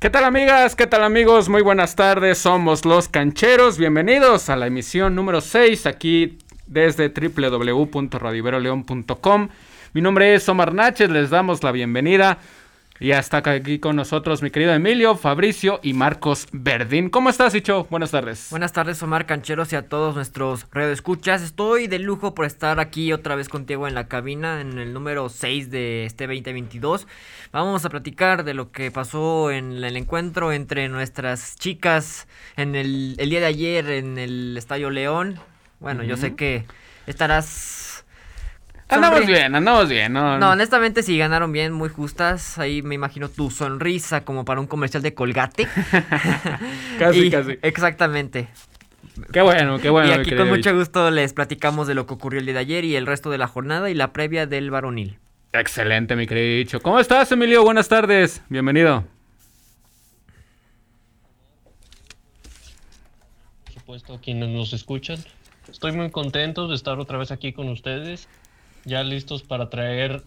[0.00, 0.76] ¿Qué tal amigas?
[0.76, 1.48] ¿Qué tal amigos?
[1.48, 3.78] Muy buenas tardes, somos los cancheros.
[3.78, 6.38] Bienvenidos a la emisión número 6 aquí
[6.68, 9.48] desde www.radiveroleón.com.
[9.94, 12.38] Mi nombre es Omar Náchez, les damos la bienvenida
[13.00, 17.10] y hasta aquí con nosotros mi querido Emilio, Fabricio y Marcos Verdín.
[17.10, 17.86] ¿Cómo estás, Icho?
[17.90, 18.48] Buenas tardes.
[18.50, 21.42] Buenas tardes, Omar Cancheros y a todos nuestros escuchas.
[21.42, 25.28] Estoy de lujo por estar aquí otra vez contigo en la cabina, en el número
[25.28, 27.06] 6 de este 2022.
[27.52, 32.26] Vamos a platicar de lo que pasó en el encuentro entre nuestras chicas
[32.56, 35.38] en el, día de ayer en el Estadio León.
[35.80, 36.66] Bueno, yo sé que
[37.06, 37.77] estarás
[38.88, 40.12] Andamos bien, andamos bien.
[40.14, 42.58] No, no, honestamente sí, ganaron bien, muy justas.
[42.58, 45.68] Ahí me imagino tu sonrisa como para un comercial de Colgate.
[46.98, 47.58] casi, casi.
[47.62, 48.48] Exactamente.
[49.32, 50.08] Qué bueno, qué bueno.
[50.08, 52.84] Y aquí con mucho gusto les platicamos de lo que ocurrió el día de ayer
[52.84, 55.18] y el resto de la jornada y la previa del varonil.
[55.52, 56.80] Excelente, mi querido dicho.
[56.80, 57.62] ¿Cómo estás, Emilio?
[57.64, 58.42] Buenas tardes.
[58.48, 59.04] Bienvenido.
[63.64, 65.18] Por supuesto, quienes nos escuchan.
[65.70, 68.28] Estoy muy contento de estar otra vez aquí con ustedes
[68.84, 70.22] ya listos para traer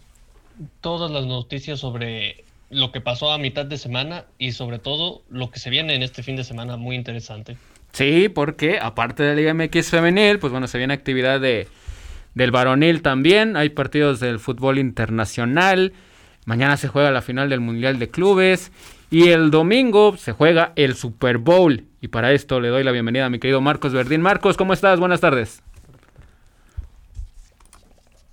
[0.80, 5.50] todas las noticias sobre lo que pasó a mitad de semana y sobre todo lo
[5.50, 7.56] que se viene en este fin de semana muy interesante.
[7.92, 11.68] Sí, porque aparte de la Liga MX femenil, pues bueno, se viene actividad de
[12.34, 15.92] del varonil también, hay partidos del fútbol internacional,
[16.46, 18.72] mañana se juega la final del Mundial de Clubes
[19.10, 23.26] y el domingo se juega el Super Bowl y para esto le doy la bienvenida
[23.26, 24.22] a mi querido Marcos Verdín.
[24.22, 24.98] Marcos, ¿cómo estás?
[24.98, 25.62] Buenas tardes.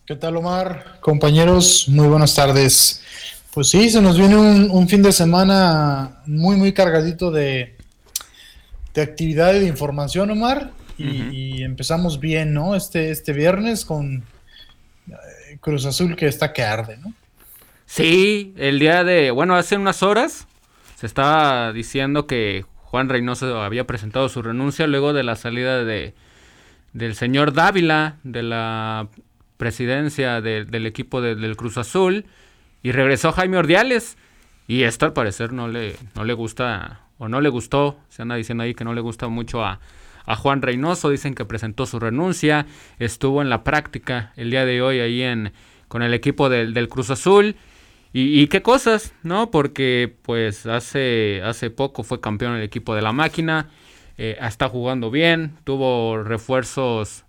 [0.09, 0.97] ¿Qué tal, Omar?
[1.01, 3.03] Compañeros, muy buenas tardes.
[3.53, 7.75] Pues sí, se nos viene un, fin de semana muy, muy cargadito de,
[8.95, 10.71] de actividad y de información, Omar.
[10.97, 12.75] Y, empezamos bien, ¿no?
[12.75, 14.23] Este, este viernes con
[15.09, 17.13] eh, Cruz Azul que está que arde, ¿no?
[17.85, 20.47] Sí, el día de, bueno, hace unas horas
[20.95, 26.15] se estaba diciendo que Juan Reynoso había presentado su renuncia luego de la salida de
[26.93, 29.07] del señor Dávila de la
[29.59, 32.25] presidencia del equipo del Cruz Azul
[32.81, 34.17] y regresó Jaime Ordiales
[34.69, 38.35] y esto al parecer no le, no le gusta o no le gustó, se anda
[38.35, 39.81] diciendo ahí que no le gusta mucho a,
[40.37, 42.67] Juan Reynoso, dicen que presentó su renuncia,
[42.99, 45.51] estuvo en la práctica el día de hoy ahí en,
[45.87, 47.55] con el equipo del, Cruz Azul.
[48.13, 49.49] Y, qué cosas, ¿no?
[49.49, 53.69] Porque pues hace, hace poco fue campeón el equipo de la máquina,
[54.19, 57.25] eh, está jugando bien, tuvo refuerzos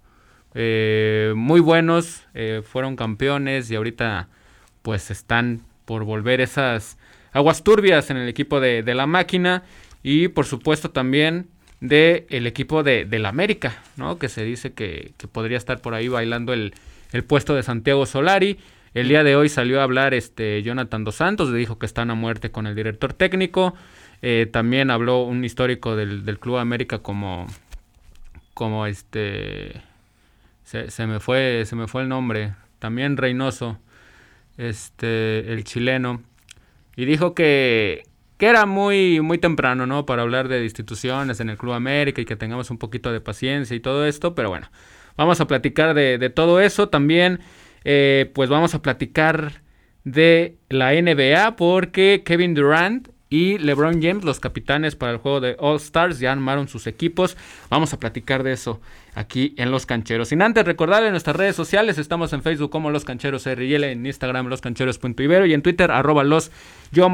[0.54, 4.28] eh, muy buenos, eh, fueron campeones y ahorita
[4.82, 6.98] pues están por volver esas
[7.32, 9.62] aguas turbias en el equipo de, la máquina
[10.02, 11.48] y por supuesto también
[11.80, 14.18] del el equipo de, la América, ¿no?
[14.18, 16.72] Que se dice que, podría estar por ahí bailando el,
[17.26, 18.58] puesto de Santiago Solari.
[18.92, 22.10] El día de hoy salió a hablar este Jonathan Dos Santos, le dijo que están
[22.10, 23.74] a muerte con el director técnico.
[24.22, 27.46] Eh, también habló un histórico del, del Club América como,
[28.52, 29.80] como este
[30.70, 33.80] se, me fue, se me fue el nombre, también Reynoso,
[34.56, 36.22] este, el chileno,
[36.94, 38.04] y dijo que,
[38.36, 40.06] que era muy, muy temprano, ¿no?
[40.06, 43.74] Para hablar de instituciones en el Club América y que tengamos un poquito de paciencia
[43.74, 44.70] y todo esto, pero bueno,
[45.16, 46.88] vamos a platicar de, todo eso.
[46.88, 47.40] También,
[47.82, 49.62] eh, pues vamos a platicar
[50.04, 55.54] de la NBA porque Kevin Durant y LeBron James, los capitanes para el juego de
[55.60, 57.36] All Stars, ya armaron sus equipos.
[57.70, 58.80] Vamos a platicar de eso
[59.14, 60.26] aquí en Los Cancheros.
[60.28, 64.48] Sin antes recordarle nuestras redes sociales, estamos en Facebook como Los Cancheros RL, en Instagram
[64.48, 66.50] loscancheros.ibero y en Twitter arroba los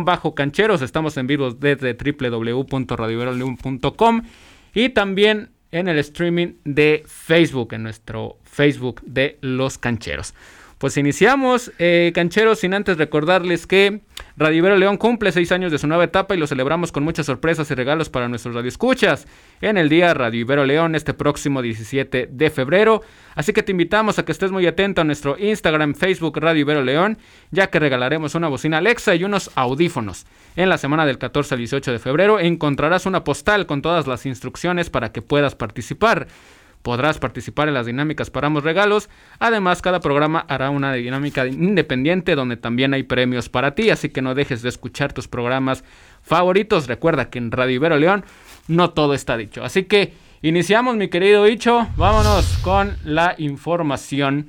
[0.05, 0.81] bajo cancheros.
[0.81, 4.23] Estamos en vivo desde www.radioverolium.com
[4.73, 10.33] y también en el streaming de Facebook, en nuestro Facebook de Los Cancheros.
[10.79, 14.03] Pues iniciamos, eh, cancheros, sin antes recordarles que
[14.37, 17.25] Radio Ibero León cumple seis años de su nueva etapa y lo celebramos con muchas
[17.25, 19.27] sorpresas y regalos para nuestros radioescuchas
[19.63, 23.01] en el día Radio Ibero León este próximo 17 de febrero.
[23.35, 26.83] Así que te invitamos a que estés muy atento a nuestro Instagram, Facebook Radio Ibero
[26.83, 27.17] León,
[27.51, 30.27] ya que regalaremos una bocina Alexa y unos audífonos.
[30.57, 34.27] En la semana del 14 al 18 de febrero encontrarás una postal con todas las
[34.27, 36.29] instrucciones para que puedas participar.
[36.87, 39.11] Podrás participar en las dinámicas para ambos regalos.
[39.41, 44.23] Además, cada programa hará una dinámica independiente donde también hay premios para ti, así que
[44.23, 45.83] no dejes de escuchar tus programas
[46.23, 46.87] favoritos.
[46.87, 48.25] Recuerda que en Radio Ibero León
[48.69, 49.65] no todo está dicho.
[49.65, 50.13] Así que
[50.43, 51.89] iniciamos, mi querido Hicho.
[51.97, 54.47] Vámonos con la información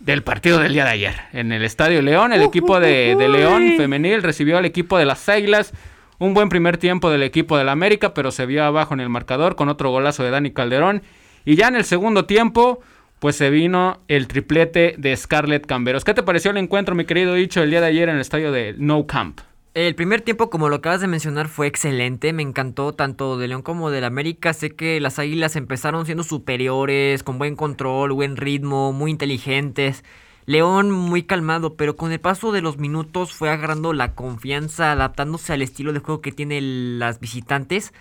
[0.00, 1.14] del partido del día de ayer.
[1.32, 5.28] En el Estadio León, el equipo de, de León femenil recibió al equipo de las
[5.28, 5.72] Águilas.
[6.18, 9.54] Un buen primer tiempo del equipo del América, pero se vio abajo en el marcador
[9.54, 11.02] con otro golazo de Dani Calderón
[11.44, 12.80] y ya en el segundo tiempo,
[13.18, 16.04] pues se vino el triplete de Scarlett Camberos.
[16.04, 18.50] ¿Qué te pareció el encuentro, mi querido Dicho, el día de ayer en el estadio
[18.52, 19.40] de No Camp?
[19.74, 22.34] El primer tiempo, como lo acabas de mencionar, fue excelente.
[22.34, 24.52] Me encantó tanto de León como del América.
[24.52, 30.04] Sé que las Águilas empezaron siendo superiores, con buen control, buen ritmo, muy inteligentes.
[30.44, 35.52] León muy calmado, pero con el paso de los minutos fue agarrando la confianza, adaptándose
[35.52, 37.94] al estilo de juego que tienen las visitantes.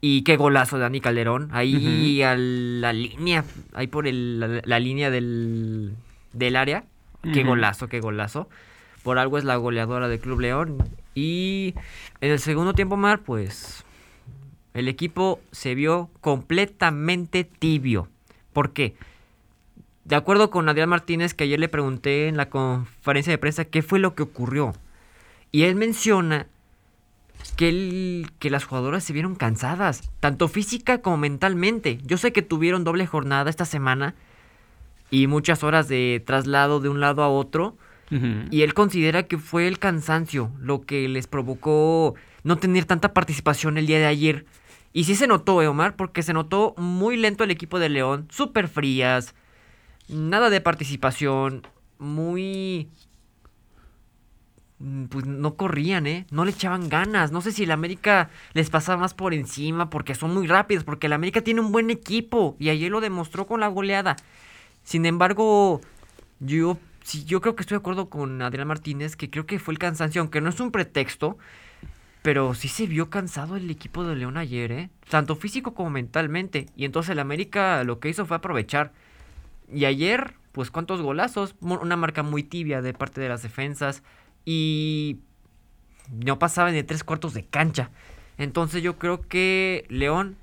[0.00, 1.48] Y qué golazo de Dani Calderón.
[1.52, 5.94] Ahí a la línea, ahí por la, línea del,
[6.32, 6.84] del área.
[7.32, 8.48] Qué golazo, qué golazo.
[9.02, 10.78] Por algo es la goleadora del Club León.
[11.14, 11.74] Y
[12.20, 13.84] en el segundo tiempo, Mar, pues
[14.74, 18.08] el equipo se vio completamente tibio.
[18.52, 18.94] ¿Por qué?
[20.04, 23.82] De acuerdo con Adrián Martínez, que ayer le pregunté en la conferencia de prensa qué
[23.82, 24.74] fue lo que ocurrió.
[25.50, 26.46] Y él menciona
[27.56, 31.98] que, que las jugadoras se vieron cansadas, tanto física como mentalmente.
[32.04, 34.14] Yo sé que tuvieron doble jornada esta semana
[35.10, 37.76] y muchas horas de traslado de un lado a otro.
[38.50, 43.76] Y él considera que fue el cansancio lo que les provocó no tener tanta participación
[43.76, 44.46] el día de ayer.
[44.94, 48.26] Y sí se notó, eh, Omar, porque se notó muy lento el equipo de León,
[48.30, 49.34] súper frías,
[50.08, 51.66] nada de participación,
[51.98, 52.88] muy
[55.08, 56.26] pues no corrían, ¿eh?
[56.30, 57.32] No le echaban ganas.
[57.32, 61.08] No sé si el América les pasaba más por encima porque son muy rápidos, porque
[61.08, 64.16] el América tiene un buen equipo y ayer lo demostró con la goleada.
[64.84, 65.80] Sin embargo,
[66.38, 69.74] yo, sí, yo creo que estoy de acuerdo con Adrián Martínez, que creo que fue
[69.74, 71.38] el cansancio, aunque no es un pretexto,
[72.22, 74.90] pero sí se vio cansado el equipo de León ayer, ¿eh?
[75.10, 76.66] Tanto físico como mentalmente.
[76.76, 78.92] Y entonces el América lo que hizo fue aprovechar.
[79.72, 84.02] Y ayer, pues cuántos golazos, una marca muy tibia de parte de las defensas
[84.44, 85.18] y
[86.10, 87.90] no pasaba ni tres cuartos de cancha.
[88.38, 90.36] Entonces yo creo que León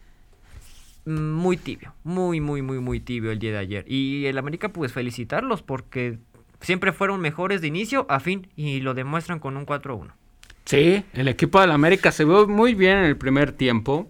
[1.06, 3.86] muy tibio, muy, muy, muy, muy tibio el día de ayer.
[3.88, 6.18] Y el América, pues felicitarlos porque
[6.62, 10.12] siempre fueron mejores de inicio a fin y lo demuestran con un 4-1.
[10.66, 14.10] Sí, el equipo del América se vio muy bien en el primer tiempo,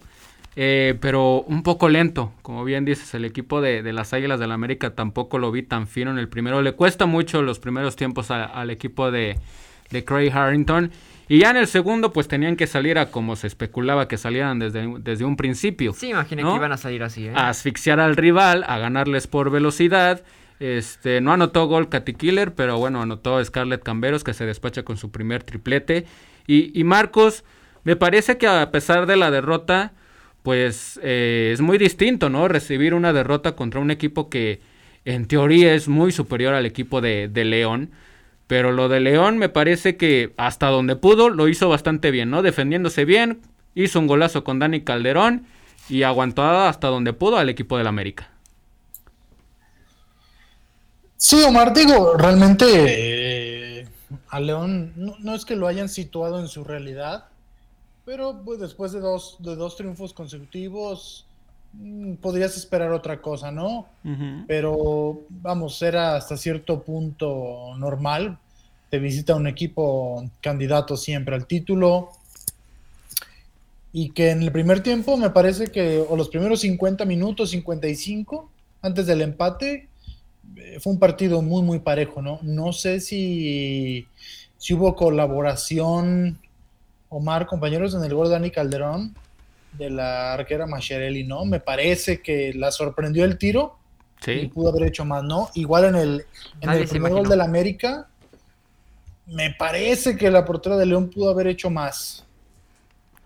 [0.56, 2.32] eh, pero un poco lento.
[2.42, 6.12] Como bien dices, el equipo de, las Águilas del América tampoco lo vi tan fino
[6.12, 6.62] en el primero.
[6.62, 9.38] Le cuesta mucho los primeros tiempos al equipo de,
[9.90, 10.92] de Craig Harrington.
[11.28, 14.60] Y ya en el segundo, pues tenían que salir a como se especulaba que salieran
[14.60, 15.94] desde, desde un principio.
[15.94, 17.34] Sí, imaginé que iban a salir así, ¿eh?
[17.36, 20.24] A asfixiar al rival, a ganarles por velocidad.
[20.60, 24.98] Este, no anotó gol Katy Killer, pero bueno, anotó Scarlett Camberos, que se despacha con
[24.98, 26.06] su primer triplete.
[26.48, 27.44] Y, Marcos,
[27.84, 29.94] me parece que a pesar de la derrota,
[30.44, 32.48] pues eh, es muy distinto, ¿no?
[32.48, 34.62] Recibir una derrota contra un equipo que
[35.06, 37.90] en teoría es muy superior al equipo de, de León.
[38.48, 42.42] Pero lo de León me parece que hasta donde pudo lo hizo bastante bien, ¿no?
[42.42, 43.42] Defendiéndose bien,
[43.74, 45.46] hizo un golazo con Dani Calderón
[45.90, 48.30] y aguantó hasta donde pudo al equipo del América.
[51.18, 52.66] Sí, Omar, digo, realmente
[53.80, 53.88] eh,
[54.30, 57.26] a León no, es que lo hayan situado en su realidad,
[58.06, 61.26] pero pues, después de dos, de dos triunfos consecutivos,
[62.22, 63.88] podrías esperar otra cosa, ¿no?
[64.48, 68.38] Pero vamos, era hasta cierto punto normal.
[68.90, 72.10] Te visita un equipo candidato siempre al título.
[73.92, 78.50] Y que en el primer tiempo me parece que, o los primeros 50 minutos, 55,
[78.82, 79.88] antes del empate,
[80.58, 82.40] eh, fue un partido muy, muy parejo, ¿no?
[82.42, 84.06] No sé si,
[84.58, 86.40] si hubo colaboración,
[87.08, 89.16] Omar, compañeros, en el gol de Dani Calderón
[89.78, 91.46] de la arquera Macharelli, ¿no?
[91.46, 93.78] Me parece que la sorprendió el tiro.
[94.22, 94.32] Sí.
[94.32, 95.50] Y pudo haber hecho más, ¿no?
[95.54, 96.26] Igual en el,
[96.62, 98.08] en el primer gol del América,
[99.28, 102.26] me parece que la portera de León pudo haber hecho más.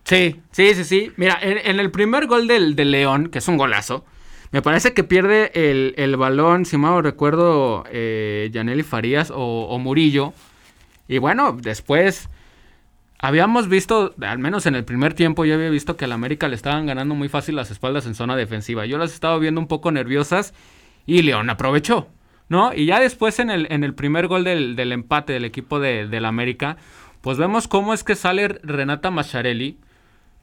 [0.04, 1.12] Sí, sí, sí, sí.
[1.18, 4.04] Mira, en, el primer gol del, León, que es un golazo,
[4.52, 10.34] me parece que pierde el, balón, si mal recuerdo, eh, Yaneli Farías o, o Murillo.
[11.08, 12.30] Y bueno, después
[13.22, 16.56] Habíamos visto, al menos en el primer tiempo, yo había visto que al América le
[16.56, 18.86] estaban ganando muy fácil las espaldas en zona defensiva.
[18.86, 20.54] Yo las estaba viendo un poco nerviosas
[21.06, 22.08] y León aprovechó,
[22.48, 22.74] ¿no?
[22.74, 26.24] Y ya después en el, en el primer gol del, empate del equipo de, del
[26.24, 26.78] América,
[27.20, 29.78] pues vemos cómo es que sale Renata Macharelli,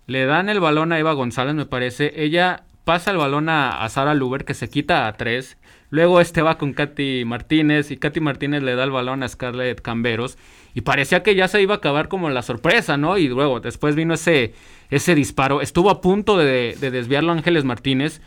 [0.06, 4.14] le dan el balón a Eva González, me parece, ella pasa el balón a, Sara
[4.14, 5.58] Luber, que se quita a tres,
[5.90, 9.80] luego este va con Katy Martínez y Katy Martínez le da el balón a Scarlett
[9.80, 10.38] Camberos
[10.72, 13.18] y parecía que ya se iba a acabar como la sorpresa, ¿no?
[13.18, 14.54] Y luego después vino ese,
[14.88, 15.62] ese disparo.
[15.62, 18.20] Estuvo a punto de, desviarlo Ángeles Martínez,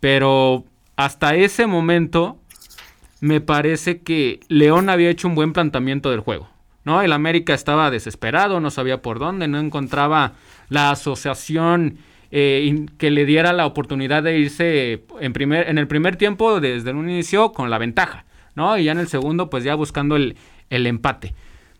[0.00, 0.64] pero
[0.96, 2.38] hasta ese momento
[3.20, 6.48] me parece que León había hecho un buen planteamiento del juego.
[6.82, 7.02] ¿no?
[7.02, 10.32] El América estaba desesperado, no sabía por dónde, no encontraba
[10.70, 11.98] la asociación
[12.30, 16.92] eh, que le diera la oportunidad de irse en, primer, en el primer tiempo desde
[16.92, 18.76] un inicio con la ventaja, ¿no?
[18.76, 20.36] Y ya en el segundo, pues ya buscando el,
[20.70, 21.34] el empate.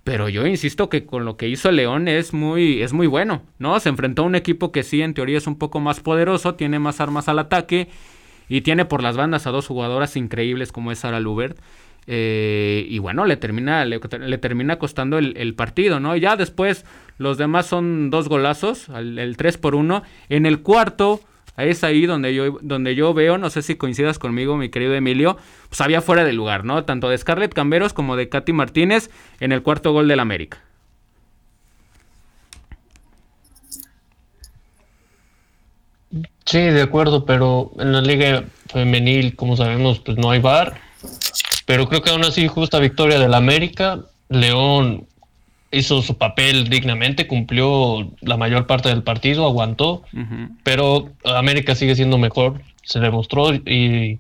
[0.05, 3.79] Pero yo insisto que con lo que hizo León es muy, es muy bueno, ¿no?
[3.79, 6.79] Se enfrentó a un equipo que sí, en teoría es un poco más poderoso, tiene
[6.79, 7.89] más armas al ataque
[8.49, 11.59] y tiene por las bandas a dos jugadoras increíbles como es Sara Lubert.
[12.11, 13.99] Eh, y bueno, le termina, le,
[14.39, 16.17] termina costando el, partido, ¿no?
[16.17, 16.87] Ya después
[17.19, 20.03] los demás son dos golazos, el, 3 por 1.
[20.31, 21.21] En el cuarto,
[21.59, 25.37] es ahí donde yo, donde yo veo, no sé si coincidas conmigo, mi querido Emilio,
[25.69, 26.83] pues había fuera de lugar, ¿no?
[26.85, 30.63] Tanto de Scarlett Camberos como de Katy Martínez en el cuarto gol del América.
[36.47, 40.81] Sí, de acuerdo, pero en la liga femenil, como sabemos, pues no hay bar
[41.69, 43.99] pero creo que aún así, justa victoria del América.
[44.31, 45.05] León
[45.71, 50.03] hizo su papel dignamente, cumplió la mayor parte del partido, aguantó,
[50.63, 54.19] pero América sigue siendo mejor, se demostró y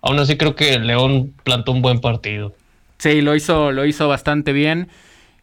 [0.00, 2.54] aún así creo que León plantó un buen partido.
[2.96, 4.88] Sí, lo hizo, lo hizo bastante bien.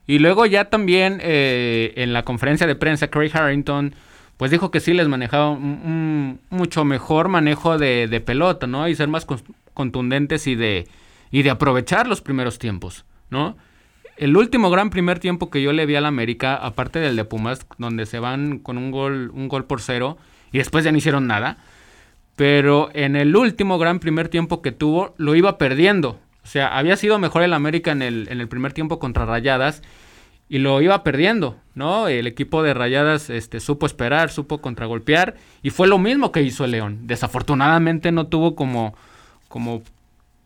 [0.07, 3.93] Y luego ya también eh, en la conferencia de prensa, Craig Harrington
[4.37, 8.87] pues dijo que sí les manejaba un, mucho mejor manejo de, de, pelota, ¿no?
[8.87, 9.27] Y ser más
[9.75, 10.87] contundentes y de,
[11.31, 13.55] y de aprovechar los primeros tiempos, ¿no?
[14.17, 17.67] El último gran primer tiempo que yo le vi al América, aparte del de Pumas,
[17.77, 20.17] donde se van con un gol, un gol por cero
[20.53, 21.57] y después ya no hicieron nada,
[22.37, 26.19] pero en el último gran primer tiempo que tuvo, lo iba perdiendo.
[26.43, 29.81] O sea, había sido mejor el América en el, en el primer tiempo contra Rayadas
[30.47, 32.07] y lo iba perdiendo, ¿no?
[32.07, 36.67] El equipo de Rayadas este, supo esperar, supo contragolpear y fue lo mismo que hizo
[36.67, 36.99] León.
[37.07, 38.95] Desafortunadamente no tuvo como,
[39.47, 39.81] como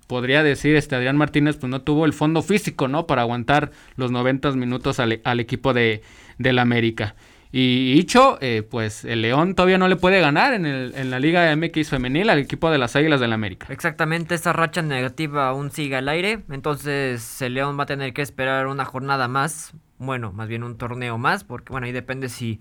[0.09, 3.05] podría decir este Adrián Martínez, pues no tuvo el fondo físico, ¿no?
[3.05, 6.01] Para aguantar los 90 minutos al, equipo de,
[6.39, 7.13] del América.
[7.51, 11.19] Y dicho, eh, pues el León todavía no le puede ganar en, el, en la
[11.19, 13.67] Liga MX femenil al equipo de las Águilas del América.
[13.69, 18.23] Exactamente, esta racha negativa aún sigue al aire, entonces el León va a tener que
[18.23, 22.59] esperar una jornada más, bueno, más bien un torneo más, porque bueno, ahí depende si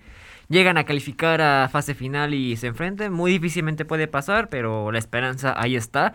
[0.49, 4.99] llegan a calificar a fase final y se enfrenten, muy difícilmente puede pasar, pero la
[4.99, 6.13] esperanza ahí está.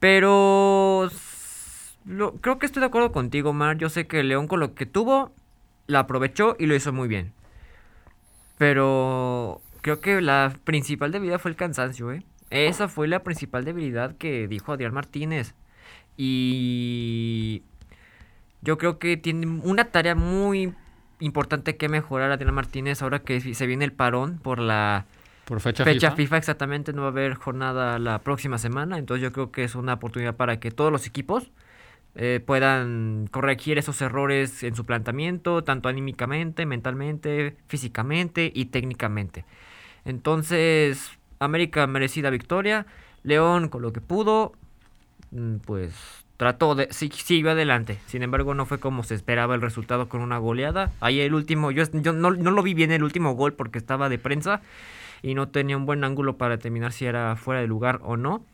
[0.00, 1.10] Pero
[2.40, 3.76] creo que estoy de acuerdo contigo, Mar.
[3.76, 5.32] Yo sé que León con lo que tuvo,
[5.86, 7.32] la aprovechó y lo hizo muy bien.
[8.58, 12.24] Pero creo que la principal debilidad fue el cansancio, ¿eh?
[12.50, 15.54] Esa fue la principal debilidad que dijo Adrián Martínez.
[16.16, 17.62] Y
[18.62, 20.74] yo creo que tiene una tarea muy
[21.20, 25.06] importante que mejorar Adrián Martínez ahora que se viene el parón por la
[25.50, 26.36] por fecha, FIFA.
[26.36, 29.94] exactamente, no va a haber jornada la próxima semana, entonces yo creo que es una
[29.94, 31.50] oportunidad para que todos los equipos
[32.14, 39.44] eh, puedan corregir esos errores en su planteamiento, tanto anímicamente, mentalmente, físicamente y técnicamente.
[40.04, 42.86] Entonces, América merecida victoria,
[43.24, 44.52] León con lo que pudo,
[45.32, 45.92] mm, pues
[46.36, 47.98] trató de, sí, siguió adelante.
[48.06, 50.92] Sin embargo, no fue como se esperaba el resultado con una goleada.
[51.00, 54.08] Ahí el último, yo, yo no, no, lo vi bien el último gol porque estaba
[54.08, 54.62] de prensa
[55.22, 58.44] y no tenía un buen ángulo para determinar si era fuera de lugar o no.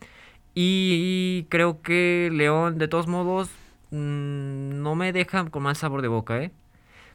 [0.55, 3.49] Y creo que León, de todos modos,
[3.91, 6.51] mm, no me deja con mal sabor de boca, ¿eh?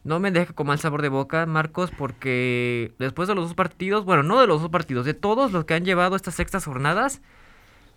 [0.04, 4.04] No me deja con mal sabor de boca, Marcos, porque después de los dos partidos,
[4.04, 7.20] bueno, no de los dos partidos, de todos los que han llevado estas sextas jornadas,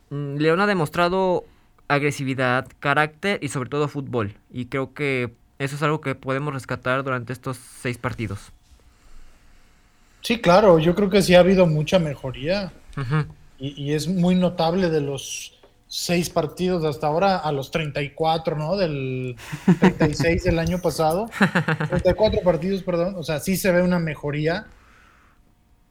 [0.10, 1.46] mm, León ha demostrado
[1.88, 4.36] agresividad, carácter y sobre todo fútbol.
[4.52, 8.52] Y creo que eso es algo que podemos rescatar durante estos seis partidos.
[10.26, 12.74] Sí, claro, yo creo que sí ha habido mucha mejoría.
[13.60, 15.54] y, es muy notable de los
[15.88, 18.76] seis partidos hasta ahora a los 34, ¿no?
[18.76, 19.36] Del
[19.80, 21.30] 36 del año pasado.
[21.90, 23.14] 34 partidos, perdón.
[23.20, 24.66] O sea, sí se ve una mejoría.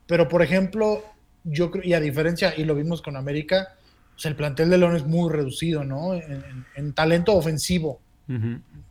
[0.09, 1.05] Pero, por ejemplo,
[1.45, 3.77] yo creo, y a diferencia, y lo vimos con América,
[4.15, 6.13] pues el plantel de León es muy reducido, ¿no?
[6.13, 8.01] En, talento ofensivo.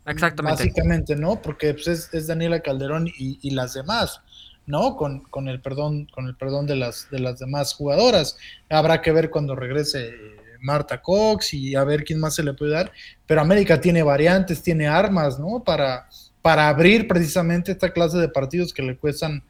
[0.06, 0.62] Exactamente.
[0.62, 1.42] Básicamente, ¿no?
[1.42, 4.22] Porque pues, es, Daniela Calderón y, y las demás.
[4.66, 4.96] ¿No?
[4.96, 8.36] Con, con, el perdón, con el perdón de las, de las demás jugadoras.
[8.70, 10.14] Habrá que ver cuando regrese eh,
[10.60, 12.92] Marta Cox y a ver quién más se le puede dar.
[13.26, 15.62] Pero América tiene variantes, tiene armas, ¿no?
[15.62, 16.08] Para,
[16.42, 19.42] para abrir precisamente esta clase de partidos que le cuestan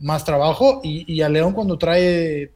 [0.00, 0.80] más trabajo.
[0.82, 2.52] Y, a León cuando trae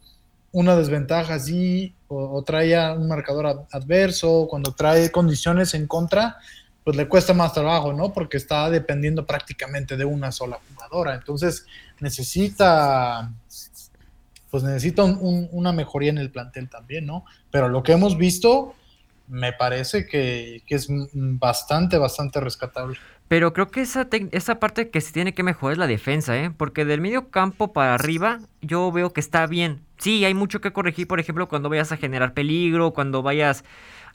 [0.52, 6.36] una desventaja así o, trae un marcador adverso, cuando trae condiciones en contra,
[6.84, 8.12] pues le cuesta más trabajo, ¿no?
[8.12, 11.14] Porque está dependiendo prácticamente de una sola jugadora.
[11.14, 11.66] Entonces,
[12.00, 13.33] necesita,
[14.50, 17.25] pues necesita una mejoría en el plantel también, ¿no?
[17.50, 18.75] Pero lo que hemos visto
[19.28, 22.97] me parece que, es bastante, bastante rescatable.
[23.28, 26.50] Pero creo que esa, esa parte que se tiene que mejorar es la defensa, ¿eh?
[26.50, 29.83] Porque del medio campo para arriba yo veo que está bien.
[29.99, 33.64] Sí, hay mucho que corregir, por ejemplo, cuando vayas a generar peligro, cuando vayas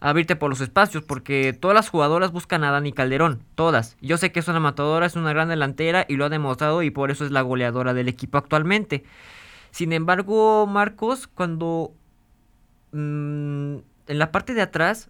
[0.04, 3.96] abrirte por los espacios, porque todas las jugadoras buscan a Dani Calderón, todas.
[4.02, 6.92] Yo sé que es una matadora, es una gran delantera y lo ha demostrado y
[6.92, 9.06] por eso es la goleadora del equipo actualmente.
[9.72, 11.94] Sin embargo, Marcos, cuando
[12.92, 15.10] mm, en la parte de atrás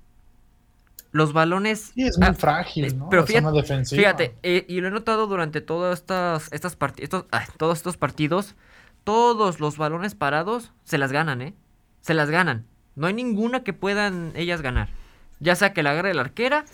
[1.12, 1.92] los balones.
[1.96, 3.10] Sí, es muy ah, frágil, ¿no?
[3.10, 7.26] Pero fíjate, fíjate eh, y lo he notado durante todas estas, estas estos,
[7.58, 8.54] todos estos partidos,
[9.04, 11.56] todos los balones parados se las ganan, ¿eh?
[12.02, 12.68] Se las ganan.
[12.96, 14.90] No hay ninguna que puedan ellas ganar.
[15.40, 16.66] Ya sea que la agarre la arquera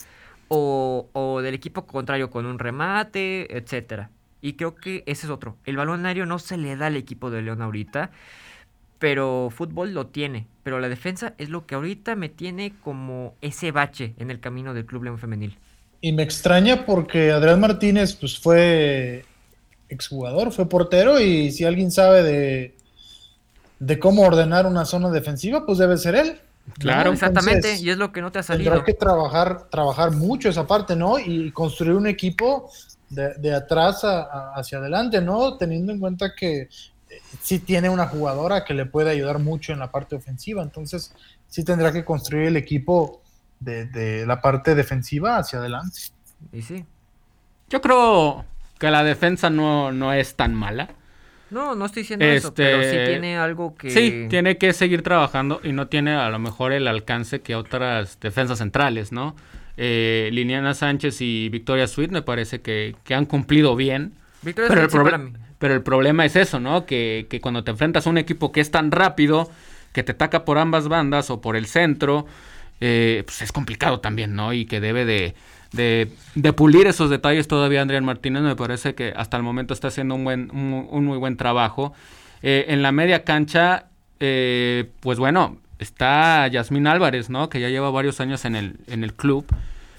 [0.47, 4.09] o, o del equipo contrario con un remate, etcétera.
[4.41, 5.57] Y creo que ese es otro.
[5.65, 8.11] El balón aéreo no se le da al equipo de León ahorita
[8.99, 10.45] pero fútbol lo tiene.
[10.63, 14.73] Pero la defensa es lo que ahorita me tiene como ese bache en el camino
[14.73, 15.57] del Club León Femenil.
[16.01, 19.25] Y me extraña porque Adrián Martínez pues fue
[19.89, 22.75] exjugador, fue portero y si alguien sabe de,
[23.79, 26.41] de cómo ordenar una zona defensiva, pues debe ser él.
[26.77, 28.71] Claro, exactamente, y es lo que no te ha salido.
[28.71, 31.17] Tendrá que trabajar, trabajar mucho esa parte, ¿no?
[31.17, 32.69] Y construir un equipo
[33.09, 35.57] de, de atrás hacia adelante, ¿no?
[35.57, 36.69] Teniendo en cuenta que
[37.41, 41.13] sí tiene una jugadora que le puede ayudar mucho en la parte ofensiva, entonces
[41.47, 43.21] sí tendrá que construir el equipo
[43.59, 45.99] de, la parte defensiva hacia adelante.
[46.51, 46.85] Y sí.
[47.69, 48.45] Yo creo
[48.77, 50.89] que la defensa no, no es tan mala.
[51.49, 53.89] No, no estoy diciendo eso, pero sí este, tiene algo que...
[53.89, 58.19] Sí, tiene que seguir trabajando y no tiene a lo mejor el alcance que otras
[58.19, 59.35] defensas centrales, ¿no?
[59.77, 64.13] Eh, Liliana Sánchez y Victoria Sweet me parece que, han cumplido bien.
[64.41, 65.33] Victoria pero el, para mí.
[65.57, 66.85] Pero el problema es eso, ¿no?
[66.85, 69.49] Que, que cuando te enfrentas a un equipo que es tan rápido,
[69.91, 72.27] que te ataca por ambas bandas o por el centro,
[72.81, 74.53] eh, pues es complicado también, ¿no?
[74.53, 75.35] Y que debe de,
[75.71, 78.41] de, pulir esos detalles todavía Adrián Martínez.
[78.41, 81.93] Me parece que hasta el momento está haciendo un, buen, un, muy buen trabajo.
[82.41, 83.87] Eh, en la media cancha,
[84.19, 87.49] eh, pues bueno, está Yasmín Álvarez, ¿no?
[87.49, 89.45] Que ya lleva varios años en el, en el club.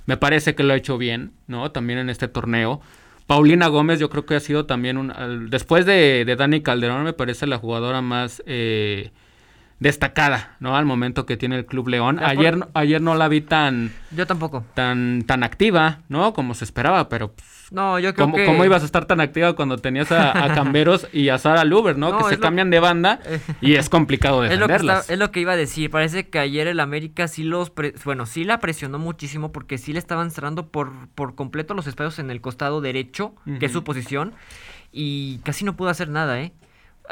[0.06, 1.70] Me parece que lo ha hecho bien, ¿no?
[1.70, 2.80] También en este torneo.
[3.26, 5.12] Paulina Gómez yo creo que ha sido también un...
[5.50, 9.12] Después de, Dani Calderón me parece la jugadora más eh,
[9.80, 10.76] destacada, ¿no?
[10.76, 12.20] Al momento que tiene el Club León.
[12.22, 13.90] Ayer, ayer no la vi tan...
[14.10, 14.62] Yo tampoco.
[14.74, 16.34] Tan, tan activa, ¿no?
[16.34, 17.32] Como se esperaba, pero...
[17.32, 18.44] Pues, no, yo creo ¿Cómo, que...
[18.44, 22.18] ¿Cómo ibas a estar tan activa cuando tenías a, Camberos y a Sara Luber, ¿no?
[22.18, 23.20] que se cambian de banda
[23.62, 24.80] y es complicado defenderlas.
[24.80, 25.90] Es lo, que es lo que iba a decir.
[25.90, 27.72] Parece que ayer el América sí los...
[28.04, 32.18] Bueno, sí la presionó muchísimo porque sí le estaban cerrando por, por completo los espacios
[32.18, 34.34] en el costado derecho, que es su posición,
[34.92, 36.52] y casi no pudo hacer nada, ¿eh?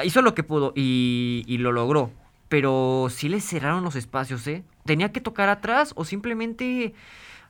[0.04, 2.12] Hizo lo que pudo y, y lo logró
[2.48, 4.64] pero sí le cerraron los espacios, ¿eh?
[4.84, 6.94] Tenía que tocar atrás o simplemente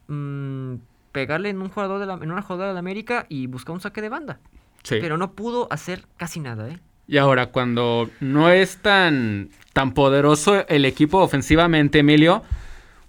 [0.09, 0.75] mmm,
[1.13, 4.01] pegarle en un jugador de la, en una jugadora de América y buscar un saque
[4.01, 4.41] de banda.
[4.83, 4.97] Sí.
[5.01, 6.79] Pero no pudo hacer casi nada, ¿eh?
[7.07, 12.43] Y ahora, cuando no es tan, tan poderoso el equipo ofensivamente, Emilio,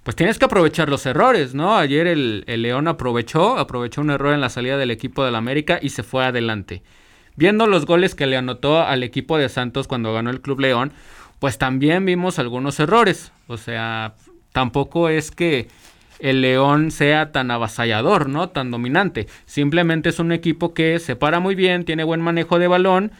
[0.04, 1.75] pues tienes que aprovechar los errores, ¿no?
[1.75, 5.80] Ayer el, el León aprovechó, aprovechó un error en la salida del equipo del América
[5.82, 6.82] y se fue adelante.
[7.36, 10.93] Viendo los goles que le anotó al equipo de Santos cuando ganó el Club León,
[11.39, 13.32] pues también vimos algunos errores.
[13.47, 14.13] O sea,
[14.52, 15.67] tampoco es que
[16.19, 18.49] el León sea tan avasallador, ¿no?
[18.49, 19.28] Tan dominante.
[19.45, 23.12] Simplemente es un equipo que se para muy bien, tiene buen manejo de balón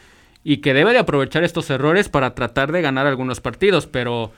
[0.44, 3.88] y que debe de aprovechar estos errores para tratar de ganar algunos partidos.
[3.88, 4.32] Pero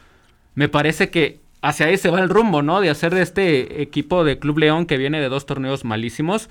[0.54, 2.82] me parece que hacia ahí se va el rumbo, ¿no?
[2.82, 6.50] De hacer de este equipo de Club León que viene de dos torneos malísimos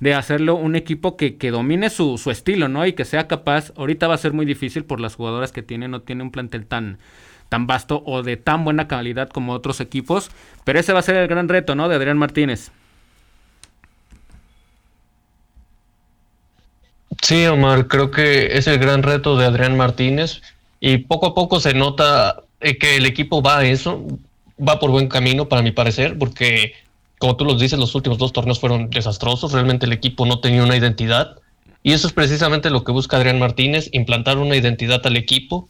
[0.00, 2.86] de hacerlo un equipo que, que domine su, su, estilo, ¿no?
[2.86, 5.88] Y que sea capaz, ahorita va a ser muy difícil por las jugadoras que tiene,
[5.88, 6.98] no tiene un plantel tan,
[7.48, 10.30] tan vasto o de tan buena calidad como otros equipos,
[10.64, 11.88] pero ese va a ser el gran reto, ¿no?
[11.88, 12.70] De Adrián Martínez.
[17.22, 20.42] Sí, Omar, creo que es el gran reto de Adrián Martínez
[20.80, 24.04] y poco a poco se nota eh, que el equipo va a eso,
[24.60, 26.74] va por buen camino para mi parecer, porque
[27.18, 30.62] como tú los dices, los últimos dos torneos fueron desastrosos, realmente el equipo no tenía
[30.62, 31.36] una identidad
[31.82, 35.68] y eso es precisamente lo que busca Adrián Martínez, implantar una identidad al equipo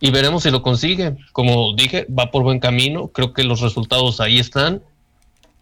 [0.00, 1.16] y veremos si lo consigue.
[1.32, 4.82] Como dije, va por buen camino, creo que los resultados ahí están,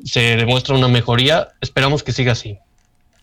[0.05, 2.59] se demuestra una mejoría, esperamos que siga así.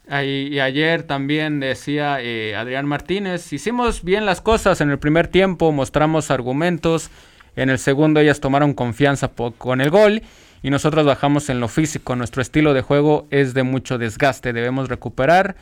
[0.09, 5.73] Y ayer también decía eh, Adrián Martínez, hicimos bien las cosas en el primer tiempo,
[5.73, 7.09] mostramos argumentos,
[7.57, 10.21] en el segundo ellas tomaron confianza con el gol
[10.63, 12.15] y nosotros bajamos en lo físico.
[12.15, 14.53] Nuestro estilo de juego es de mucho desgaste.
[14.53, 15.55] Debemos recuperar,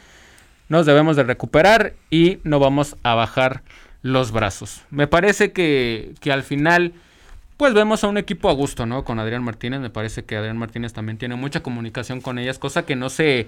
[0.68, 3.64] nos debemos de recuperar y no vamos a bajar
[4.02, 4.84] los brazos.
[4.90, 6.94] Me parece que, que al final,
[7.58, 9.04] pues vemos a un equipo a gusto, ¿no?
[9.04, 9.80] Con Adrián Martínez.
[9.80, 13.48] Me parece que Adrián Martínez también tiene mucha comunicación con ellas, cosa que no se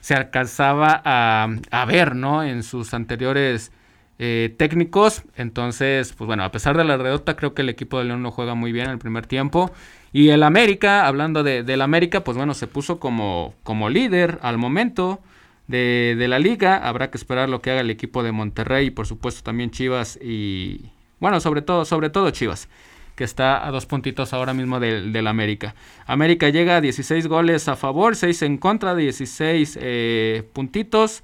[0.00, 2.42] se alcanzaba a, a ver, ¿no?
[2.42, 3.70] En sus anteriores
[4.18, 5.22] eh, técnicos.
[5.36, 8.30] Entonces, pues bueno, a pesar de la redota, creo que el equipo de León lo
[8.30, 9.70] juega muy bien en el primer tiempo.
[10.12, 14.58] Y el América, hablando de, del América, pues bueno, se puso como, como líder al
[14.58, 15.20] momento
[15.68, 16.76] de, de, la liga.
[16.76, 20.18] Habrá que esperar lo que haga el equipo de Monterrey y por supuesto también Chivas
[20.20, 20.90] y...
[21.20, 22.68] Bueno, sobre todo, sobre todo Chivas,
[23.14, 25.74] que está a dos puntitos ahora mismo del, del América.
[26.06, 31.22] América llega a 16 goles a favor, 6 en contra, 16 eh, puntitos.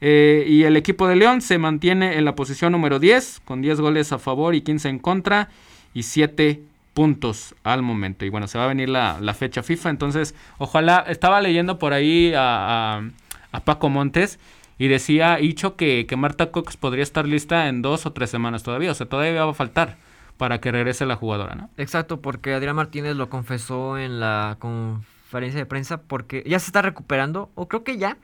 [0.00, 3.80] Eh, y el equipo de León se mantiene en la posición número 10, con 10
[3.80, 5.48] goles a favor y 15 en contra,
[5.94, 6.62] y 7
[6.94, 8.24] puntos al momento.
[8.24, 11.92] Y bueno, se va a venir la, la fecha FIFA, entonces ojalá, estaba leyendo por
[11.92, 13.08] ahí a, a,
[13.52, 14.38] a Paco Montes
[14.78, 18.62] y decía Hicho que, que, Marta Cox podría estar lista en dos o tres semanas
[18.62, 19.96] todavía, o sea, todavía va a faltar
[20.36, 21.70] para que regrese la jugadora, ¿no?
[21.76, 26.82] Exacto, porque Adrián Martínez lo confesó en la conferencia de prensa porque ya se está
[26.82, 28.18] recuperando, o creo que ya,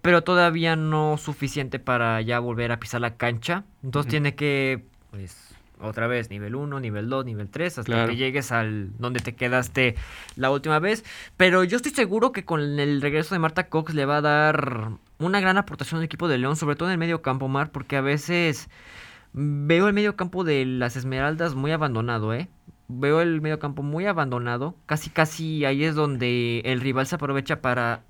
[0.00, 3.64] pero todavía no suficiente para ya volver a pisar la cancha.
[3.84, 5.51] Entonces tiene que, pues,
[5.82, 8.08] otra vez, nivel 1, nivel 2, nivel 3, hasta claro.
[8.08, 9.96] que llegues al donde te quedaste
[10.36, 11.04] la última vez.
[11.36, 14.90] Pero yo estoy seguro que con el regreso de Marta Cox le va a dar
[15.18, 17.96] una gran aportación al equipo de León, sobre todo en el medio campo, Mar, porque
[17.96, 18.68] a veces
[19.32, 22.48] veo el medio campo de las Esmeraldas muy abandonado, ¿eh?
[22.88, 24.76] Veo el medio campo muy abandonado.
[24.86, 28.02] Casi, casi ahí es donde el rival se aprovecha para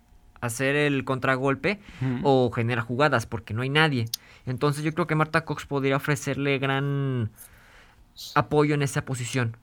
[0.42, 1.78] hacer el contragolpe
[2.24, 4.06] o generar jugadas porque no hay nadie.
[4.44, 7.30] Entonces yo creo que Marta Cox podría ofrecerle gran
[8.34, 9.56] apoyo en esa posición.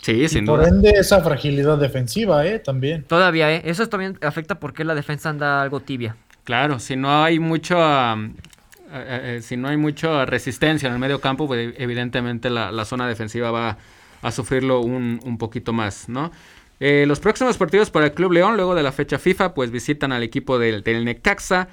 [0.00, 0.68] Sí, sin y por duda.
[0.68, 2.58] ende esa fragilidad defensiva, ¿eh?
[2.58, 3.04] También.
[3.04, 3.62] Todavía, ¿eh?
[3.64, 6.16] Eso también afecta porque la defensa anda algo tibia.
[6.44, 7.76] Claro, si no hay mucho...
[7.76, 12.84] Uh, uh, si no hay mucha resistencia en el medio campo, pues evidentemente la, la
[12.84, 13.78] zona defensiva va
[14.22, 16.30] a sufrirlo un, un poquito más, ¿no?
[16.78, 20.12] Eh, los próximos partidos para el Club León, luego de la fecha FIFA, pues visitan
[20.12, 21.68] al equipo del, del, Necaxa.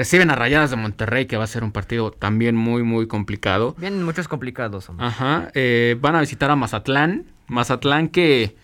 [0.00, 3.74] Reciben a Rayadas de Monterrey, que va a ser un partido también muy, muy complicado.
[3.76, 4.88] Vienen muchos complicados.
[4.88, 5.04] Hombre.
[5.04, 5.50] Ajá.
[5.52, 7.26] Eh, van a visitar a Mazatlán.
[7.48, 8.56] Mazatlán que,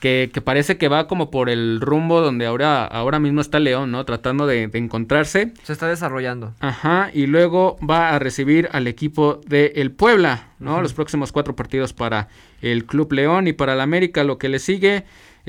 [0.00, 3.92] que, que, parece que va como por el rumbo donde ahora, ahora mismo está León,
[3.92, 4.04] ¿no?
[4.04, 5.52] Tratando de, de encontrarse.
[5.62, 6.52] Se está desarrollando.
[6.58, 7.12] Ajá.
[7.14, 10.72] Y luego va a recibir al equipo de el Puebla, ¿no?
[10.72, 10.82] Uh -huh.
[10.82, 12.30] Los próximos cuatro partidos para
[12.62, 15.04] el Club León y para el América lo que le sigue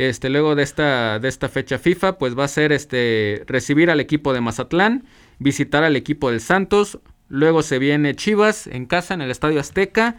[0.07, 3.99] este luego de esta de esta fecha FIFA pues va a ser este recibir al
[3.99, 5.03] equipo de Mazatlán
[5.39, 10.15] visitar al equipo del Santos luego se viene Chivas en casa en el Estadio Azteca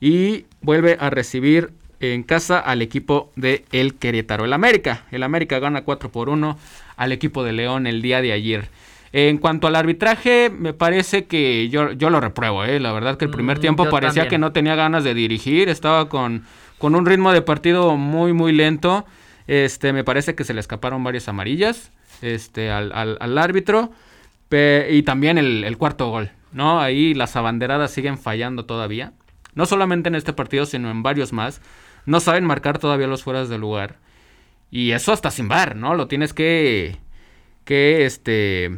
[0.00, 5.58] y vuelve a recibir en casa al equipo de el Querétaro el América el América
[5.58, 6.58] gana 4 por 1
[6.96, 8.70] al equipo de León el día de ayer
[9.14, 12.80] en cuanto al arbitraje, me parece que yo, yo lo repruebo, ¿eh?
[12.80, 14.30] La verdad que el primer mm, tiempo parecía también.
[14.30, 16.44] que no tenía ganas de dirigir, estaba con,
[16.82, 19.06] con un ritmo de partido muy, muy lento.
[19.46, 21.92] Este, me parece que se le escaparon varias amarillas
[22.22, 23.92] este, al, árbitro.
[24.50, 26.80] Y también el, el, cuarto gol, ¿no?
[26.80, 29.12] Ahí las abanderadas siguen fallando todavía.
[29.54, 31.60] No solamente en este partido, sino en varios más.
[32.04, 33.98] No saben marcar todavía los fueras de lugar.
[34.72, 35.94] Y eso hasta sin bar, ¿no?
[35.94, 36.96] Lo tienes que...
[37.64, 38.76] Que, este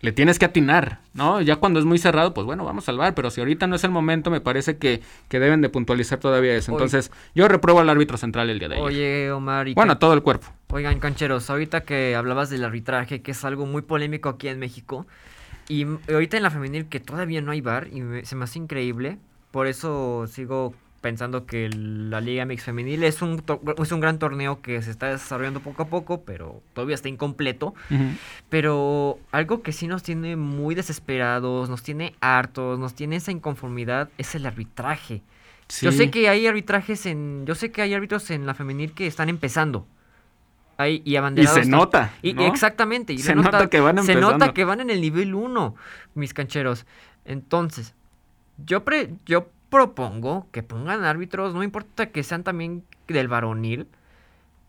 [0.00, 1.40] le tienes que atinar, ¿no?
[1.40, 3.84] Ya cuando es muy cerrado, pues bueno, vamos a salvar, pero si ahorita no es
[3.84, 6.72] el momento, me parece que, que deben de puntualizar todavía eso.
[6.72, 7.30] Entonces, Oye.
[7.34, 8.86] yo repruebo al árbitro central el día de ayer.
[8.86, 9.68] Oye, Omar.
[9.68, 10.46] ¿y bueno, a todo el cuerpo.
[10.68, 15.06] Oigan, cancheros, ahorita que hablabas del arbitraje, que es algo muy polémico aquí en México,
[15.68, 18.58] y ahorita en la femenil que todavía no hay bar, y me, se me hace
[18.58, 19.18] increíble,
[19.50, 23.42] por eso sigo pensando que la Liga Mix Femenil es un,
[23.78, 27.74] es un gran torneo que se está desarrollando poco a poco, pero todavía está incompleto.
[27.90, 28.16] Uh -huh.
[28.48, 34.10] Pero algo que sí nos tiene muy desesperados, nos tiene hartos, nos tiene esa inconformidad,
[34.18, 35.22] es el arbitraje.
[35.68, 35.86] Sí.
[35.86, 37.46] Yo sé que hay arbitrajes en.
[37.46, 39.86] Yo sé que hay árbitros en la femenil que están empezando.
[40.88, 41.58] Y abanderados.
[41.58, 42.10] Y se nota.
[42.22, 42.46] Y, ¿no?
[42.46, 43.12] Exactamente.
[43.12, 44.28] Y se nota, nota, que van empezando.
[44.28, 45.74] Se nota que van en el nivel 1,
[46.14, 46.86] mis cancheros.
[47.26, 47.94] Entonces,
[48.64, 53.86] yo, pre, yo propongo que pongan árbitros, no importa que sean también del varonil,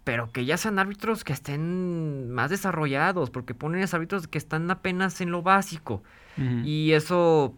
[0.03, 5.21] pero que ya sean árbitros que estén más desarrollados, porque ponen árbitros que están apenas
[5.21, 6.01] en lo básico.
[6.37, 6.65] Uh -huh.
[6.65, 7.53] Y eso,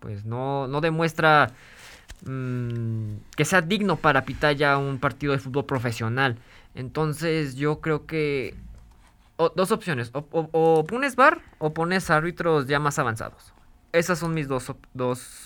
[0.00, 1.52] pues, no, no demuestra
[2.24, 6.38] mmm, que sea digno para pitar ya un partido de fútbol profesional.
[6.74, 8.54] Entonces, yo creo que.
[9.36, 13.52] O, dos opciones: o, o, o, pones bar o pones árbitros ya más avanzados.
[13.92, 15.45] Esas son mis dos, dos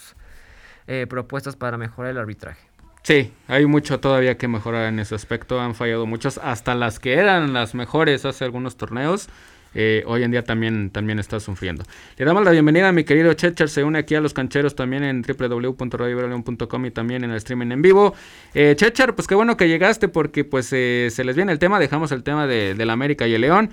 [0.86, 2.70] eh, propuestas para mejorar el arbitraje.
[3.02, 5.60] Sí, hay mucho todavía que mejorar en ese aspecto.
[5.60, 9.28] Han fallado muchos, hasta las que eran las mejores hace algunos torneos.
[9.72, 11.84] Eh, hoy en día también, también está sufriendo.
[12.16, 15.04] Le damos la bienvenida a mi querido Checher, se une aquí a los cancheros también
[15.04, 18.14] en www.radioverleon.com y también en el streaming en vivo.
[18.52, 21.78] Eh, Checher, pues qué bueno que llegaste porque pues eh, se les viene el tema,
[21.78, 23.70] dejamos el tema de, de la América y el León.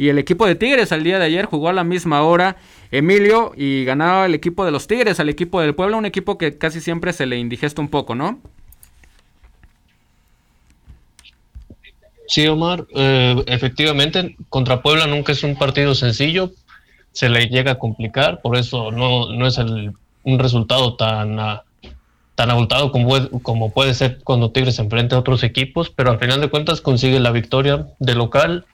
[0.00, 2.56] Y el equipo de Tigres al día de ayer jugó a la misma hora,
[2.90, 6.56] Emilio, y ganaba el equipo de los Tigres al equipo del Puebla, un equipo que
[6.56, 8.40] casi siempre se le indigesta un poco, ¿no?
[12.26, 16.50] Sí, Omar, eh, efectivamente, contra Puebla nunca es un partido sencillo,
[17.12, 21.36] se le llega a complicar, por eso no, no es el, un resultado tan,
[22.36, 26.40] tan abultado como, como puede ser cuando Tigres enfrenta a otros equipos, pero al final
[26.40, 28.64] de cuentas consigue la victoria de local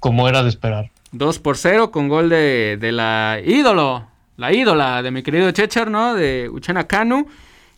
[0.00, 0.90] como era de esperar.
[1.12, 4.06] 2 por 0 con gol de, de la ídolo,
[4.36, 6.14] la ídola de mi querido Chechar, ¿no?
[6.14, 7.26] De Uchena Kanu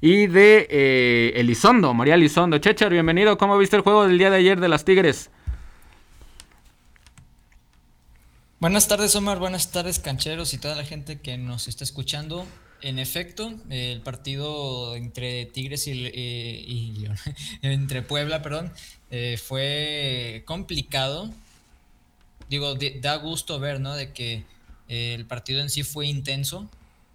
[0.00, 2.58] y de eh, Elizondo, María Elizondo.
[2.58, 3.38] Chechar, bienvenido.
[3.38, 5.30] ¿Cómo viste el juego del día de ayer de las Tigres?
[8.58, 9.38] Buenas tardes, Omar.
[9.38, 12.46] Buenas tardes, cancheros y toda la gente que nos está escuchando.
[12.82, 17.06] En efecto, el partido entre Tigres y, eh, y
[17.62, 18.72] entre Puebla, perdón,
[19.10, 21.30] eh, fue complicado
[22.50, 23.94] digo, da gusto ver, ¿no?
[23.94, 24.44] De que
[24.88, 26.68] eh, el partido en sí fue intenso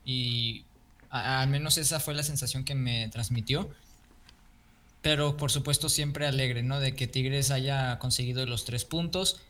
[0.05, 0.63] y
[1.09, 3.69] al menos esa fue la sensación que me transmitió.
[5.01, 6.79] Pero por supuesto siempre alegre, ¿no?
[6.79, 9.41] De que Tigres haya conseguido los tres puntos.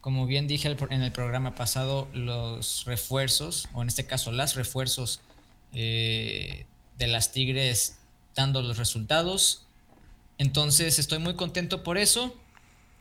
[0.00, 5.20] Como bien dije en el programa pasado, los refuerzos, o en este caso las refuerzos
[5.72, 6.66] eh,
[6.98, 7.98] de las Tigres
[8.34, 9.64] dando los resultados.
[10.38, 12.36] Entonces estoy muy contento por eso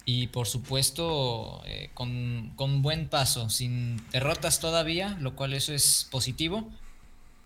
[0.10, 6.08] y por supuesto eh, con, con, buen paso, sin derrotas todavía, lo cual eso es
[6.10, 6.66] positivo.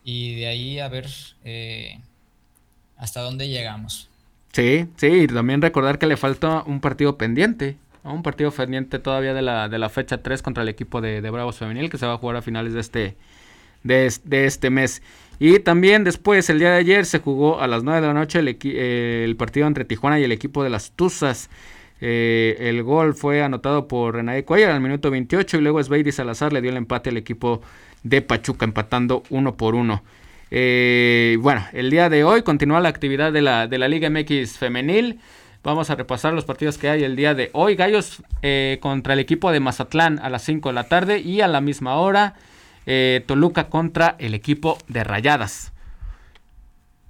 [0.03, 1.07] Y de ahí a ver
[1.43, 1.99] eh,
[2.97, 4.09] hasta dónde llegamos.
[4.53, 9.33] Sí, sí, y también recordar que le falta un partido pendiente, un partido pendiente todavía
[9.33, 12.05] de la, de la fecha 3 contra el equipo de, de, Bravos Femenil que se
[12.05, 13.17] va a jugar a finales de este,
[13.81, 15.01] de, de, este mes.
[15.39, 18.37] Y también después, el día de ayer, se jugó a las 9 de la noche
[18.37, 21.49] el, eh, el partido entre Tijuana y el equipo de las Tuzas.
[22.03, 26.51] Eh, el gol fue anotado por René Cuellar al minuto 28 y luego Sveidi Salazar
[26.51, 27.61] le dio el empate al equipo
[28.01, 30.03] de Pachuca empatando uno por uno.
[30.49, 34.57] Eh, bueno, el día de hoy continúa la actividad de la, de la Liga MX
[34.57, 35.19] femenil.
[35.63, 37.75] Vamos a repasar los partidos que hay el día de hoy.
[37.75, 41.47] Gallos eh, contra el equipo de Mazatlán a las 5 de la tarde y a
[41.47, 42.35] la misma hora
[43.27, 45.71] Toluca contra el equipo de Rayadas.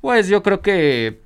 [0.01, 1.21] Pues yo creo que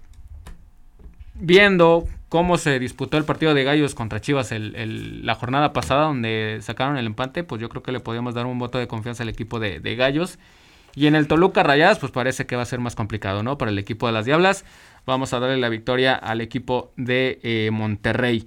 [1.34, 6.60] viendo cómo se disputó el partido de Gallos contra Chivas el, la jornada pasada, donde
[6.62, 9.30] sacaron el empate, pues yo creo que le podíamos dar un voto de confianza al
[9.30, 10.38] equipo de, Gallos.
[10.96, 13.58] Y en el Toluca Rayadas, pues parece que va a ser más complicado, ¿no?
[13.58, 14.66] Para el equipo de las Diablas,
[15.06, 18.46] vamos a darle la victoria al equipo de eh, Monterrey.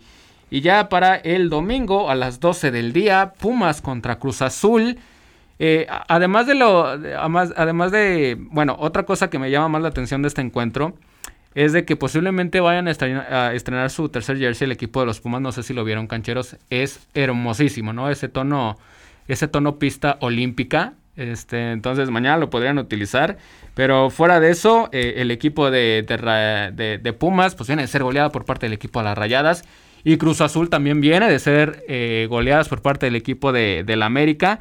[0.51, 4.99] Y ya para el domingo a las 12 del día, Pumas contra Cruz Azul.
[5.59, 9.89] Eh, además de lo, además, además de, bueno, otra cosa que me llama más la
[9.89, 10.93] atención de este encuentro
[11.59, 15.41] es de que posiblemente vayan a estrenar, su tercer jersey el equipo de los Pumas,
[15.41, 18.11] no sé si lo vieron cancheros, es hermosísimo, ¿no?
[18.11, 18.79] Ese tono,
[19.27, 23.39] ese tono pista olímpica, este, entonces mañana lo podrían utilizar,
[23.75, 26.05] pero fuera de eso, eh, el equipo de,
[27.03, 29.65] de, Pumas, pues viene de ser goleado por parte del equipo de las Rayadas,
[30.05, 34.07] y Cruz Azul también viene de ser eh, goleadas por parte del equipo de, la
[34.07, 34.61] América,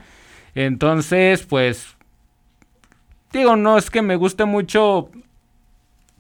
[0.56, 1.96] entonces, pues,
[3.32, 5.12] digo, no es que me guste mucho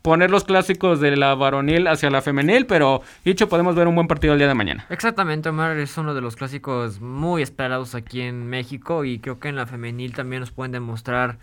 [0.07, 4.07] poner los clásicos de la varonil hacia la femenil, pero dicho, podemos ver un buen
[4.07, 4.85] partido el día de mañana.
[4.89, 9.49] Exactamente, Omar, es uno de los clásicos muy esperados aquí en México y creo que
[9.49, 11.39] en la femenil también nos pueden demostrar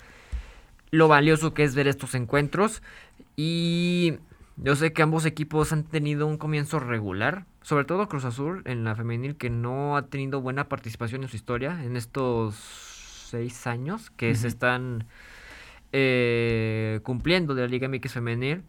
[0.90, 2.81] lo valioso que es ver estos encuentros
[3.37, 4.14] y
[4.57, 8.83] yo sé que ambos equipos han tenido un comienzo regular, sobre todo Cruz Azul en
[8.83, 12.55] la femenil que no ha tenido buena participación en su historia en estos
[13.29, 15.05] seis años que se están
[15.96, 18.64] eh, cumpliendo de la Liga MX femenil.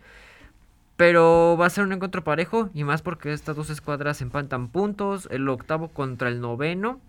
[0.95, 5.27] Pero va a ser un encuentro parejo y más porque estas dos escuadras empatan puntos,
[5.31, 7.01] el octavo contra el noveno.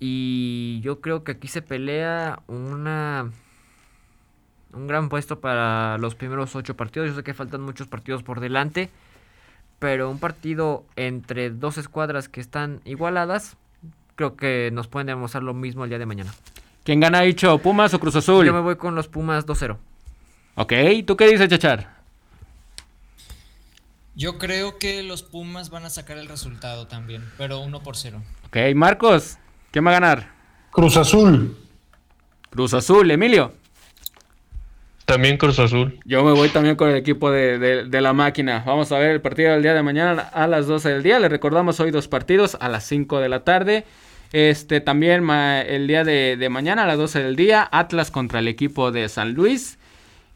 [0.00, 3.30] Y yo creo que aquí se pelea una
[4.72, 7.10] un gran puesto para los primeros ocho partidos.
[7.10, 8.90] Yo sé que faltan muchos partidos por delante,
[9.78, 13.56] pero un partido entre dos escuadras que están igualadas,
[14.16, 16.32] creo que nos pueden demostrar lo mismo el día de mañana.
[16.84, 17.58] ¿Quién gana dicho?
[17.58, 18.44] ¿Pumas o Cruz Azul?
[18.44, 19.76] Yo me voy con los Pumas 2-0.
[20.56, 20.72] Ok,
[21.06, 22.02] ¿tú qué dices, Chachar?
[24.14, 28.20] Yo creo que los Pumas van a sacar el resultado también, pero 1 por 0.
[28.46, 29.38] Ok, Marcos,
[29.70, 30.32] ¿quién va a ganar?
[30.70, 31.56] Cruz Azul.
[32.50, 33.52] Cruz Azul, Emilio.
[35.04, 35.98] También Cruz Azul.
[36.04, 38.62] Yo me voy también con el equipo de, de, la máquina.
[38.66, 41.18] Vamos a ver el partido del día de mañana a las 12 del día.
[41.18, 43.84] Le recordamos hoy dos partidos a las 5 de la tarde.
[44.32, 48.90] Este también el día de, mañana a las 12 del día, Atlas contra el equipo
[48.90, 49.78] de San Luis.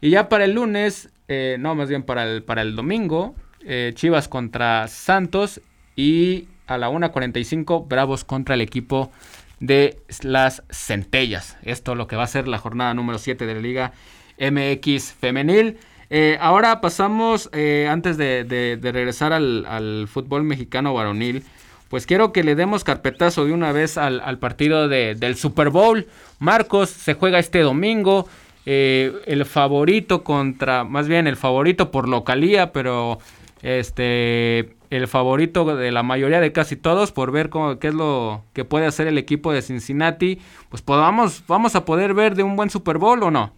[0.01, 3.33] Y ya para el lunes, eh, no, más bien para el, para el domingo,
[3.65, 5.61] eh, Chivas contra Santos
[5.95, 9.11] y a la 1.45 Bravos contra el equipo
[9.59, 11.57] de las Centellas.
[11.63, 13.93] Esto lo que va a ser la jornada número 7 de la Liga
[14.39, 15.79] MX Femenil.
[16.11, 17.49] Eh, ahora pasamos,
[17.89, 21.43] antes de, regresar al, fútbol mexicano varonil,
[21.89, 26.07] pues quiero que le demos carpetazo de una vez al, partido del Super Bowl.
[26.39, 28.27] Marcos se juega este domingo.
[28.65, 33.19] Eh, el favorito contra, más bien el favorito por localía, pero
[33.61, 38.43] este el favorito de la mayoría de casi todos por ver cómo, qué es lo
[38.53, 42.55] que puede hacer el equipo de Cincinnati, pues podamos, vamos a poder ver de un
[42.55, 43.53] buen Super Bowl o no.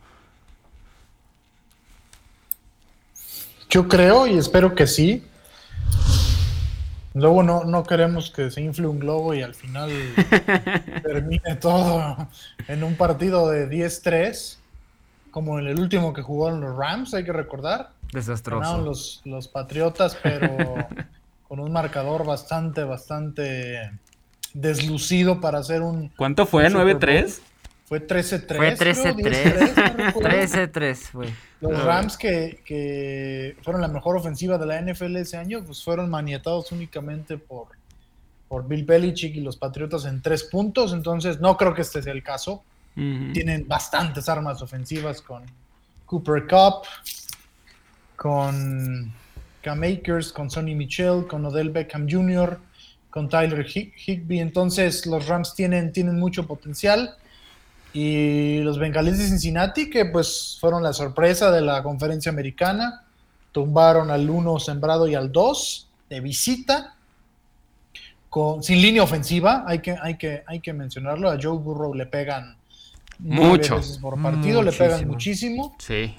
[3.70, 5.24] Yo creo y espero que sí.
[7.14, 9.90] Luego no, no queremos que se infle un globo y al final
[11.04, 12.28] termine todo
[12.68, 14.58] en un partido de 10-3,
[15.32, 17.92] como en el último que jugaron los Rams, hay que recordar.
[18.14, 18.80] Desastroso.
[18.80, 20.48] los, los Patriotas, pero
[21.48, 23.92] con un marcador bastante, bastante
[24.54, 26.10] deslucido para hacer un...
[26.10, 26.70] ¿Cuánto fue?
[26.70, 27.40] ¿9-3?
[27.90, 28.56] Fue 13-3.
[28.56, 30.14] Fue 13-3.
[30.14, 31.34] 13-3 fue.
[31.60, 36.08] Los Rams que, que, fueron la mejor ofensiva de la NFL ese año, pues fueron
[36.08, 37.70] maniatados únicamente por,
[38.48, 40.94] por Bill Belichick y los Patriotas en tres puntos.
[40.94, 42.64] Entonces, no creo que este sea el caso.
[42.94, 45.44] Tienen bastantes armas ofensivas con
[46.06, 46.86] Cooper Cup,
[48.16, 49.12] con
[49.64, 52.60] Cam Akers, con Sonny Michel, con Odell Beckham Jr.,
[53.10, 54.42] con Tyler Higby.
[54.42, 57.16] Entonces, los Rams tienen, tienen mucho potencial.
[57.94, 63.06] Y los bengalíes de Cincinnati, que pues fueron la sorpresa de la conferencia americana,
[63.52, 66.96] tumbaron al 1 sembrado y al 2 de visita,
[68.30, 72.06] con, sin línea ofensiva, hay que, hay, que, hay que mencionarlo, a Joe Burrow le
[72.06, 72.58] pegan
[73.18, 75.76] mucho veces por partido, le pegan muchísimo.
[75.80, 76.16] Sí.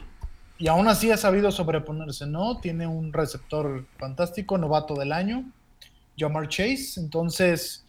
[0.59, 2.59] Y aún así ha sabido sobreponerse, ¿no?
[2.59, 5.45] Tiene un receptor fantástico, novato del año,
[6.19, 7.85] Jamar Chase, entonces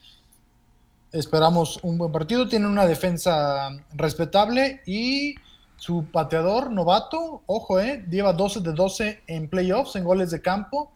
[1.11, 2.47] Esperamos un buen partido.
[2.47, 5.35] Tiene una defensa respetable y
[5.81, 10.91] su pateador novato, ojo, eh, lleva 12 de 12 en playoffs, en goles de campo.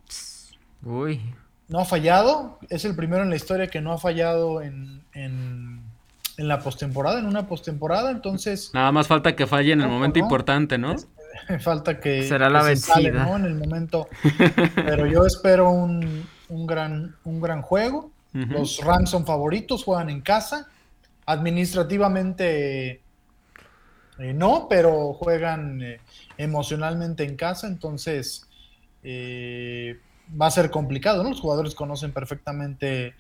[0.84, 1.22] Uy.
[1.68, 2.60] No ha fallado.
[2.70, 5.82] Es el primero en la historia que no ha fallado en, en,
[6.38, 8.12] la postemporada, en una postemporada.
[8.12, 8.70] Entonces.
[8.76, 10.96] Nada más falta que falle en el momento importante, ¿no?
[11.62, 12.22] falta que.
[12.22, 13.36] Será la vencida.
[13.36, 14.08] En el momento.
[14.76, 18.12] Pero yo espero un, un, gran, un gran juego.
[18.36, 20.68] Los Rams son favoritos, juegan en casa.
[21.26, 23.02] Administrativamente
[24.18, 26.00] eh, no, pero juegan eh,
[26.38, 28.48] emocionalmente en casa, entonces
[29.04, 30.00] eh,
[30.40, 31.30] va a ser complicado, ¿no?
[31.30, 33.16] Los jugadores conocen perfectamente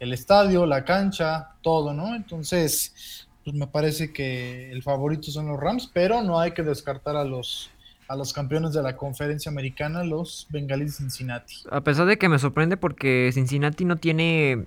[0.00, 2.14] el estadio, la cancha, todo, ¿no?
[2.14, 7.16] Entonces, pues me parece que el favorito son los Rams, pero no hay que descartar
[7.16, 7.70] a los
[8.08, 11.56] a los campeones de la conferencia americana, los Bengalis Cincinnati.
[11.70, 14.66] A pesar de que me sorprende porque Cincinnati no tiene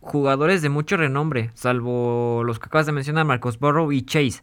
[0.00, 4.42] jugadores de mucho renombre, salvo los que acabas de mencionar, Marcos Burrow y Chase.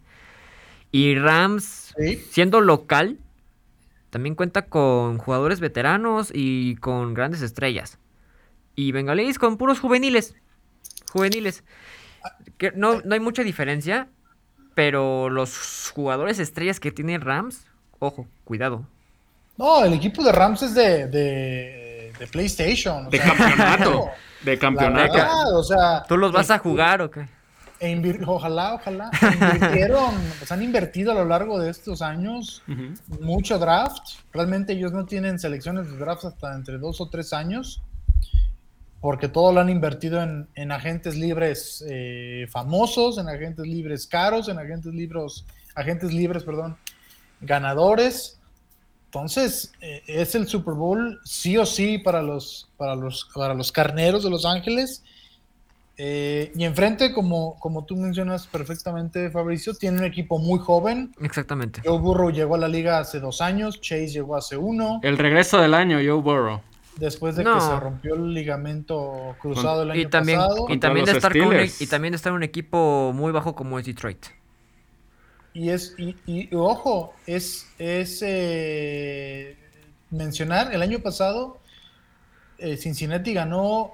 [0.91, 1.95] Y Rams,
[2.29, 3.17] siendo local,
[4.12, 7.97] también cuenta con jugadores veteranos y con grandes estrellas.
[8.75, 10.36] Y Bengalis con puros juveniles.
[11.12, 11.63] Juveniles.
[12.58, 14.08] Que no, no hay mucha diferencia,
[14.75, 17.65] pero los jugadores estrellas que tiene Rams
[17.99, 18.86] Ojo, cuidado.
[19.58, 23.10] No, el equipo de Rams es de, de, de PlayStation.
[23.10, 24.10] de campeonato.
[24.43, 25.58] de campeonato.
[25.58, 27.27] o sea, ¿Tú los vas a jugar o qué?
[27.79, 29.12] E ojalá, ojalá.
[29.21, 32.63] Invirtieron, pues han invertido a lo largo de estos años
[33.19, 34.19] mucho draft.
[34.34, 37.81] Realmente ellos no tienen selecciones de draft hasta entre dos o tres años,
[39.01, 44.47] porque todo lo han invertido en, en agentes libres eh, famosos, en agentes libres caros,
[44.47, 46.77] en agentes libres, agentes libres, perdón,
[47.45, 48.39] ganadores.
[49.05, 53.71] Entonces, eh, es el Super Bowl sí o sí para los, para los, para los
[53.71, 55.03] carneros de Los Ángeles.
[55.97, 61.15] Eh, y enfrente, como, como tú mencionas perfectamente, Fabricio, tiene un equipo muy joven.
[61.21, 61.81] Exactamente.
[61.86, 64.99] Joe Burrow llegó a la liga hace dos años, Chase llegó hace uno.
[65.03, 66.62] El regreso del año, Joe Burrow.
[66.97, 70.65] Después de que se rompió el ligamento cruzado el año y también, pasado.
[70.69, 73.79] Y también, de estar e, y también de estar en un equipo muy bajo como
[73.79, 74.25] es Detroit.
[75.55, 79.57] Y es, y, ojo, es, es eh,
[80.11, 81.59] mencionar, el año pasado
[82.57, 83.93] eh, Cincinnati ganó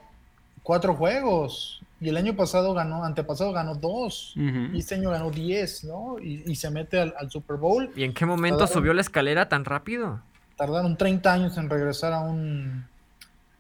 [0.64, 5.84] cuatro juegos y el año pasado ganó, antepasado ganó dos y este año ganó diez,
[5.84, 6.18] ¿no?
[6.20, 7.92] Y, se mete al, Super Bowl.
[7.96, 10.20] ¿Y en qué momento subió la escalera tan rápido?
[10.58, 12.88] Tardaron 30 años en regresar a un,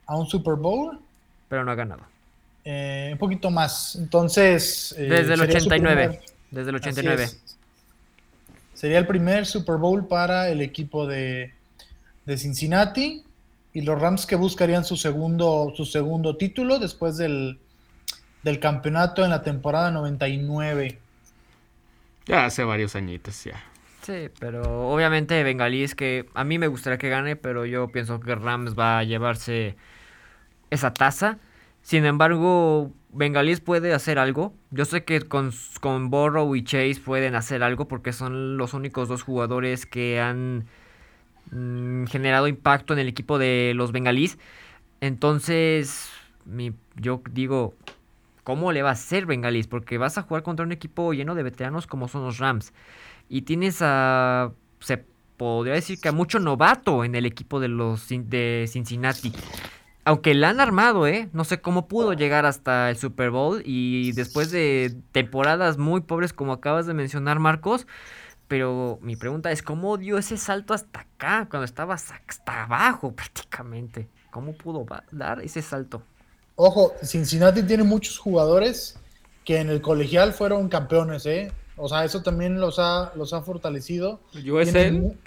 [0.07, 0.99] a un Super Bowl.
[1.49, 2.01] Pero no ha ganado.
[2.65, 3.95] Eh, un poquito más.
[3.95, 4.95] Entonces.
[4.97, 6.19] desde el 89.
[6.49, 7.27] Desde el 89.
[8.81, 11.53] Sería el primer Super Bowl para el equipo de,
[12.35, 13.23] Cincinnati.
[13.73, 17.59] y los Rams que buscarían su segundo, su segundo título después del,
[18.41, 20.97] del campeonato en la temporada 99.
[22.25, 23.63] Ya hace varios añitos ya.
[24.01, 28.33] Sí, pero obviamente Bengalís que a mí me gustaría que gane, pero yo pienso que
[28.33, 29.75] Rams va a llevarse
[30.71, 31.37] esa taza.
[31.83, 34.53] Sin embargo, Bengalís puede hacer algo.
[34.71, 39.09] Yo sé que con, con Borrow y Chase pueden hacer algo porque son los únicos
[39.09, 40.65] dos jugadores que han
[41.51, 44.37] mm, generado impacto en el equipo de los Bengalís.
[45.01, 46.09] Entonces,
[46.45, 47.73] mi, yo digo,
[48.43, 49.67] ¿cómo le va a hacer Bengalís?
[49.67, 52.73] Porque vas a jugar contra un equipo lleno de veteranos como son los Rams.
[53.27, 54.51] Y tienes a.
[54.79, 55.03] Se
[55.37, 59.33] podría decir que a mucho novato en el equipo de los de Cincinnati.
[60.03, 61.29] Aunque la han armado, ¿eh?
[61.31, 66.33] No sé cómo pudo llegar hasta el Super Bowl y después de temporadas muy pobres
[66.33, 67.85] como acabas de mencionar, Marcos.
[68.47, 71.47] Pero mi pregunta es, ¿cómo dio ese salto hasta acá?
[71.49, 74.09] Cuando estaba hasta abajo prácticamente.
[74.31, 76.01] ¿Cómo pudo dar ese salto?
[76.55, 78.97] Ojo, Cincinnati tiene muchos jugadores
[79.45, 81.51] que en el colegial fueron campeones, ¿eh?
[81.77, 84.19] O sea, eso también los ha, los ha fortalecido.
[84.31, 85.17] Tienen,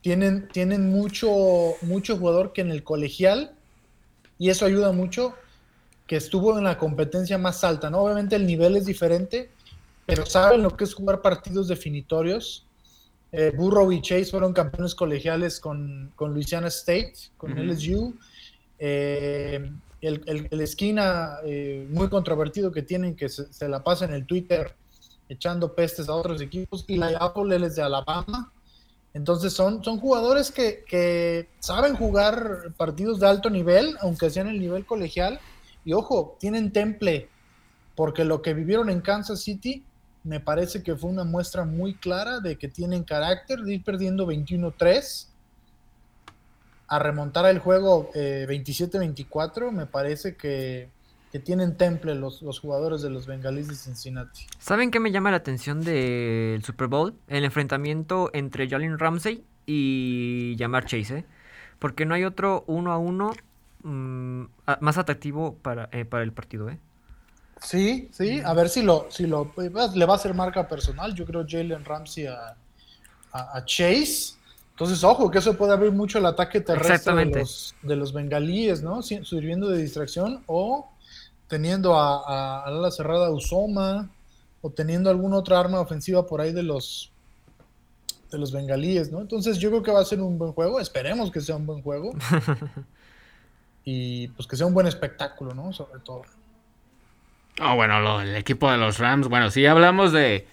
[0.00, 1.30] tienen, tienen mucho,
[1.82, 3.52] mucho jugador que en el colegial
[4.42, 5.36] y eso ayuda mucho
[6.04, 8.00] que estuvo en la competencia más alta, ¿no?
[8.00, 9.50] Obviamente el nivel es diferente,
[10.04, 12.66] pero saben lo que es jugar partidos definitorios.
[13.30, 18.16] Eh, Burrow y Chase fueron campeones colegiales con, con Louisiana State, con LSU.
[18.80, 19.70] Eh,
[20.00, 24.74] el, el, esquina eh, muy controvertido que tienen, que se, la pasa en el Twitter
[25.28, 28.50] echando pestes a otros equipos, y la Apple, él es de Alabama.
[29.14, 34.86] Entonces son, son jugadores que, saben jugar partidos de alto nivel, aunque sean el nivel
[34.86, 35.38] colegial.
[35.84, 37.28] Y ojo, tienen temple,
[37.94, 39.84] porque lo que vivieron en Kansas City
[40.24, 44.26] me parece que fue una muestra muy clara de que tienen carácter de ir perdiendo
[44.26, 45.26] 21-3
[46.86, 49.68] a remontar el juego 27-24.
[49.68, 50.88] Eh, me parece que,
[51.32, 54.46] que tienen temple los, los, jugadores de los Bengalíes de Cincinnati.
[54.58, 57.14] ¿Saben qué me llama la atención del Super Bowl?
[57.26, 61.24] El enfrentamiento entre Jalen Ramsey y Jamar Chase, ¿eh?
[61.78, 63.32] Porque no hay otro uno a uno
[63.82, 64.42] mm,
[64.80, 66.78] más atractivo para, eh, para el partido, ¿eh?
[67.62, 71.14] Sí, sí, a ver si lo, si lo le va a hacer marca personal.
[71.14, 72.56] Yo creo Jalen Ramsey a,
[73.32, 74.34] a, Chase.
[74.72, 78.82] Entonces, ojo, que eso puede abrir mucho el ataque terrestre de los, de los bengalíes,
[78.82, 79.00] ¿no?
[79.02, 80.91] Sirviendo de distracción o
[81.52, 84.08] teniendo a, la cerrada Usoma
[84.62, 87.12] o teniendo alguna otra arma ofensiva por ahí de los
[88.30, 89.20] de los bengalíes, ¿no?
[89.20, 91.82] Entonces yo creo que va a ser un buen juego, esperemos que sea un buen
[91.82, 92.14] juego
[93.84, 95.74] y pues que sea un buen espectáculo, ¿no?
[95.74, 96.22] Sobre todo.
[97.60, 100.46] Oh, bueno, el equipo de los Rams, bueno, si hablamos de,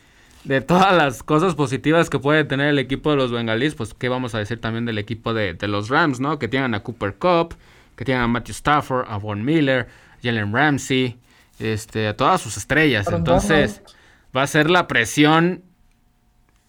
[0.43, 4.09] de todas las cosas positivas que puede tener el equipo de los bengalíes, pues qué
[4.09, 6.39] vamos a decir también del equipo de, de los Rams, ¿no?
[6.39, 7.55] Que tienen a Cooper Cup,
[7.95, 9.87] que tienen a Matthew Stafford, a Von Miller,
[10.23, 11.17] Jalen Ramsey,
[11.59, 13.07] este, a todas sus estrellas.
[13.11, 13.81] Entonces,
[14.35, 15.63] va a ser la presión,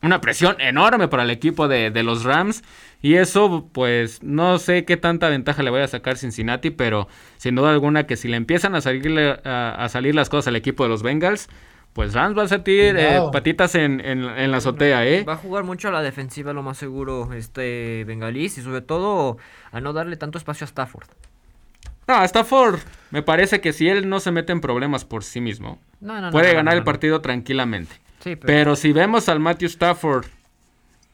[0.03, 2.63] una presión enorme para el equipo de, los Rams.
[3.03, 7.55] Y eso, pues, no sé qué tanta ventaja le voy a sacar Cincinnati, pero sin
[7.55, 10.91] duda alguna que si le empiezan a salir, a, salir las cosas al equipo de
[10.91, 11.49] los Bengals,
[11.93, 15.25] pues Rams va a sentir eh, patitas en, en, la azotea, ¿eh?
[15.25, 19.39] Va a jugar mucho a la defensiva, lo más seguro, este Bengalís, y sobre todo
[19.73, 21.09] a no darle tanto espacio a Stafford.
[22.11, 22.81] No, Stafford,
[23.13, 25.79] me parece que si él no se mete en problemas por sí mismo,
[26.33, 27.95] puede ganar el partido tranquilamente.
[28.41, 28.75] pero...
[28.75, 30.27] si vemos al Matthew Stafford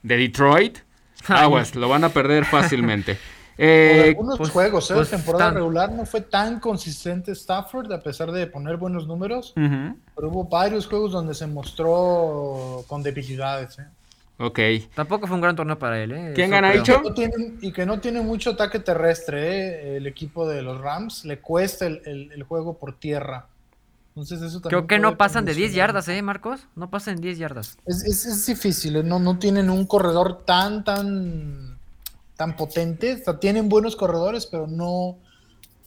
[0.03, 0.78] de Detroit,
[1.28, 3.18] aguas, lo van a perder fácilmente.
[3.59, 4.94] Eh, algunos pues, juegos, ¿eh?
[4.94, 9.53] Pues, temporada regular no fue tan consistente Stafford, a pesar de poner buenos números.
[9.55, 13.78] Pero hubo varios juegos donde se mostró con debilidades.
[13.80, 13.86] ¿eh?
[14.39, 14.59] Ok.
[14.95, 16.32] Tampoco fue un gran torneo para él, ¿eh?
[16.34, 17.03] ¿Quién gana, Icho?
[17.61, 19.97] y que no tiene mucho ataque terrestre, ¿eh?
[19.97, 21.24] El equipo de los Rams.
[21.24, 23.47] Le cuesta el, juego por tierra.
[24.11, 26.66] Entonces eso también Creo que no pasan de 10 yardas, ¿eh, Marcos?
[26.74, 27.78] No pasan 10 yardas.
[27.87, 29.03] Es, es, difícil, ¿eh?
[29.03, 31.78] no, no tienen un corredor tan, tan,
[32.34, 33.14] tan potente.
[33.14, 35.18] O sea, tienen buenos corredores, pero no,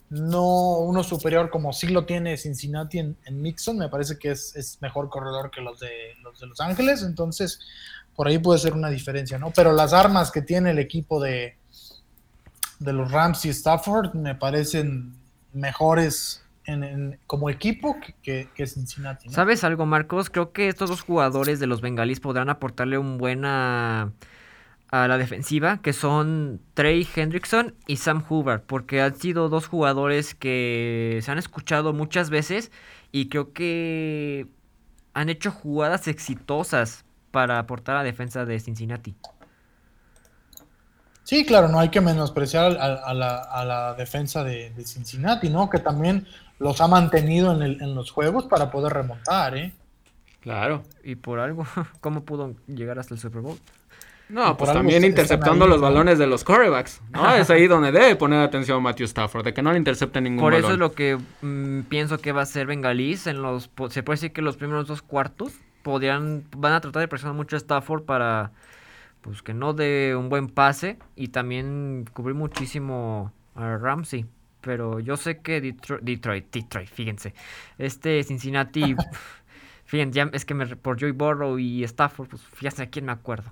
[0.10, 3.78] no uno superior como sí lo tiene Cincinnati en, en Mixon.
[3.78, 7.04] Me parece que es, es, mejor corredor que los de, los de Los Ángeles.
[7.04, 7.60] Entonces
[8.20, 9.54] por ahí puede ser una diferencia, ¿no?
[9.56, 11.56] Pero las armas que tiene el equipo de,
[12.80, 15.14] de los Rams y Stafford me parecen
[15.54, 19.30] mejores en, como equipo que, que, Cincinnati.
[19.30, 20.30] ¿Sabes algo, Marcos?
[20.30, 24.12] Creo que estos dos jugadores de los bengalíes podrán aportarle un buena
[24.92, 30.36] a la defensiva, que son Trey Hendrickson y Sam Hoover, porque han sido dos jugadores
[30.36, 32.70] que se han escuchado muchas veces
[33.14, 34.46] y creo que
[35.14, 39.16] han hecho jugadas exitosas para aportar a la defensa de Cincinnati.
[41.30, 45.50] Sí, claro, no hay que menospreciar a, a la, a la, defensa de, de, Cincinnati,
[45.50, 45.70] ¿no?
[45.70, 46.26] Que también
[46.58, 49.72] los ha mantenido en, el, en, los juegos para poder remontar, ¿eh?
[50.40, 50.84] Claro.
[51.04, 51.68] Y por algo,
[52.02, 53.60] ¿cómo pudo llegar hasta el Super Bowl?
[54.28, 57.32] No, pues también interceptando ahí, los balones de los corebacks, ¿no?
[57.36, 60.54] es ahí donde debe poner atención Matthew Stafford, de que no le intercepte ningún Por
[60.54, 60.66] balón.
[60.66, 63.70] eso es lo que mmm, pienso que va a ser Bengalís en los...
[63.90, 65.54] Se puede decir que los primeros dos cuartos
[65.84, 68.52] podrían, van a tratar de presionar mucho a Stafford para
[69.22, 74.26] pues que no dé un buen pase y también cubrir muchísimo a Ramsey.
[74.62, 77.34] Pero yo sé que Detroit, Detroit, Detroit fíjense.
[77.78, 78.96] Este Cincinnati,
[79.86, 83.12] fíjense, ya es que me, por Joey Burrow y Stafford, pues fíjense a quién me
[83.12, 83.52] acuerdo.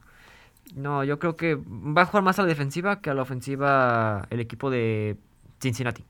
[0.76, 4.28] No, yo creo que va a jugar más a la defensiva que a la ofensiva
[4.30, 5.18] el equipo de
[5.62, 6.06] Cincinnati.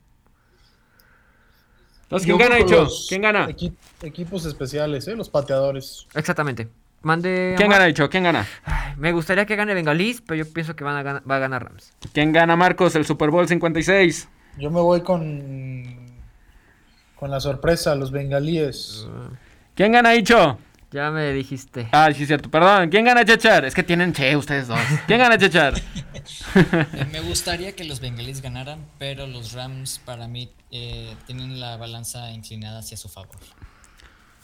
[2.08, 2.88] Entonces, ¿quién gana, Hecho?
[3.06, 3.46] ¿Quién gana?
[3.50, 3.70] Equi
[4.02, 5.14] equipos especiales, ¿eh?
[5.14, 6.06] Los pateadores.
[6.14, 6.68] Exactamente.
[7.02, 7.52] Mande.
[7.58, 8.08] ¿Quién gana, Hecho?
[8.08, 8.46] ¿Quién gana?
[8.64, 11.38] Ay, me gustaría que gane Bengalís, pero yo pienso que van a ganar, va a
[11.38, 11.92] ganar Rams.
[12.14, 14.26] ¿Quién gana, Marcos, el Super Bowl 56?
[14.56, 16.08] Yo me voy con.
[17.14, 19.06] Con la sorpresa, los bengalíes.
[19.06, 19.34] Uh.
[19.74, 20.58] ¿Quién gana, Hicho?
[20.90, 21.88] Ya me dijiste.
[21.92, 22.50] Ah, sí, cierto.
[22.50, 22.88] Perdón.
[22.88, 23.64] ¿Quién gana, Chechar?
[23.66, 24.80] Es que tienen che ustedes dos.
[25.06, 25.74] ¿Quién gana, Chechar?
[27.12, 32.30] me gustaría que los bengalíes ganaran, pero los Rams, para mí, eh, tienen la balanza
[32.30, 33.36] inclinada hacia su favor.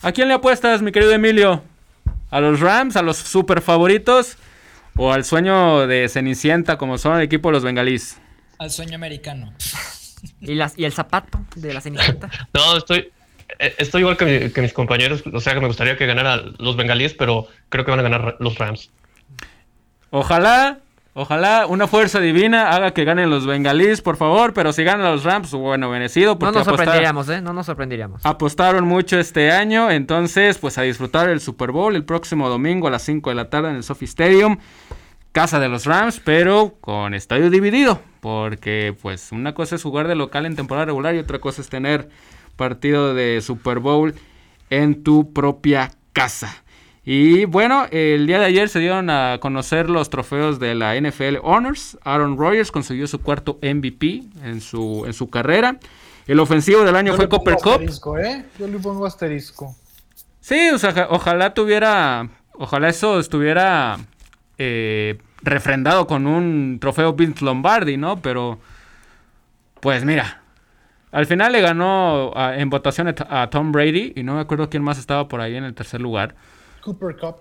[0.02, 1.62] ¿A quién le apuestas, mi querido Emilio?
[2.30, 2.96] ¿A los Rams?
[2.96, 4.36] ¿A los super favoritos?
[4.96, 8.18] ¿O al sueño de Cenicienta, como son el equipo de los bengalíes?
[8.58, 9.54] Al sueño americano.
[10.40, 12.28] ¿Y, las, ¿Y el zapato de la Cenicienta?
[12.52, 13.10] no, estoy,
[13.58, 15.22] estoy igual que, mi, que, mis compañeros.
[15.32, 18.36] O sea, que me gustaría que ganaran los bengalíes, pero creo que van a ganar
[18.40, 18.90] los Rams.
[20.10, 20.78] Ojalá,
[21.14, 24.52] ojalá una fuerza divina haga que ganen los bengalíes, por favor.
[24.54, 26.38] Pero si ganan los Rams, bueno, bendecido.
[26.40, 27.40] No nos sorprenderíamos, ¿eh?
[27.40, 28.24] No nos sorprenderíamos.
[28.24, 29.90] Apostaron mucho este año.
[29.90, 33.50] Entonces, pues a disfrutar el Super Bowl el próximo domingo a las 5 de la
[33.50, 34.58] tarde en el Sophie Stadium.
[35.32, 38.00] Casa de los Rams, pero con estadio dividido.
[38.20, 41.68] Porque, pues, una cosa es jugar de local en temporada regular y otra cosa es
[41.68, 42.08] tener
[42.56, 44.14] partido de Super Bowl
[44.70, 46.64] en tu propia casa.
[47.04, 51.36] Y bueno, el día de ayer se dieron a conocer los trofeos de la NFL
[51.42, 51.98] Honors.
[52.02, 55.78] Aaron Rodgers consiguió su cuarto MVP en su, en su carrera.
[56.26, 57.72] El ofensivo del año Yo fue Copper Cup.
[57.72, 58.46] asterisco, ¿eh?
[58.58, 59.76] Yo le pongo asterisco.
[60.40, 63.98] Sí, o sea, ojalá tuviera, ojalá eso estuviera
[64.56, 68.22] eh, refrendado con un trofeo Vince Lombardi, ¿no?
[68.22, 68.58] Pero,
[69.80, 70.42] pues mira,
[71.14, 74.82] al final le ganó a- en votación a, Tom Brady y no me acuerdo quién
[74.82, 76.34] más estaba por ahí en el tercer lugar.
[76.82, 77.36] Cooper Cup.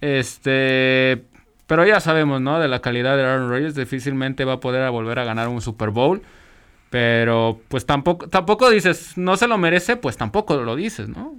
[0.00, 1.24] Este,
[1.66, 2.58] pero ya sabemos, ¿no?
[2.58, 5.90] De la calidad de Aaron Rodgers, difícilmente va a poder volver a ganar un Super
[5.90, 6.22] Bowl.
[6.88, 11.34] Pero, pues tampoco, tampoco dices, no se lo merece, pues tampoco lo dices, ¿no?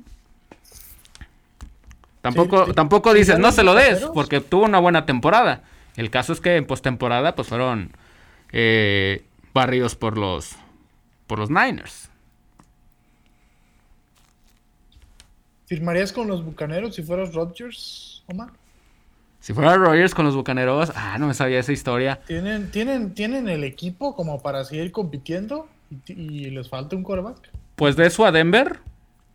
[2.21, 2.73] Tampoco, sí.
[2.73, 5.63] tampoco dices, ¿Y no se lo des, porque tuvo una buena temporada.
[5.95, 7.89] El caso es que en postemporada, pues fueron
[8.51, 9.23] eh,
[9.55, 10.55] barridos por los,
[11.29, 12.09] por los Niners.
[15.67, 18.49] ¿Firmarías con los bucaneros si fueras Rodgers, Omar?
[19.39, 22.19] Si fuera Rodgers con los Bucaneros, ah, no me sabía esa historia.
[22.27, 25.69] ¿Tienen, tienen, ¿Tienen el equipo como para seguir compitiendo
[26.07, 27.49] y, y les falta un quarterback?
[27.77, 28.79] Pues de eso a Denver,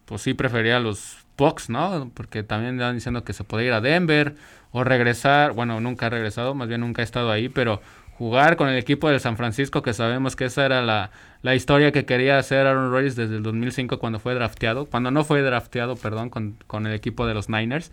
[0.05, 2.11] pues sí prefería a los Bucks, ¿no?
[2.13, 4.35] Porque también estaban diciendo que se podía ir a Denver
[4.73, 7.81] o regresar, bueno, nunca ha regresado, más bien nunca ha estado ahí, pero
[8.19, 11.11] jugar con el equipo de San Francisco, que sabemos que esa era la,
[11.43, 15.25] la historia que quería hacer Aaron Rodgers desde el 2005 cuando fue drafteado, cuando no
[15.25, 17.91] fue drafteado, perdón, con, con el equipo de los Niners.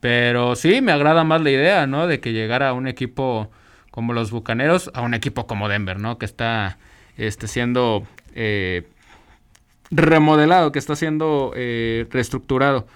[0.00, 2.06] Pero sí, me agrada más la idea, ¿no?
[2.06, 3.50] De que llegara a un equipo
[3.90, 6.18] como los Bucaneros, a un equipo como Denver, ¿no?
[6.18, 6.78] Que está
[7.16, 8.86] este, siendo eh,
[9.90, 12.86] remodelado, que está siendo eh, reestructurado.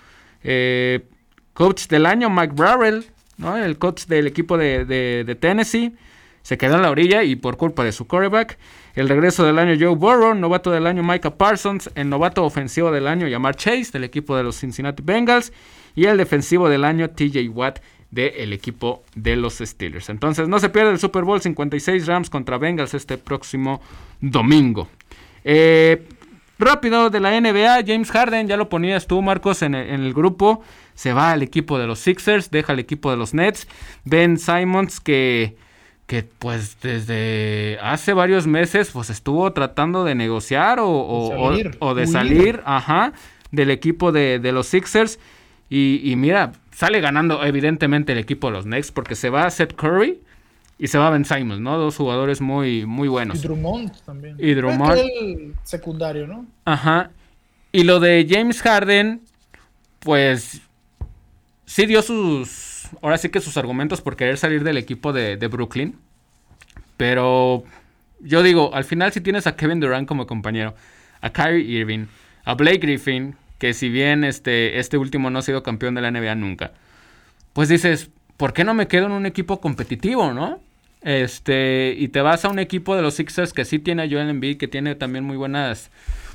[0.44, 1.04] Eh,
[1.54, 3.06] coach del año, Mike Bravel,
[3.38, 3.56] ¿no?
[3.56, 5.94] El coach del equipo de- de Tennessee.
[6.42, 8.58] Se quedó en la orilla y por culpa de su quarterback.
[8.94, 13.06] El regreso del año Joe Burrow, novato del año Micah Parsons, el novato ofensivo del
[13.06, 15.52] año Yamar Chase del equipo de los Cincinnati Bengals
[15.94, 17.78] y el defensivo del año TJ Watt
[18.10, 20.10] del equipo de los Steelers.
[20.10, 23.80] Entonces no se pierde el Super Bowl 56 Rams contra Bengals este próximo
[24.20, 24.88] domingo.
[25.44, 26.06] Eh,
[26.58, 30.12] rápido de la NBA, James Harden, ya lo ponías tú Marcos en el, en el
[30.12, 30.62] grupo,
[30.94, 33.66] se va al equipo de los Sixers, deja el equipo de los Nets.
[34.04, 35.56] Ben Simons que
[36.06, 41.76] que pues desde hace varios meses pues estuvo tratando de negociar o, o- o- salir,
[41.78, 42.12] o de huir.
[42.12, 43.12] salir, ajá,
[43.50, 45.18] del equipo de, de los Sixers.
[45.70, 49.74] Y, y mira, sale ganando evidentemente el equipo de los Nets porque se va Seth
[49.74, 50.20] Curry
[50.78, 51.78] y se va Ben Simons, ¿no?
[51.78, 53.40] Dos jugadores muy, muy Y buenos.
[53.40, 54.36] Drummond también.
[54.38, 54.92] Y Drummond.
[54.92, 56.44] Aquel secundario, ¿no?
[56.66, 57.10] Ajá.
[57.70, 59.22] Y lo de James Harden,
[60.00, 60.60] pues
[61.64, 62.48] sí dio sus,
[63.00, 65.96] ahora sí que sus argumentos por querer salir del equipo de, de Brooklyn.
[66.96, 67.64] Pero
[68.20, 70.74] yo digo, al final si tienes a Kevin Durant como compañero,
[71.20, 72.06] a Kyrie Irving,
[72.44, 76.10] a Blake Griffin, que si bien este, este último no ha sido campeón de la
[76.10, 76.72] NBA nunca,
[77.52, 80.60] pues dices, ¿por qué no me quedo en un equipo competitivo, no?
[81.02, 84.30] Este, y te vas a un equipo de los Sixers que sí tiene a Joel
[84.30, 85.90] Embiid, que tiene también muy buenas,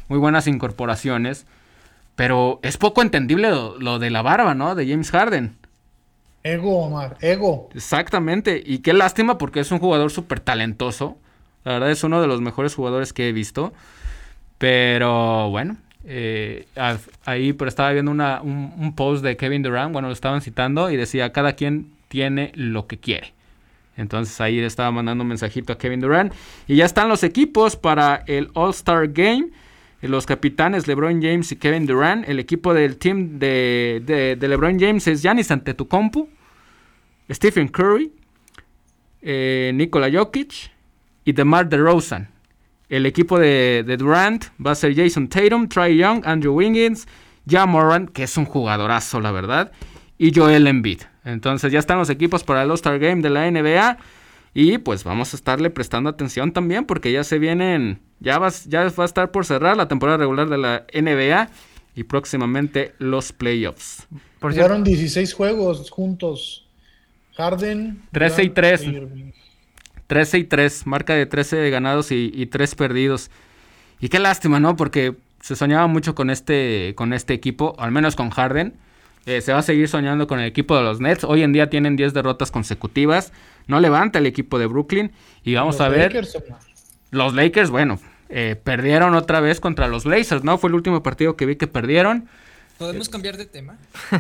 [0.10, 1.46] muy buenas incorporaciones.
[2.16, 4.76] Pero es poco entendible lo, de la barba, ¿no?
[4.76, 5.56] De James Harden.
[6.54, 7.70] Ego, Omar, ego.
[7.74, 8.62] Exactamente.
[8.66, 11.18] Y qué lástima porque es un jugador súper talentoso.
[11.64, 13.74] La verdad es uno de los mejores jugadores que he visto.
[14.58, 16.66] Pero bueno, eh,
[17.26, 20.96] ahí pero estaba viendo una, un, post de Kevin Durant, bueno, lo estaban citando y
[20.96, 23.34] decía, cada quien tiene lo que quiere.
[23.98, 26.34] Entonces ahí estaba mandando un mensajito a Kevin Durant.
[26.68, 29.48] Y ya están los equipos para el All-Star Game.
[30.02, 32.30] Los capitanes LeBron James y Kevin Durant.
[32.30, 36.30] El equipo del team de, LeBron James es Giannis Antetokounmpo,
[37.30, 38.12] Stephen Curry,
[39.22, 40.72] eh, Nikola Jokic
[41.26, 42.30] y DeMar DeRozan.
[42.90, 47.08] El equipo de, Durant va a ser Jason Tatum, Trey Young, Andrew Wiggins,
[47.50, 49.72] Ja Moran, que es un jugadorazo, la verdad,
[50.18, 51.02] y Joel Embiid.
[51.26, 53.98] Entonces ya están los equipos para el All-Star Game de la NBA.
[54.54, 58.90] Y pues vamos a estarle prestando atención también porque ya se vienen, ya va, ya
[58.90, 61.50] va a estar por cerrar la temporada regular de la NBA
[61.94, 64.08] y próximamente los playoffs.
[64.40, 66.67] Por Jugaron 16 juegos juntos.
[67.38, 68.02] Harden.
[68.12, 68.86] 13 y 3.
[70.08, 73.30] 13 y 3, marca de 13 ganados y, y 3 perdidos.
[74.00, 74.76] Y qué lástima, ¿no?
[74.76, 78.74] Porque se soñaba mucho con este, con este equipo, al menos con Harden.
[79.26, 81.26] Eh, se va a seguir soñando con el equipo de los Nets.
[81.26, 83.34] Hoy en día tienen 10 derrotas consecutivas.
[83.68, 85.12] No levanta el equipo de Brooklyn.
[85.44, 86.26] Y vamos a ver.
[87.12, 90.58] los Lakers, bueno, eh, perdieron otra vez contra los Blazers, ¿no?
[90.58, 92.28] Fue el último partido que vi que perdieron.
[92.78, 93.78] ¿Podemos cambiar de tema?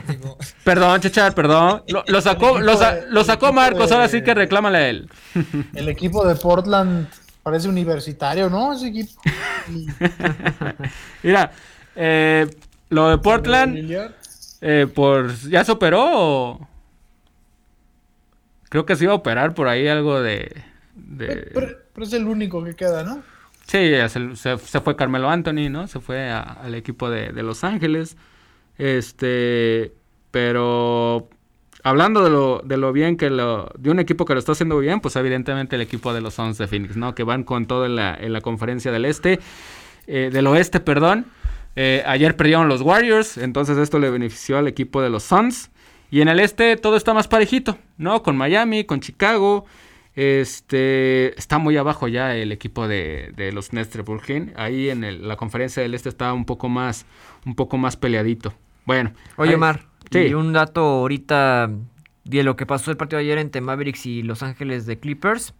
[0.63, 1.83] perdón, Chechar, perdón.
[2.07, 5.09] Lo, sacó, lo, sacó Marcos, ahora sí que reclámale a él.
[5.75, 7.07] el equipo de Portland
[7.43, 8.73] parece universitario, ¿no?
[8.73, 9.21] Ese equipo.
[11.23, 11.51] Mira,
[11.95, 12.47] eh,
[12.89, 13.77] lo de Portland
[14.61, 16.67] eh, por, ¿Ya se operó o...?
[18.69, 20.63] Creo que se iba a operar por ahí algo de...
[21.17, 23.23] Pero, es el único que queda, ¿no?
[23.65, 23.91] Sí,
[24.35, 25.87] se, fue Carmelo Anthony, ¿no?
[25.87, 28.17] Se fue al equipo de, Los Ángeles.
[28.77, 29.93] Este...
[30.31, 31.29] Pero...
[31.83, 33.69] Hablando de lo, de lo bien que lo...
[33.77, 36.57] De un equipo que lo está haciendo bien, pues evidentemente el equipo de los Suns
[36.57, 37.15] de Phoenix, ¿no?
[37.15, 39.39] Que van con todo en la, en la conferencia del este...
[40.07, 41.27] Eh, del oeste, perdón.
[41.75, 45.69] Eh, ayer perdieron los Warriors, entonces esto le benefició al equipo de los Suns.
[46.09, 48.23] Y en el este todo está más parejito, ¿no?
[48.23, 49.65] Con Miami, con Chicago.
[50.15, 54.53] Este está muy abajo ya el equipo de, los Nets de.
[54.55, 57.05] Ahí en la conferencia del este está un poco más,
[57.45, 58.53] un poco más peleadito.
[58.87, 59.11] Bueno.
[59.35, 61.69] Oye, Mar, y un dato ahorita
[62.23, 65.53] de lo que pasó el partido ayer entre Mavericks y Los Ángeles de Clippers.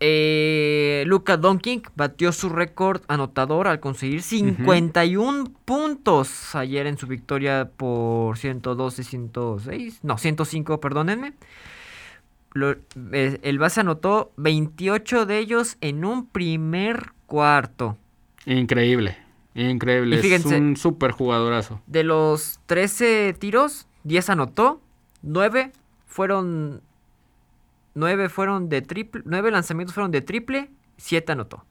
[0.00, 7.70] Eh, Luca Doncic batió su récord anotador al conseguir 51 puntos ayer en su victoria
[7.76, 11.34] por 112, 106, no, 105, perdónenme.
[13.12, 17.96] Eh, el base anotó 28 de ellos en un primer cuarto.
[18.46, 19.16] Increíble,
[19.62, 20.18] increíble.
[20.18, 21.80] es un super jugadorazo.
[21.86, 24.80] De los 13 tiros, 10 anotó,
[25.22, 25.72] 9
[26.06, 26.82] fueron
[27.94, 31.64] 9 fueron de triple, 9 lanzamientos fueron de triple, 7 anotó.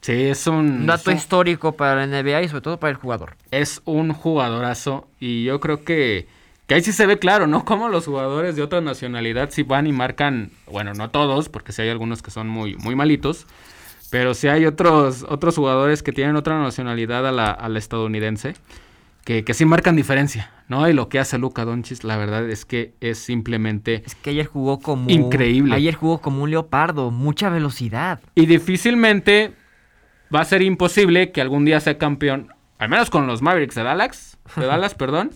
[0.00, 0.86] Sí, es un...
[0.86, 3.36] dato histórico para la NBA y sobre todo para el jugador.
[3.50, 6.26] Es un jugadorazo y yo creo que,
[6.66, 7.64] que ahí sí se ve claro, ¿no?
[7.66, 11.82] Como los jugadores de otra nacionalidad sí van y marcan, bueno, no todos, porque sí
[11.82, 13.46] hay algunos que son muy, muy malitos,
[14.10, 18.54] pero sí hay otros, otros jugadores que tienen otra nacionalidad a la, a la estadounidense
[19.24, 20.88] que, que sí marcan diferencia, ¿no?
[20.88, 24.46] Y lo que hace Luca Doncic, la verdad es que es simplemente es que ayer
[24.46, 25.74] jugó como increíble.
[25.74, 28.20] Ayer jugó como un leopardo, mucha velocidad.
[28.34, 29.52] Y difícilmente
[30.34, 33.82] va a ser imposible que algún día sea campeón, al menos con los Mavericks de
[33.82, 35.30] Dallas, de Dallas, perdón.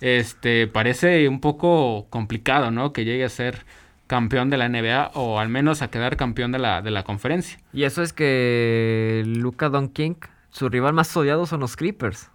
[0.00, 2.92] Este, parece un poco complicado, ¿no?
[2.92, 3.64] Que llegue a ser
[4.06, 7.58] campeón de la NBA o al menos a quedar campeón de la, de la conferencia.
[7.72, 12.30] Y eso es que Luca Doncic, su rival más odiado son los Clippers.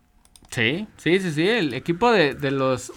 [0.51, 1.47] Sí, sí, sí, sí.
[1.47, 2.91] El equipo de, los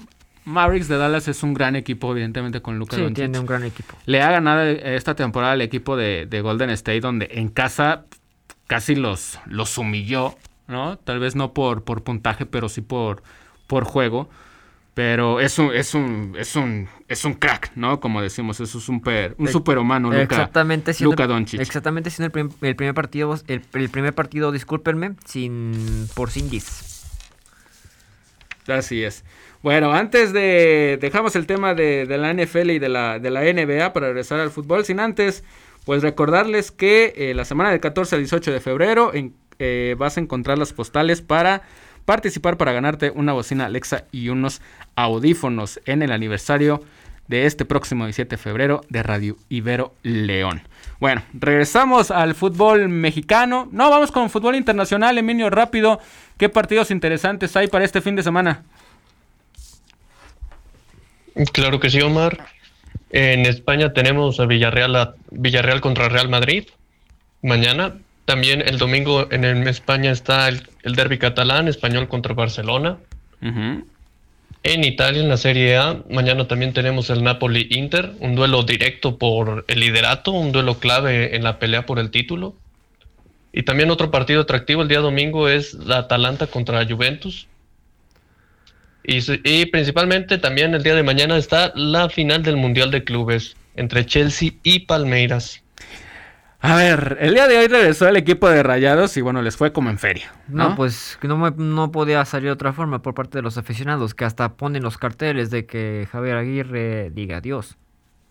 [0.44, 3.96] Mavericks de Dallas es un gran equipo, evidentemente, con Luka Sí, tiene un gran equipo.
[4.06, 8.06] Le ha ganado esta temporada el equipo de, Golden State, donde en casa
[8.66, 10.34] casi los, los humilló,
[10.66, 10.96] ¿no?
[10.98, 13.22] Tal vez no por, por puntaje, pero sí por,
[13.66, 14.30] por juego.
[14.94, 18.00] Pero es un, es un, es un, es un crack, ¿no?
[18.00, 21.60] Como decimos, es un super, un superhumano, Luka, exactamente Luka Doncic.
[21.60, 27.04] Exactamente siendo el, el, primer partido, el, primer partido, discúlpenme, sin por Singis.
[28.66, 29.24] Así es.
[29.62, 30.98] Bueno, antes de.
[31.00, 34.50] Dejamos el tema de, la NFL y de la, de la NBA para regresar al
[34.50, 34.84] fútbol.
[34.84, 35.44] Sin antes,
[35.84, 39.12] pues recordarles que eh, la semana del 14 al 18 de febrero
[39.58, 41.62] eh, vas a encontrar las postales para
[42.04, 44.60] participar para ganarte una bocina Alexa y unos
[44.96, 46.82] audífonos en el aniversario
[47.32, 50.60] de este próximo 17 de febrero de Radio Ibero León.
[51.00, 53.70] Bueno, regresamos al fútbol mexicano.
[53.72, 55.98] No, vamos con fútbol internacional, Emilio, rápido.
[56.36, 58.64] ¿Qué partidos interesantes hay para este fin de semana?
[61.54, 62.44] Claro que sí, Omar.
[63.08, 66.64] En España tenemos a Villarreal, a Villarreal contra Real Madrid
[67.40, 67.94] mañana.
[68.26, 72.98] También el domingo en España está el, derby catalán, español contra Barcelona.
[74.64, 79.64] En Italia, en la Serie A, mañana también tenemos el Napoli-Inter, un duelo directo por
[79.66, 82.54] el liderato, un duelo clave en la pelea por el título.
[83.52, 87.48] Y también otro partido atractivo el día domingo es la Atalanta contra Juventus.
[89.04, 93.56] Y, y, principalmente también el día de mañana está la final del Mundial de Clubes
[93.74, 95.61] entre Chelsea y Palmeiras.
[96.62, 99.72] A ver, el día de hoy regresó el equipo de Rayados y bueno, les fue
[99.72, 100.32] como en feria.
[100.46, 104.24] No, pues no, no podía salir de otra forma por parte de los aficionados que
[104.24, 107.76] hasta ponen los carteles de que Javier Aguirre diga adiós.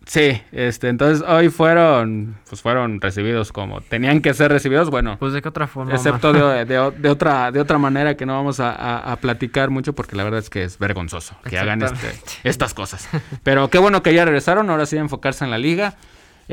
[0.06, 5.16] Sí, este, entonces hoy fueron, pues fueron recibidos como tenían que ser recibidos, bueno.
[5.18, 5.94] Pues de qué otra forma.
[5.94, 10.40] Excepto de, otra, de otra manera que no vamos a, platicar mucho porque la verdad
[10.40, 12.12] es que es vergonzoso que hagan este,
[12.44, 13.08] estas cosas.
[13.42, 15.94] Pero qué bueno que ya regresaron, ahora sí a enfocarse en la liga.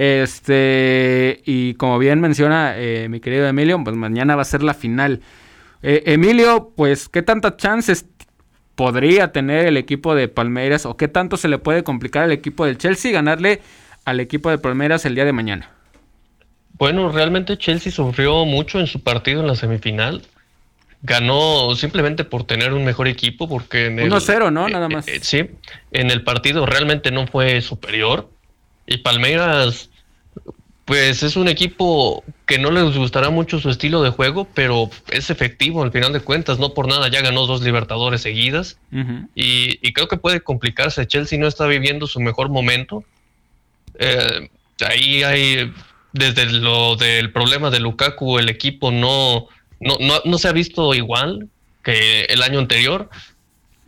[0.01, 4.73] Este, y como bien menciona eh, mi querido Emilio, pues mañana va a ser la
[4.73, 5.19] final.
[5.83, 8.05] Eh, Emilio, pues, ¿qué tantas chances
[8.75, 12.65] podría tener el equipo de Palmeiras o qué tanto se le puede complicar al equipo
[12.65, 13.61] del Chelsea ganarle
[14.05, 15.69] al equipo de Palmeiras el día de mañana?
[16.77, 20.21] Bueno, realmente Chelsea sufrió mucho en su partido en la semifinal.
[21.01, 24.69] Ganó simplemente por tener un mejor equipo, porque en 1-0, ¿no?
[24.69, 25.05] Nada eh, más.
[25.23, 25.45] sí,
[25.91, 28.29] en el partido realmente no fue superior
[28.89, 29.88] y Palmeiras,
[30.89, 35.29] pues es un equipo que no les gustará mucho su estilo de juego, pero es
[35.29, 36.57] efectivo al final de cuentas.
[36.57, 38.79] No por nada ya ganó dos Libertadores seguidas.
[39.35, 41.05] y, creo que puede complicarse.
[41.05, 43.03] Chelsea no está viviendo su mejor momento.
[43.99, 44.49] Eh,
[44.83, 45.71] ahí hay,
[46.11, 49.45] desde lo del problema de Lukaku, el equipo no,
[49.79, 51.49] no, no, se ha visto igual
[51.83, 53.11] que el año anterior.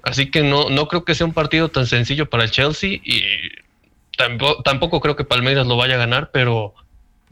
[0.04, 3.24] Así que no, no creo que sea un partido tan sencillo para Chelsea y
[4.64, 6.76] tampoco, creo que Palmeiras lo vaya a ganar, pero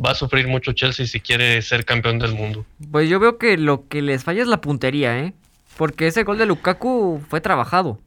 [0.04, 2.66] va a sufrir mucho Chelsea si quiere ser campeón del mundo.
[2.92, 5.34] Pues yo veo que lo que les falla es la puntería, ¿eh?
[5.78, 8.00] Porque ese gol de Lukaku fue trabajado.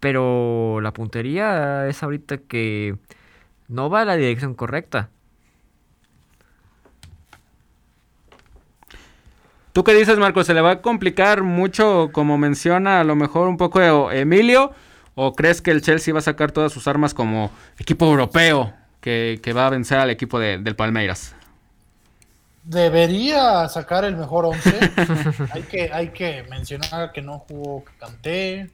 [0.00, 2.96] Pero la puntería es ahorita que
[3.68, 5.10] no va a la dirección correcta.
[9.72, 10.44] ¿Tú qué dices, Marco?
[10.44, 14.72] ¿Se le va a complicar mucho, como menciona a lo mejor un poco Emilio?
[15.16, 18.72] ¿O crees que el Chelsea va a sacar todas sus armas como equipo europeo
[19.04, 21.34] que, va a vencer al equipo del Palmeiras?
[22.62, 24.72] Debería sacar el mejor once.
[25.52, 28.70] hay, que, hay que mencionar que no jugó Canté,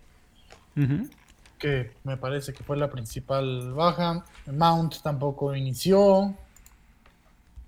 [1.58, 4.24] que me parece que fue la principal baja.
[4.46, 6.32] Mount tampoco inició.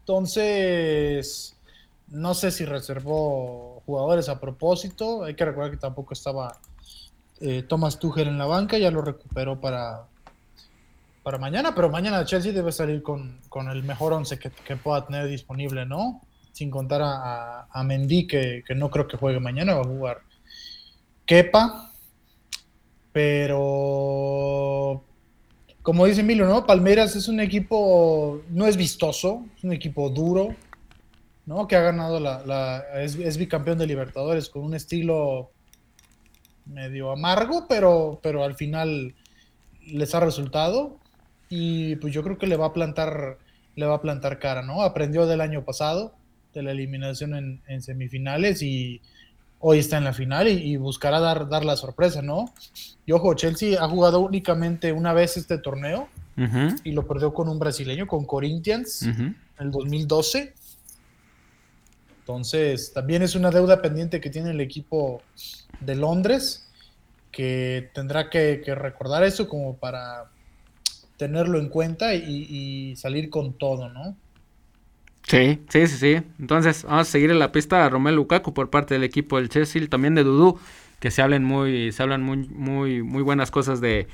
[0.00, 1.56] Entonces,
[2.08, 5.24] no sé si reservó jugadores a propósito.
[5.24, 6.58] Hay que recordar que tampoco estaba
[7.40, 10.06] eh, Thomas Tuchel en la banca, ya lo recuperó para,
[11.22, 15.86] para mañana, pero mañana Chelsea debe salir con, el mejor once que, pueda tener disponible,
[15.86, 16.20] ¿no?
[16.52, 20.22] Sin contar a, a Mendy, que, no creo que juegue mañana, va a jugar
[21.24, 21.92] Kepa,
[23.12, 25.04] pero
[25.82, 26.66] como dice Emilio, ¿no?
[26.66, 30.54] Palmeiras es un equipo, no es vistoso, es un equipo duro,
[31.46, 31.66] ¿no?
[31.66, 35.50] Que ha ganado la, es, es, bicampeón de Libertadores con un estilo
[36.66, 39.14] medio amargo, pero, pero al final
[39.86, 41.01] les ha resultado.
[41.54, 43.36] Y pues yo creo que le va a plantar,
[43.76, 44.80] le va a plantar cara, ¿no?
[44.80, 46.14] Aprendió del año pasado,
[46.54, 49.02] de la eliminación en, semifinales, y
[49.58, 52.54] hoy está en la final y, buscará dar, dar la sorpresa, ¿no?
[53.04, 56.08] Y ojo, Chelsea ha jugado únicamente una vez este torneo
[56.84, 60.54] y lo perdió con un brasileño, con Corinthians, en el 2012.
[62.20, 65.20] Entonces, también es una deuda pendiente que tiene el equipo
[65.80, 66.66] de Londres,
[67.30, 70.30] que tendrá que, recordar eso como para
[71.22, 74.16] tenerlo en cuenta y, salir con todo, ¿no?
[75.28, 76.22] Sí, sí, sí, sí.
[76.40, 79.48] Entonces, vamos a seguir en la pista a Romelu Lukaku por parte del equipo del
[79.48, 80.58] Chelsea, también de Dudu,
[80.98, 84.08] que se hablan muy, se hablan muy, muy, muy buenas cosas de,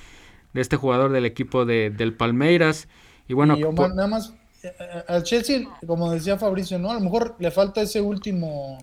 [0.53, 2.89] este jugador del equipo de, del Palmeiras.
[3.27, 6.91] Y bueno, nada más, eh, eh, al Chelsea, como decía Fabricio, ¿no?
[6.91, 8.77] A lo mejor le falta ese último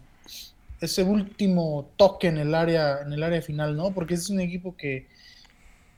[0.81, 3.91] ese último toque en el área, en el área final, ¿no?
[3.91, 5.05] Porque es un equipo que,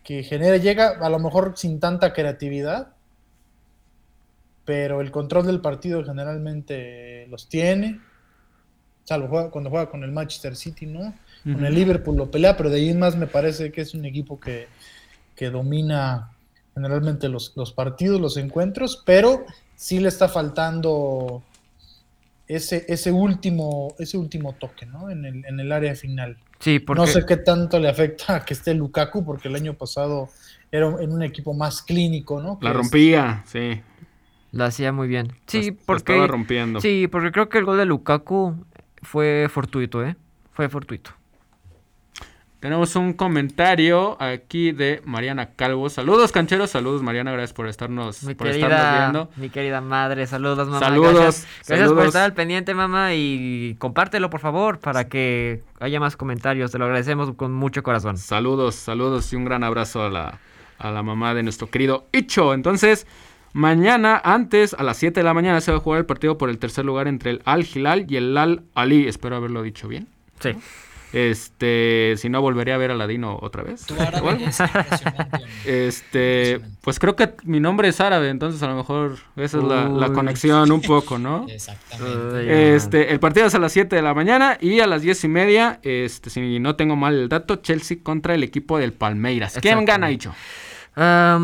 [0.07, 2.93] que genera, llega a lo mejor sin tanta creatividad,
[4.63, 7.99] pero el control del partido generalmente los tiene,
[9.03, 11.13] salvo cuando juega con el Manchester City, ¿no?
[11.43, 14.05] Con el Liverpool lo pelea, pero de ahí en más me parece que es un
[14.05, 14.69] equipo que,
[15.35, 16.31] que domina
[16.73, 19.45] generalmente los, los, partidos, los encuentros, pero
[19.75, 21.43] sí le está faltando
[22.47, 25.09] ese, ese, último, ese último toque, ¿no?
[25.09, 26.37] En el, en el área final.
[26.59, 27.01] Sí, porque...
[27.01, 30.29] No sé qué tanto le afecta que esté Lukaku, porque el año pasado
[30.71, 32.57] era en un equipo más clínico, ¿no?
[32.61, 33.81] La rompía, sí.
[34.51, 35.33] La hacía muy bien.
[35.45, 36.13] Sí, La porque...
[36.13, 36.81] estaba rompiendo.
[36.81, 38.65] Sí, porque creo que el gol de Lukaku
[39.01, 40.15] fue fortuito, ¿eh?
[40.53, 41.11] Fue fortuito.
[42.59, 45.89] Tenemos un comentario aquí de Mariana Calvo.
[45.91, 46.71] Saludos, cancheros.
[46.71, 47.31] Saludos, Mariana.
[47.31, 49.29] Gracias por estarnos, Mi por querida, estarnos viendo.
[49.35, 50.79] mi querida madre, saludos, mamá.
[50.79, 55.99] Saludos, Gracias, gracias por estar al pendiente, mamá, y compártelo, por favor, para que haya
[55.99, 56.71] más comentarios.
[56.71, 58.17] Te lo agradecemos con mucho corazón.
[58.17, 60.39] Saludos, saludos y un gran abrazo a la,
[60.79, 62.55] a la mamá de nuestro querido Icho.
[62.55, 63.05] Entonces,
[63.53, 66.49] mañana, antes, a las 7 de la mañana, se va a jugar el partido por
[66.49, 69.07] el tercer lugar entre el Al Hilal y el Al Ali.
[69.07, 70.07] Espero haberlo dicho bien.
[70.39, 70.55] Sí.
[71.13, 73.85] Este, si no, volveré a ver a Ladino otra vez.
[73.85, 75.37] Tu árabe es impresionante.
[75.65, 76.77] Este, Impresionante.
[76.81, 80.71] pues creo que mi nombre es árabe, entonces a lo mejor esa es la, conexión
[80.71, 81.45] un poco, ¿no?
[81.49, 82.75] Exactamente.
[82.75, 85.27] Este, el partido es a las 7 de la mañana y a las 10 y
[85.27, 89.57] media, este, si no tengo mal el dato, Chelsea contra el equipo del Palmeiras.
[89.61, 90.33] ¿Quién gana, Icho?
[90.95, 91.41] Am,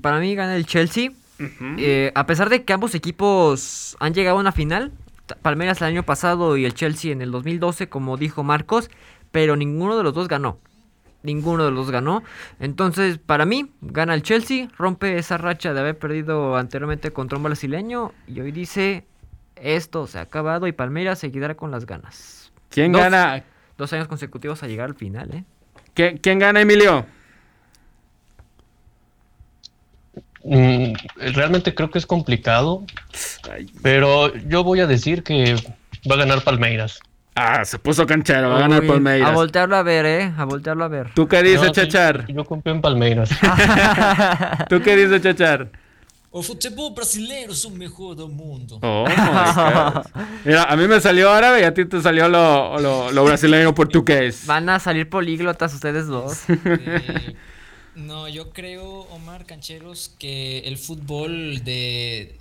[0.00, 1.10] para mí gana el Chelsea.
[1.78, 4.92] Eh, a pesar de que ambos equipos han llegado a una final,
[5.42, 8.90] Palmeiras el año pasado y el Chelsea en el 2012, como dijo Marcos,
[9.32, 10.58] pero ninguno de los dos ganó.
[11.22, 12.22] Ninguno de los dos ganó.
[12.60, 17.44] Entonces, para mí, gana el Chelsea, rompe esa racha de haber perdido anteriormente contra un
[17.44, 19.04] brasileño y hoy dice,
[19.56, 22.52] esto se ha acabado y Palmeiras seguirá con las ganas.
[22.68, 23.02] ¿Quién Dos.
[23.02, 23.42] gana?
[23.76, 25.44] Dos años consecutivos a llegar al final, ¿eh?
[25.94, 27.06] ¿Quién, quién gana, Emilio?
[30.48, 30.92] Mm,
[31.34, 32.84] realmente creo que es complicado,
[33.82, 35.56] pero yo voy a decir que
[36.08, 37.00] va a ganar Palmeiras.
[37.34, 39.28] Ah, se puso canchero, va a ganar Uy, Palmeiras.
[39.28, 40.32] A voltearlo a ver, ¿eh?
[40.38, 41.10] A voltearlo a ver.
[41.14, 42.26] ¿Tú qué dices, No, sí, Chachar?
[42.28, 43.28] Yo confío en Palmeiras.
[44.68, 45.68] ¿Tú qué dices, Chachar?
[46.30, 48.78] O futebol brasileiro es o mejor do mundo.
[48.82, 49.04] Oh.
[50.44, 53.74] Mira, a mí me salió árabe y a ti te salió lo, lo, lo brasileño
[53.74, 54.44] portugués.
[54.46, 56.44] Van a salir políglotas ustedes dos.
[56.54, 57.34] Eh,
[57.96, 62.36] no, yo creo, Omar Cancheros, que el fútbol de,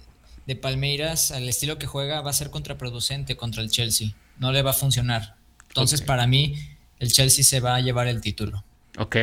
[0.46, 4.10] de Palmeiras, al estilo que juega, va a ser contraproducente contra el Chelsea.
[4.38, 5.36] No le va a funcionar.
[5.70, 6.56] Entonces, para mí,
[7.00, 8.64] el Chelsea se va a llevar el título.
[8.98, 9.16] Ok.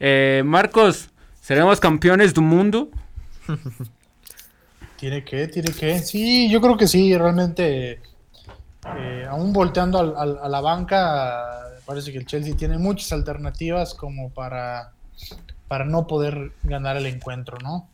[0.00, 1.08] Eh, Marcos,
[1.40, 2.90] ¿seremos campeones del mundo?
[4.96, 5.98] Tiene que, tiene que.
[5.98, 8.00] Sí, yo creo que sí, realmente.
[8.98, 11.42] eh, aún volteando al- al- a la banca,
[11.86, 14.92] parece que el Chelsea tiene muchas alternativas como para,
[15.68, 17.88] para no poder ganar el encuentro, ¿no?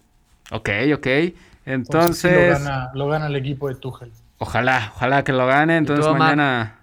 [0.50, 1.06] Ok, ok.
[1.06, 4.10] sí Entonces, lo, gana, lo gana el equipo de Tuchel.
[4.38, 5.76] ojalá, ojalá que lo gane.
[5.76, 6.80] Entonces tú, mañana,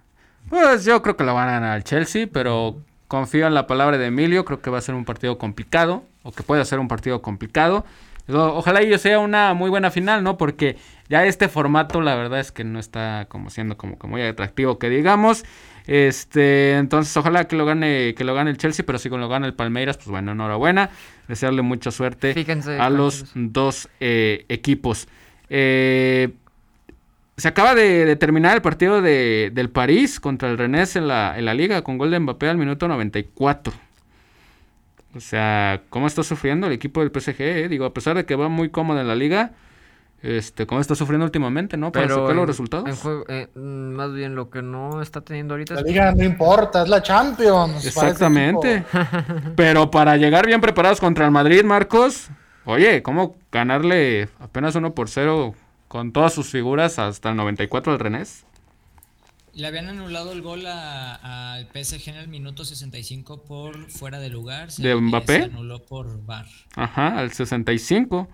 [0.50, 3.98] pues yo creo que lo van a ganar al Chelsea, pero confío en la palabra
[3.98, 4.46] de Emilio.
[4.46, 7.86] Creo que va a ser un partido complicado, o que puede ser un partido complicado.
[8.30, 10.38] Ojalá y sea una muy buena final, ¿no?
[10.38, 10.78] Porque
[11.08, 14.80] ya este formato, la verdad es que no está como siendo como que muy atractivo
[14.80, 15.46] que digamos.
[15.88, 19.48] Este, entonces ojalá que lo gane, que lo gane el Chelsea, pero si lo gana
[19.48, 20.90] el Palmeiras, pues bueno, enhorabuena.
[21.28, 25.08] Desearle mucha suerte Fíjense, a los dos eh, equipos.
[25.50, 26.30] Eh,
[27.38, 31.38] se acaba de, de terminar el partido de, del París contra el Rennes en la,
[31.38, 33.74] en la liga con gol de Mbappé al minuto 94.
[35.16, 37.42] O sea, ¿cómo está sufriendo el equipo del PSG?
[37.42, 37.68] eh?
[37.70, 39.52] Digo, a pesar de que va muy cómodo en la liga,
[40.22, 41.92] este, ¿cómo está sufriendo últimamente, no?
[41.92, 42.90] Para sacar los en- resultados.
[42.90, 43.60] en juego- eh, mm,
[43.94, 47.02] más bien lo que no está teniendo ahorita La es liga no importa, es la
[47.04, 47.86] Champions.
[47.86, 48.84] Exactamente.
[49.56, 52.30] Pero para llegar bien preparados contra el Madrid, Marcos,
[52.66, 55.54] oye, ¿cómo ganarle apenas 1 por 0
[55.88, 58.44] con todas sus figuras hasta el 94 al Renés?
[59.54, 64.30] Le habían anulado el gol a- al PSG en el minuto 65 por fuera de
[64.30, 64.70] lugar.
[64.72, 65.38] Se- ¿De Mbappé?
[65.38, 66.46] Se anuló por VAR.
[66.76, 68.28] Ajá, al 65.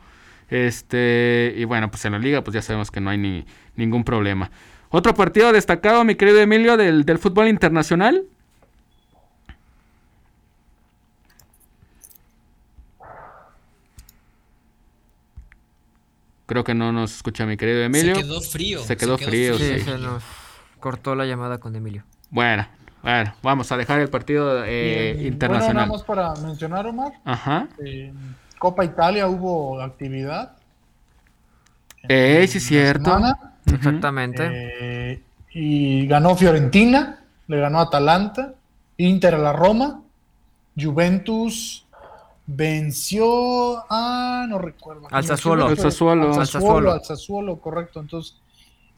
[0.54, 3.43] Este, y bueno, pues en la liga pues ya sabemos que no hay ni,
[3.76, 4.51] ningún problema.
[4.89, 8.24] Otro partido destacado, mi querido Emilio, del, del fútbol internacional.
[16.45, 18.14] Creo que no nos escucha mi querido Emilio.
[18.14, 18.84] Se quedó frío.
[18.84, 19.80] Se quedó frío, Sí, sí.
[19.80, 20.22] se nos
[20.80, 22.04] cortó la llamada con Emilio.
[22.30, 22.68] Bueno,
[23.01, 25.88] bueno, vamos a dejar el partido eh, Y, internacional.
[25.88, 27.14] Bueno, nada más para mencionar, Omar.
[27.26, 27.70] Ajá.
[27.80, 30.53] En Copa Italia hubo actividad.
[32.07, 33.03] Eh, sí, la cierto.
[33.03, 33.38] semana.
[33.66, 34.49] Exactamente.
[34.49, 38.53] eh, Y ganó Fiorentina, le ganó Atalanta,
[38.95, 39.99] Inter a la Roma,
[40.80, 41.86] Juventus
[42.47, 45.07] venció a, no recuerdo.
[45.11, 45.68] Al Sassuolo.
[45.68, 46.28] Al Sassuolo.
[46.39, 47.99] Al Sassuolo, al Sassuolo, correcto.
[47.99, 48.38] Entonces,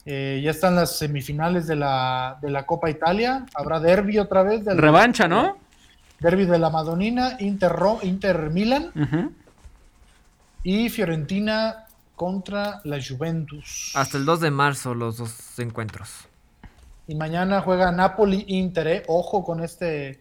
[0.04, 3.44] eh, ya están las semifinales de la, de la Copa Italia.
[3.52, 4.64] Habrá derby otra vez.
[4.64, 5.56] Del, Revancha, ¿no?
[6.20, 9.32] Derby de la Madonina, Inter, Inter Milan Ujú.
[10.68, 11.84] Y Fiorentina
[12.16, 13.92] contra la Juventus.
[13.94, 16.10] Hasta el 2 de marzo los dos encuentros.
[17.06, 19.02] Y mañana juega Napoli Inter, ¿eh?
[19.06, 20.20] ojo con este,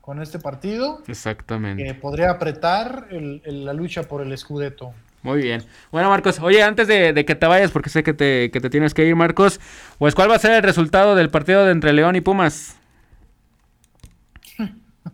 [0.00, 1.84] con este partido, Exactamente.
[1.84, 4.92] que podría apretar el- el- la lucha por el Scudetto.
[5.22, 5.62] Muy bien.
[5.92, 8.68] Bueno, Marcos, oye, antes de, de que te vayas, porque sé que te, que te
[8.70, 9.60] tienes que ir, Marcos,
[9.98, 12.76] pues ¿cuál va a ser el resultado del partido de entre León y Pumas?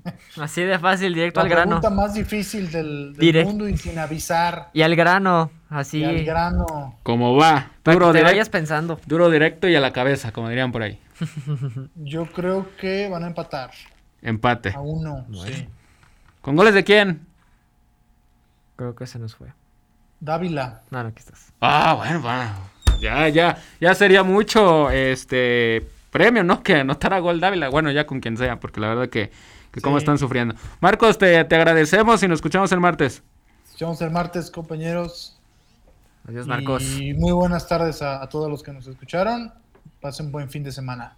[0.40, 1.80] Así de fácil, directo La al grano.
[1.80, 4.70] pregunta más difícil del, mundo y sin avisar.
[4.72, 5.98] Y al grano, así.
[6.00, 6.98] Y al grano.
[7.02, 7.70] ¿Cómo va?
[7.82, 9.00] Para Duro, que te direct- vayas pensando.
[9.06, 10.98] duro directo y a la cabeza, como dirían por ahí.
[11.96, 13.70] Yo creo que van a empatar
[14.22, 14.70] Empate.
[14.74, 15.26] a uno.
[15.44, 15.68] sí.
[16.40, 17.26] ¿Con goles de quién?
[18.76, 19.48] Creo que se nos fue.
[20.20, 20.80] Dávila.
[20.90, 21.52] No, no, aquí estás.
[21.60, 22.70] Ah, bueno, bueno.
[23.00, 26.62] Ya, ya, ya sería mucho este premio, ¿no?
[26.62, 27.68] Que anotara gol Dávila.
[27.68, 29.30] Bueno, ya con quien sea, porque la verdad que,
[29.72, 30.54] que cómo están sufriendo.
[30.80, 33.22] Marcos, te, te agradecemos y nos escuchamos el martes.
[33.72, 35.38] Nos vemos el martes, compañeros.
[36.28, 36.82] Adiós, Marcos.
[37.00, 39.52] Y muy buenas tardes a, a todos los que nos escucharon.
[40.00, 41.16] Pasen buen fin de semana.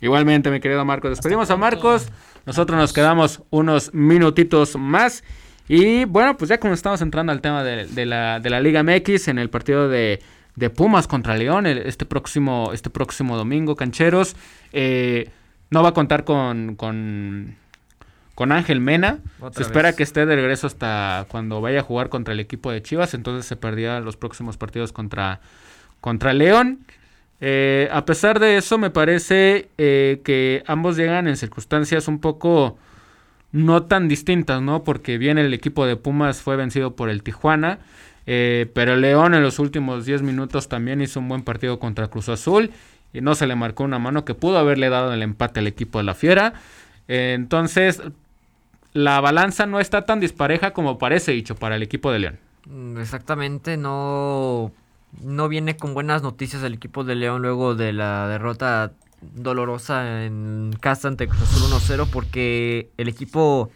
[0.00, 1.10] Igualmente, mi querido Marcos.
[1.10, 2.08] Despedimos a Marcos.
[2.46, 5.22] Nosotros nos quedamos unos minutitos más.
[5.68, 8.82] Y bueno, pues ya como estamos entrando al tema de, de la, de la Liga
[8.82, 10.20] MX en el partido de,
[10.56, 14.34] de Pumas contra León el- este próximo, este próximo domingo, cancheros.
[14.72, 15.30] eh,
[15.72, 17.56] no va a contar con, con,
[18.34, 19.20] con Ángel Mena.
[19.40, 22.70] Otra se espera que esté de regreso hasta cuando vaya a jugar contra el equipo
[22.70, 23.14] de Chivas.
[23.14, 25.40] Entonces se perdía los próximos partidos contra,
[26.02, 26.80] contra León.
[27.40, 32.76] Eh, a pesar de eso, me parece eh, que ambos llegan en circunstancias un poco
[33.50, 34.84] no tan distintas, ¿no?
[34.84, 37.78] Porque bien el equipo de Pumas fue vencido por el Tijuana,
[38.26, 42.28] eh, pero León en los últimos 10 minutos también hizo un buen partido contra Cruz
[42.28, 42.70] Azul
[43.12, 45.98] y no se le marcó una mano que pudo haberle dado el empate al equipo
[45.98, 46.54] de la Fiera.
[47.08, 48.02] Eh, entonces,
[48.92, 52.38] la balanza no está tan dispareja como parece dicho para el equipo de León.
[52.66, 54.72] Mm, Exactamente, no,
[55.20, 60.74] no viene con buenas noticias el equipo de León luego de la derrota dolorosa en
[60.80, 63.70] casa ante Cruz Azul 1-0 porque el equipo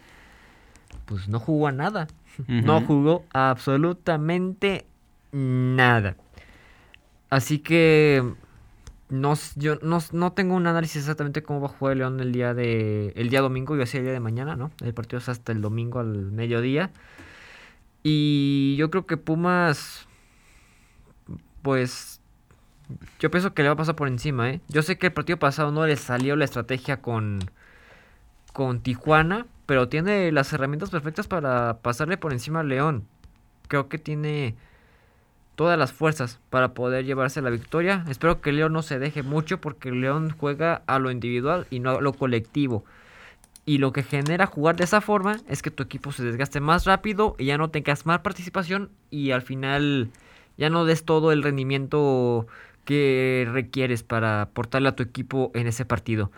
[1.05, 2.09] pues no jugó a nada.
[2.49, 4.84] No jugó absolutamente
[5.32, 6.16] nada.
[7.30, 8.22] Así que
[9.09, 12.32] no, yo no, no tengo un análisis exactamente cómo va a jugar el León el
[12.32, 14.72] día de el día domingo, yo decía el día de mañana, ¿no?
[14.82, 16.90] El partido es hasta el domingo al mediodía.
[18.02, 20.07] Y yo creo que Pumas
[21.62, 22.20] pues
[23.18, 24.61] yo pienso que le va a pasar por encima, ¿eh?
[24.68, 27.40] Yo sé que el partido pasado no le salió la estrategia con
[28.52, 33.07] con Tijuana, pero tiene las herramientas perfectas para pasarle por encima al León.
[33.68, 34.57] Creo que tiene
[35.57, 38.04] todas las fuerzas para poder llevarse la victoria.
[38.09, 41.90] Espero que León no se deje mucho porque León juega a lo individual y no
[41.92, 42.84] a lo colectivo.
[43.64, 46.84] Y lo que genera jugar de esa forma es que tu equipo se desgaste más
[46.84, 50.11] rápido y ya no tengas más participación y al final
[50.57, 52.46] ya no des todo el rendimiento
[52.84, 56.30] que requieres para aportarle a tu equipo en ese partido.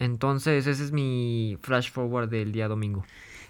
[0.00, 3.04] Entonces ese es mi flash forward del día domingo.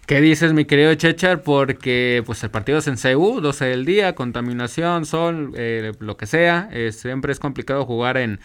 [0.07, 1.43] ¿Qué dices, mi querido Chechar?
[1.43, 6.27] Porque pues el partido es en CU, 12 del día, contaminación, sol, eh, lo que
[6.27, 6.69] sea.
[6.73, 8.39] eh, siempre es complicado jugar en,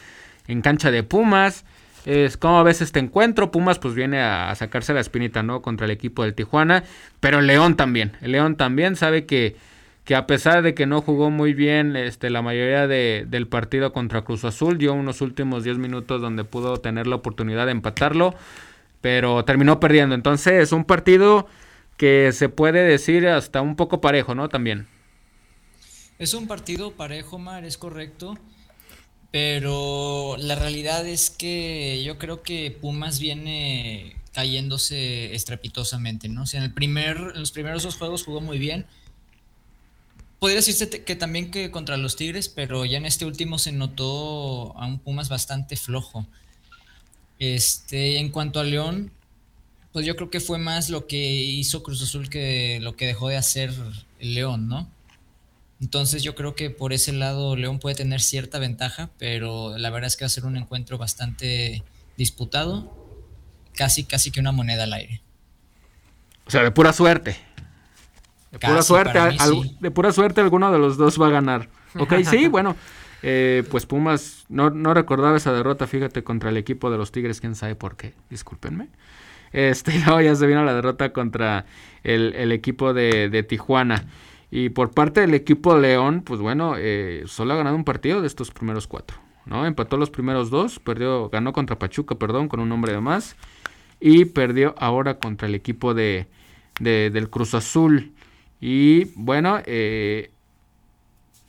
[0.47, 1.63] en cancha de Pumas.
[2.05, 3.51] Es como ves este encuentro.
[3.51, 5.61] Pumas pues viene a, sacarse la espinita, ¿no?
[5.61, 6.83] Contra el equipo del Tijuana.
[7.19, 8.13] Pero León también.
[8.21, 9.55] El León también sabe que,
[10.03, 13.93] que a pesar de que no jugó muy bien este, la mayoría de- del partido
[13.93, 18.33] contra Cruz Azul, dio unos últimos 10 minutos donde pudo tener la oportunidad de empatarlo
[19.01, 20.15] pero terminó perdiendo.
[20.15, 21.47] Entonces, es un partido
[21.97, 24.49] que se puede decir hasta un poco parejo, ¿no?
[24.49, 24.87] También.
[26.19, 28.37] Es un partido parejo, Mar, es correcto.
[29.31, 36.43] Pero la realidad es que yo creo que Pumas viene cayéndose estrepitosamente, ¿no?
[36.43, 38.85] O sea, en el primer, en los primeros dos juegos jugó muy bien.
[40.39, 44.77] Podría decirse que también que contra los Tigres, pero ya en este último se notó
[44.77, 46.27] a un Pumas bastante flojo.
[47.41, 49.11] Este, en cuanto a León,
[49.93, 53.29] pues yo creo que fue más lo que hizo Cruz Azul que lo que dejó
[53.29, 53.73] de hacer
[54.19, 54.87] el León, ¿no?
[55.81, 60.05] Entonces yo creo que por ese lado León puede tener cierta ventaja, pero la verdad
[60.09, 61.83] es que va a ser un encuentro bastante
[62.15, 62.95] disputado,
[63.73, 65.23] casi casi que una moneda al aire.
[66.45, 67.37] O sea, de pura suerte.
[68.51, 69.77] De pura suerte, para mí al- sí.
[69.79, 71.69] de pura suerte alguno de los dos va a ganar.
[71.97, 72.75] Ok, sí, bueno.
[73.23, 77.39] Eh, pues Pumas, no, no recordaba esa derrota, fíjate, contra el equipo de los Tigres,
[77.39, 78.89] quién sabe por qué, discúlpenme.
[79.53, 81.65] Este, luego ya se vino la derrota contra
[82.03, 84.05] el, equipo de, Tijuana.
[84.49, 88.27] Y por parte del equipo León, pues bueno, eh, solo ha ganado un partido de
[88.27, 89.17] estos primeros cuatro.
[89.45, 89.65] ¿no?
[89.65, 93.35] Empató los primeros dos, perdió, ganó contra Pachuca, perdón, con un hombre de más.
[93.99, 96.27] Y perdió ahora contra el equipo de,
[96.79, 98.13] del Cruz Azul.
[98.59, 100.31] Y bueno, eh,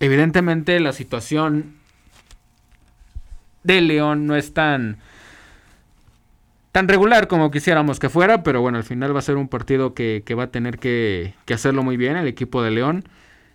[0.03, 1.76] evidentemente la situación
[3.62, 4.98] de León no es tan
[6.72, 9.94] tan regular como quisiéramos que fuera, pero bueno, al final va a ser un partido
[9.94, 13.05] que, va a tener que, hacerlo muy bien el equipo de León.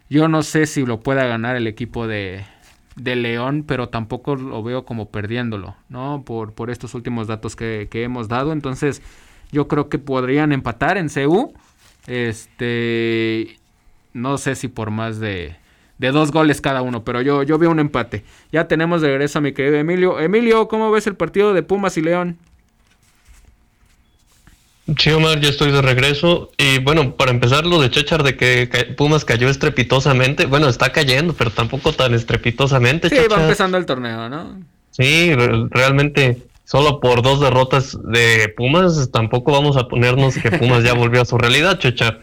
[0.10, 2.46] Yo no sé si lo pueda ganar el equipo de,
[2.96, 6.24] León, pero tampoco lo veo como perdiéndolo, ¿no?
[6.26, 8.54] Por, estos últimos datos que, hemos dado.
[8.54, 9.02] Entonces,
[9.52, 11.54] yo creo que podrían empatar en CU.
[12.06, 13.58] Este,
[14.14, 15.58] no sé si por más de,
[15.98, 18.24] de dos goles cada uno, pero yo, yo veo un empate.
[18.52, 20.20] Ya tenemos de regreso a mi querido Emilio.
[20.20, 22.38] Emilio, ¿cómo ves el partido de Pumas y León?
[24.98, 26.52] Sí, Omar, ya estoy de regreso.
[26.58, 30.46] Y bueno, para empezar, lo de Chechar de que Pumas cayó estrepitosamente.
[30.46, 33.10] Bueno, está cayendo, pero tampoco tan estrepitosamente.
[33.10, 34.62] Sí, va empezando el torneo, ¿no?
[34.92, 35.34] Sí,
[35.72, 41.22] realmente solo por dos derrotas de Pumas, tampoco vamos a ponernos que Pumas ya volvió
[41.22, 42.22] a su realidad, Chechar.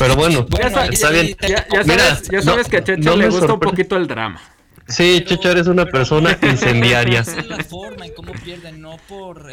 [0.00, 0.46] Pero bueno,
[0.90, 1.36] está bien.
[1.46, 4.40] Ya, sabes, que a Chechar le gusta un poquito el drama.
[4.88, 7.22] Sí, Chechar es una persona incendiaria.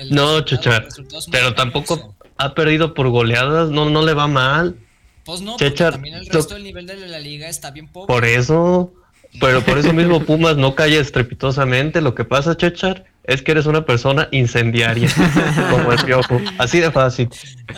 [0.09, 0.87] no, Chechar,
[1.29, 4.77] pero tampoco ha perdido por goleadas, no, no le va mal.
[5.25, 8.07] Pues no, Chechar, también el resto del nivel de la liga está bien poco.
[8.07, 8.93] Por eso,
[9.41, 11.99] pero por eso mismo Pumas no cae estrepitosamente.
[11.99, 15.09] Lo que pasa, Chechar, es que eres una persona incendiaria,
[15.69, 16.39] como el piojo.
[16.57, 17.29] Así de fácil.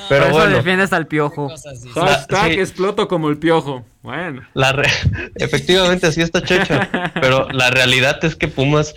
[0.08, 0.56] pero por bueno.
[0.58, 1.50] defiendes al piojo.
[1.96, 3.84] Hashtag exploto como el piojo.
[4.04, 4.44] Bueno.
[4.54, 4.80] La
[5.36, 7.12] Efectivamente, así está Chechar.
[7.16, 8.94] Pero la realidad es que Pumas,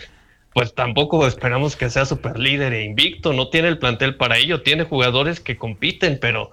[0.53, 3.33] pues tampoco esperamos que sea super líder e invicto.
[3.33, 4.61] No tiene el plantel para ello.
[4.61, 6.53] Tiene jugadores que compiten, pero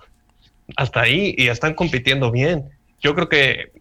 [0.77, 2.69] hasta ahí y están compitiendo bien.
[3.01, 3.73] Yo creo que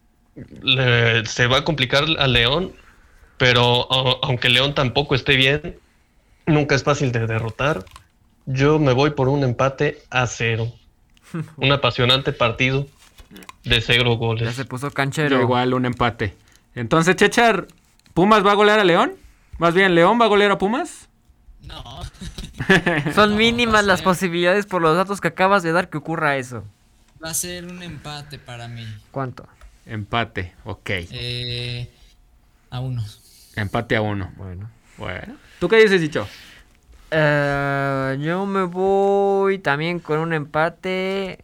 [1.27, 2.73] se va a complicar al León,
[3.37, 3.87] pero
[4.25, 5.77] aunque León tampoco esté bien,
[6.49, 7.84] Nunca es fácil de derrotar.
[8.46, 10.72] Yo me voy por un empate a cero.
[11.57, 12.86] un apasionante partido
[13.64, 14.44] de cero goles.
[14.44, 15.40] Ya se puso canchero.
[15.40, 16.34] igual un empate.
[16.74, 17.66] Entonces, Chechar,
[18.14, 19.12] ¿Pumas va a golear a León?
[19.59, 21.09] Más bien, ¿León va a golear a Pumas?
[21.62, 21.82] No.
[23.14, 26.64] Son mínimas las posibilidades por los datos que acabas de dar que ocurra eso.
[27.22, 28.86] Va a ser un empate para mí.
[29.11, 29.46] ¿Cuánto?
[29.86, 30.90] Empate, ok.
[30.90, 31.90] Eh,
[32.70, 33.05] a uno.
[33.57, 34.32] Empate a uno.
[34.36, 34.70] Bueno.
[34.96, 35.36] Bueno.
[35.59, 36.26] ¿Tú qué dices, Dicho?
[37.11, 41.38] Eh, yo me voy también con un empate.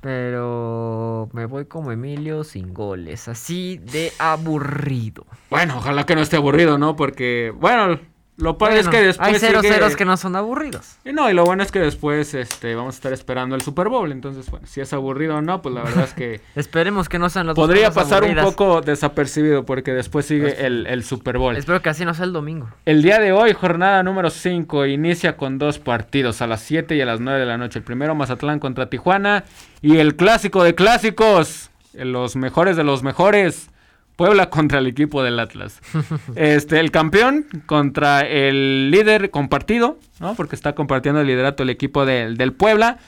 [0.00, 3.26] Pero me voy como Emilio sin goles.
[3.28, 5.24] Así de aburrido.
[5.48, 6.94] Bueno, ojalá que no esté aburrido, ¿no?
[6.94, 7.98] Porque, bueno,
[8.36, 9.28] lo padre es que después.
[9.28, 10.96] Hay cero ceros que no son aburridos.
[11.04, 13.88] Y no, y lo bueno es que después este, vamos a estar esperando el Super
[13.88, 14.10] Bowl.
[14.10, 16.40] Entonces, bueno, si es aburrido o no, pues la verdad es que.
[16.56, 20.86] Esperemos que no sean las Podría pasar un poco desapercibido porque después sigue pues, el,
[20.88, 21.56] el, Super Bowl.
[21.56, 22.68] Espero que así no sea el domingo.
[22.84, 27.00] El día de hoy, jornada número 5, inicia con dos partidos a las 7 y
[27.00, 27.78] a las 9 de la noche.
[27.78, 29.44] El primero, Mazatlán contra Tijuana.
[29.80, 33.70] Y el clásico de clásicos, los mejores de los mejores.
[34.16, 35.80] Puebla contra el equipo del Atlas.
[36.36, 40.34] Este, el campeón contra el líder compartido, ¿no?
[40.34, 42.98] Porque está compartiendo el liderato el equipo del Puebla.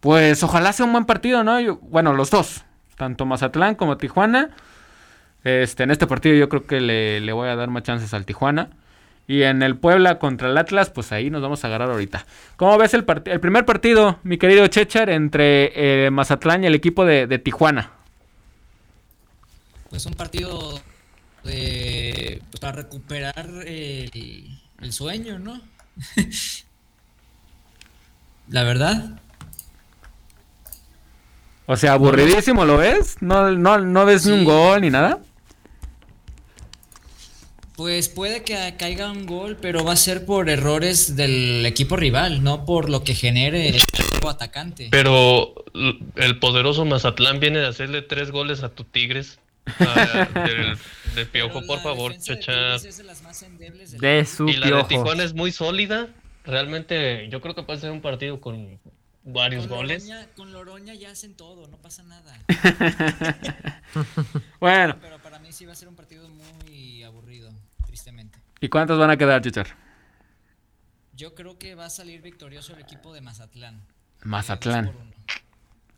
[0.00, 1.76] Pues ojalá sea un buen partido, ¿no?
[1.76, 2.64] bueno, los dos,
[2.96, 4.50] tanto Mazatlán como Tijuana.
[5.44, 8.68] Este, en este partido yo creo que le, voy a dar más chances al Tijuana.
[9.26, 12.26] Y en el Puebla contra el Atlas, pues ahí nos vamos a agarrar ahorita.
[12.56, 17.06] ¿Cómo ves el, el primer partido, mi querido Chechar, entre eh, Mazatlán y el equipo
[17.06, 17.93] de Tijuana?
[19.94, 20.80] Pues un partido
[21.44, 24.58] de, pues, para recuperar el,
[24.90, 25.60] sueño, ¿no?
[28.48, 29.20] La verdad.
[31.66, 33.18] O sea, aburridísimo, ¿lo ves?
[33.20, 35.20] ¿No, no, ves ni un gol ni nada?
[37.76, 42.42] Pues puede que caiga un gol, pero va a ser por errores del equipo rival,
[42.42, 44.88] no por lo que genere el equipo atacante.
[44.90, 45.54] Pero
[46.16, 49.38] el poderoso Mazatlán viene de hacerle tres goles a tu Tigres.
[49.66, 50.28] Ah,
[51.14, 52.78] del, piojo, por favor, chacha.
[53.98, 56.08] De, su y la de Tijuana es muy sólida.
[56.44, 58.78] Realmente, yo creo que puede ser un partido con
[59.24, 60.08] varios goles.
[60.36, 62.38] con Loroña ya hacen todo, no pasa nada.
[64.60, 64.98] bueno.
[65.00, 67.50] Pero para mí sí va a ser un partido muy aburrido,
[67.86, 68.38] tristemente.
[68.60, 69.68] ¿Y cuántos van a quedar, Chichar?
[71.14, 73.80] Yo creo que va a salir victorioso el equipo de Mazatlán.
[74.24, 74.92] Mazatlán.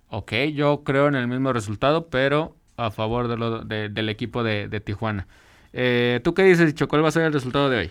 [0.09, 4.81] Ok, yo creo en el mismo resultado, pero a favor de lo, del equipo de,
[4.81, 5.27] Tijuana.
[5.73, 6.89] Eh, ¿Tú qué dices, Dicho?
[6.89, 7.91] ¿Cuál va a ser el resultado de hoy?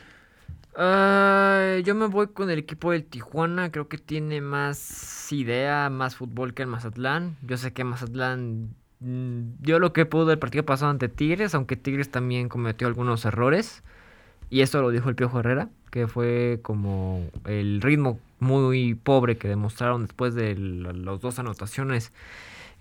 [0.78, 3.72] Ah, yo me voy con el equipo del Tijuana.
[3.72, 7.38] Creo que tiene más idea, más fútbol que el Mazatlán.
[7.44, 11.78] Yo sé que Mazatlán mm, dio lo que pudo el partido pasado ante Tigres, aunque
[11.78, 13.84] Tigres también cometió algunos errores.
[14.50, 19.48] Y eso lo dijo el Piojo Herrera, que fue como el ritmo muy pobre que
[19.48, 22.12] demostraron después de las dos anotaciones.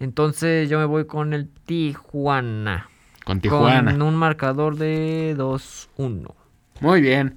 [0.00, 2.88] Entonces yo me voy con el Tijuana.
[3.24, 3.92] Con Tijuana.
[3.92, 6.34] Con un marcador de 2-1.
[6.80, 7.36] Muy bien.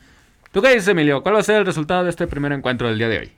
[0.52, 1.22] ¿Tú qué dices, Emilio?
[1.22, 3.32] ¿Cuál va a ser el resultado de este primer encuentro del día de hoy?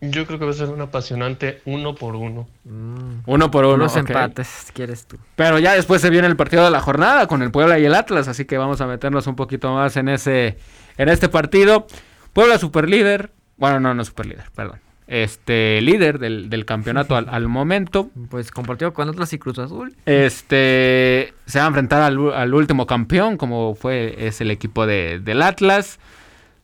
[0.00, 2.46] Yo creo que va a ser un apasionante uno por uno.
[2.64, 3.20] Mm.
[3.24, 3.74] Uno por uno.
[3.76, 4.08] Unos ok.
[4.08, 5.16] empates, quieres tú.
[5.36, 7.94] Pero ya después se viene el partido de la jornada con el Puebla y el
[7.94, 10.58] Atlas, así que vamos a meternos un poquito más en ese
[10.98, 11.86] en este partido.
[12.34, 14.80] Puebla superlíder, bueno, no, no superlíder, perdón.
[15.06, 18.10] Este líder del, del campeonato al, al momento.
[18.28, 19.94] Pues compartido con Atlas y Cruz Azul.
[20.04, 25.20] Este se va a enfrentar al, al último campeón, como fue es el equipo de,
[25.20, 26.00] del Atlas.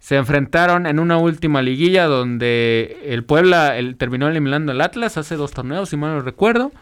[0.01, 5.36] Se enfrentaron en una última liguilla donde el Puebla el- terminó eliminando al Atlas hace
[5.36, 6.73] dos torneos, si mal no recuerdo.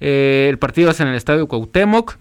[0.00, 2.16] Eh, el partido es en el Estadio Cuauhtémoc.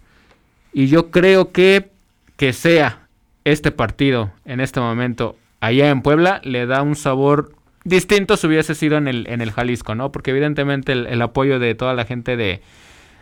[0.72, 1.89] Y yo creo que
[2.38, 3.07] que sea
[3.43, 7.51] este partido en este momento allá en Puebla le da un sabor
[7.88, 10.11] distinto si hubiese sido en el, en el Jalisco, ¿no?
[10.11, 12.61] Porque evidentemente el, apoyo de toda la gente de,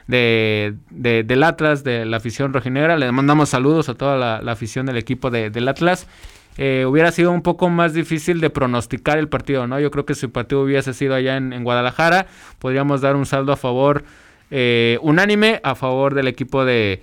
[0.08, 4.52] de, de- del Atlas, de la afición rojinegra, le mandamos saludos a toda la, la
[4.54, 6.08] afición del equipo de- del Atlas.
[6.58, 9.80] Eh, hubiera sido un poco más difícil de pronosticar el partido, ¿no?
[9.80, 12.28] Yo creo que si el partido hubiese sido allá en, en Guadalajara,
[12.60, 14.04] podríamos dar un saldo a favor
[14.52, 17.02] eh, unánime a favor del equipo de,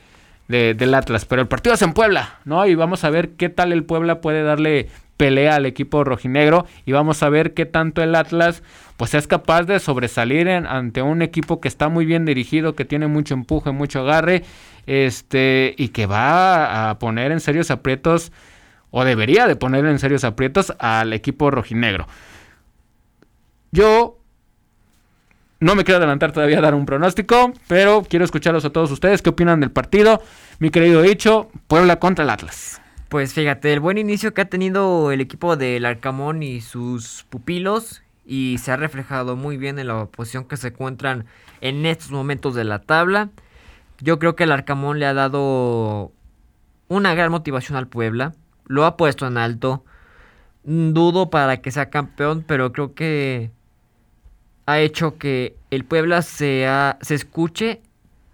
[0.52, 1.24] de- del Atlas.
[1.24, 2.64] Pero el partido es en Puebla, ¿no?
[2.66, 6.92] Y vamos a ver qué tal el Puebla puede darle pelea al equipo rojinegro y
[6.92, 8.62] vamos a ver qué tanto el Atlas
[8.96, 13.06] pues es capaz de sobresalir ante un equipo que está muy bien dirigido, que tiene
[13.08, 14.42] mucho empuje, mucho agarre,
[14.86, 18.32] este y que va a poner en serios aprietos
[18.90, 22.06] o debería de poner en serios aprietos al equipo rojinegro.
[23.70, 24.18] Yo
[25.62, 29.22] no me quiero adelantar todavía a dar un pronóstico, pero quiero escucharlos a todos ustedes.
[29.22, 30.20] ¿Qué opinan del partido?
[30.58, 32.82] Mi querido dicho, Puebla contra el Atlas.
[33.08, 38.02] Pues fíjate, el buen inicio que ha tenido el equipo del Arcamón y sus pupilos
[38.26, 41.26] y se ha reflejado muy bien en la posición que se encuentran
[41.60, 43.30] en estos momentos de la tabla.
[44.00, 46.10] Yo creo que el Arcamón le ha dado
[46.88, 48.32] una gran motivación al Puebla,
[48.66, 49.84] lo ha puesto en alto.
[50.64, 53.52] Dudo para que sea campeón, pero creo que
[54.66, 57.80] ha hecho que el Puebla sea, se escuche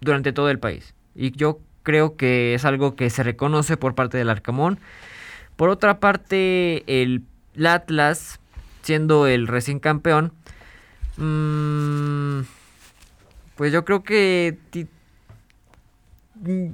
[0.01, 0.93] durante todo el país.
[1.15, 4.79] Y yo creo que es algo que se reconoce por parte del Arcamón.
[5.55, 7.23] Por otra parte, el
[7.65, 8.39] Atlas,
[8.81, 10.31] siendo el recién campeón,
[11.17, 12.41] mm,
[13.55, 14.57] pues yo creo que...
[16.35, 16.67] mm,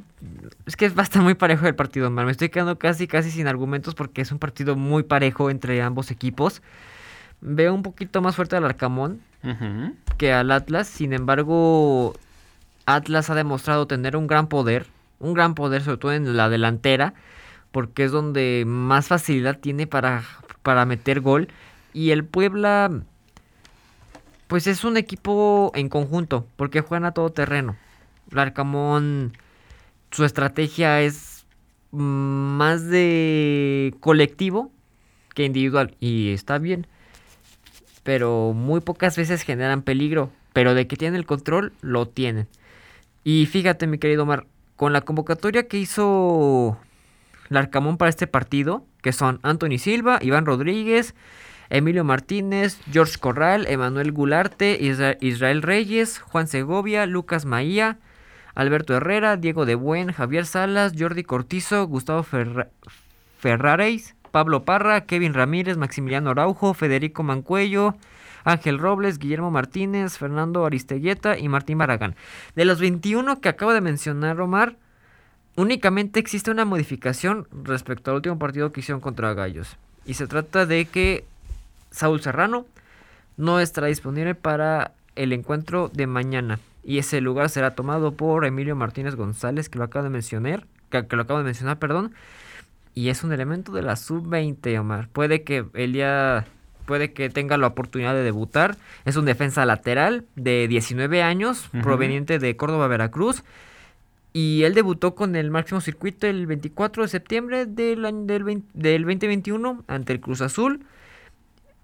[0.66, 2.26] Es que va a estar muy parejo el partido, man.
[2.26, 6.12] Me estoy quedando casi, casi sin argumentos porque es un partido muy parejo entre ambos
[6.12, 6.62] equipos.
[7.42, 9.22] Veo un poquito más fuerte al Arcamón,
[10.18, 10.88] Que al Atlas.
[10.88, 12.14] Sin embargo,
[12.86, 14.88] Atlas ha demostrado tener un gran poder,
[15.20, 17.14] un gran poder sobre todo en la delantera,
[17.72, 20.24] porque es donde más facilidad tiene para,
[20.64, 21.48] para meter gol.
[21.94, 22.92] Y el Puebla,
[24.48, 27.76] pues es un equipo en conjunto, porque juegan a todo terreno.
[28.32, 29.34] El Arcamón,
[30.12, 31.46] su estrategia es
[31.92, 34.72] más de colectivo
[35.34, 36.88] que individual, y está bien
[38.06, 40.32] pero muy pocas veces generan peligro.
[40.54, 42.48] Pero de que tienen el control, lo tienen.
[43.26, 44.46] Y fíjate, mi querido Omar,
[44.78, 46.78] con la convocatoria que hizo
[47.50, 51.16] Larcamón para este partido, que son Anthony Silva, Iván Rodríguez,
[51.70, 57.98] Emilio Martínez, George Corral, Emanuel Gularte, Isra- Israel Reyes, Juan Segovia, Lucas Maía,
[58.54, 62.70] Alberto Herrera, Diego De Buen, Javier Salas, Jordi Cortizo, Gustavo Ferra-
[64.36, 67.96] Pablo Parra, Kevin Ramírez, Maximiliano Araujo, Federico Mancuello,
[68.44, 72.18] Ángel Robles, Guillermo Martínez, Fernando Aristeguieta y Martín Baragán.
[72.54, 74.76] De los 21 que acabo de mencionar, Omar,
[75.56, 79.78] únicamente existe una modificación respecto al último partido que hicieron contra Gallos.
[80.04, 81.24] Y se trata de que
[81.92, 82.66] Saúl Serrano
[83.38, 86.60] no estará disponible para el encuentro de mañana.
[86.84, 90.66] Y ese lugar será tomado por Emilio Martínez González, que lo acabo de mencionar.
[90.90, 92.14] Que, que lo acabo de mencionar, perdón.
[92.96, 95.10] Y es un elemento de la sub-20, Omar.
[95.10, 96.46] Puede que el día.
[96.86, 98.78] Puede que tenga la oportunidad de debutar.
[99.06, 103.44] Es un defensa lateral de 19 años, proveniente de Córdoba, Veracruz.
[104.34, 108.68] Y él debutó con el máximo circuito el 24 de septiembre del, año- del, 20
[108.74, 110.86] del 2021 ante el Cruz Azul.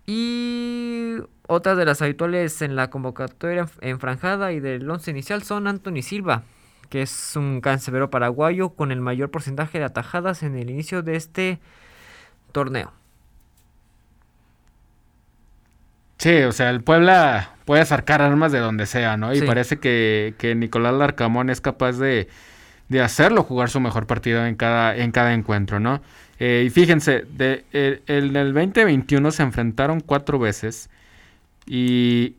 [0.05, 1.15] Y
[1.47, 6.01] otras de las habituales en la convocatoria enf- enfranjada y del once inicial son Anthony
[6.01, 6.43] Silva,
[6.91, 11.15] que es un cancerbero paraguayo con el mayor porcentaje de atajadas en el inicio de
[11.15, 11.59] este
[12.51, 12.91] torneo.
[16.17, 19.33] Sí, o sea, el Puebla puede sacar armas de donde sea, ¿no?
[19.33, 19.45] Y Sí.
[19.45, 22.27] parece que, que Nicolás Larcamón es capaz de,
[22.89, 26.01] de hacerlo jugar su mejor partido en cada, en cada encuentro, ¿no?
[26.39, 30.89] Eh, y fíjense, de, el, el del 2021 se enfrentaron cuatro veces
[31.65, 32.35] y,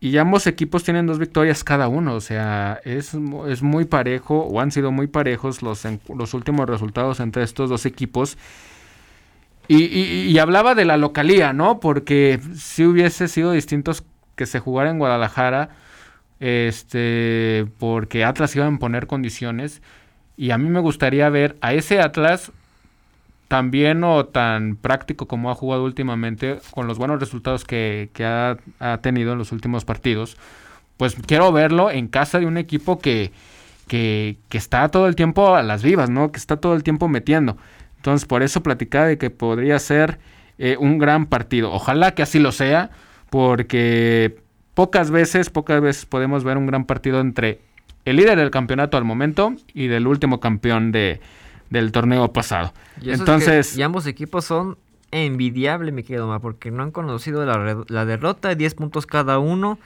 [0.00, 3.12] y ambos equipos tienen dos victorias cada uno, o sea, es,
[3.48, 5.82] es muy parejo o han sido muy parejos los,
[6.14, 8.38] los últimos resultados entre estos dos equipos.
[9.68, 11.78] Y, y- y hablaba de la localía, ¿no?
[11.78, 14.02] Porque si hubiese sido distintos
[14.34, 15.68] que se jugara en Guadalajara,
[16.40, 19.82] este, porque Atlas iba a imponer condiciones.
[20.36, 22.50] Y a mí me gustaría ver a ese Atlas
[23.50, 28.24] tan bien o tan práctico como ha jugado últimamente, con los buenos resultados que, que
[28.24, 30.36] ha, ha tenido en los últimos partidos.
[30.96, 33.32] Pues quiero verlo en casa de un equipo que,
[33.88, 36.30] que, que está todo el tiempo a las vivas, ¿no?
[36.30, 37.56] Que está todo el tiempo metiendo.
[37.96, 40.20] Entonces, por eso platicaba de que podría ser
[40.58, 41.72] eh, un gran partido.
[41.72, 42.90] Ojalá que así lo sea,
[43.30, 44.36] porque
[44.74, 47.58] pocas veces, pocas veces podemos ver un gran partido entre
[48.04, 51.20] el líder del campeonato al momento y del último campeón de,
[51.70, 52.72] del torneo pasado.
[53.00, 54.76] Y eso es que- Entonces, y ambos equipos son
[55.12, 59.78] envidiables, me quedo más, porque no han conocido la, derrota, 10 puntos cada uno,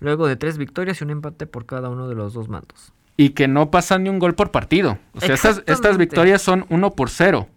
[0.00, 2.92] luego de tres victorias y un empate por cada uno de los dos mandos.
[3.20, 4.96] y que no pasa ni un gol por partido.
[5.12, 7.48] O sea, estas, estas victorias son 1 por 0.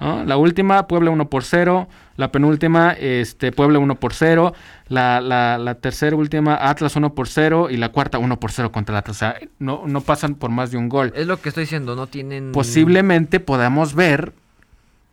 [0.00, 0.24] ¿No?
[0.24, 1.88] La última, Puebla 1 por 0.
[2.16, 4.54] La penúltima, este, Puebla 1 por 0.
[4.88, 7.68] La, la, la tercera última, Atlas 1 por 0.
[7.70, 9.16] Y la cuarta, 1 por 0 contra el Atlas.
[9.16, 11.12] O sea, no, no pasan por más de un gol.
[11.14, 12.52] Es lo que estoy diciendo, no tienen...
[12.52, 14.32] Posiblemente podamos ver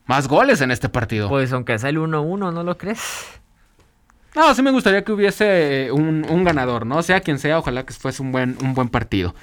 [0.05, 1.29] más goles en este partido.
[1.29, 3.41] Pues aunque sea el 1-1, ¿no lo crees?
[4.35, 7.03] No, sí me gustaría que hubiese eh, un, un ganador, ¿no?
[7.03, 9.35] Sea quien sea, ojalá que fuese un buen, un buen partido.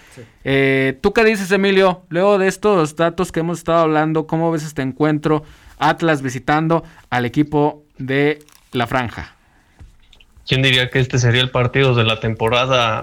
[0.45, 2.03] Eh, ¿Tú qué dices, Emilio?
[2.09, 5.45] Luego de estos datos que hemos estado hablando, ¿cómo ves este encuentro?
[5.79, 8.41] Atlas visitando al equipo de
[8.73, 9.37] la franja.
[10.47, 13.01] ¿Quién diría que este sería el partido de la temporada?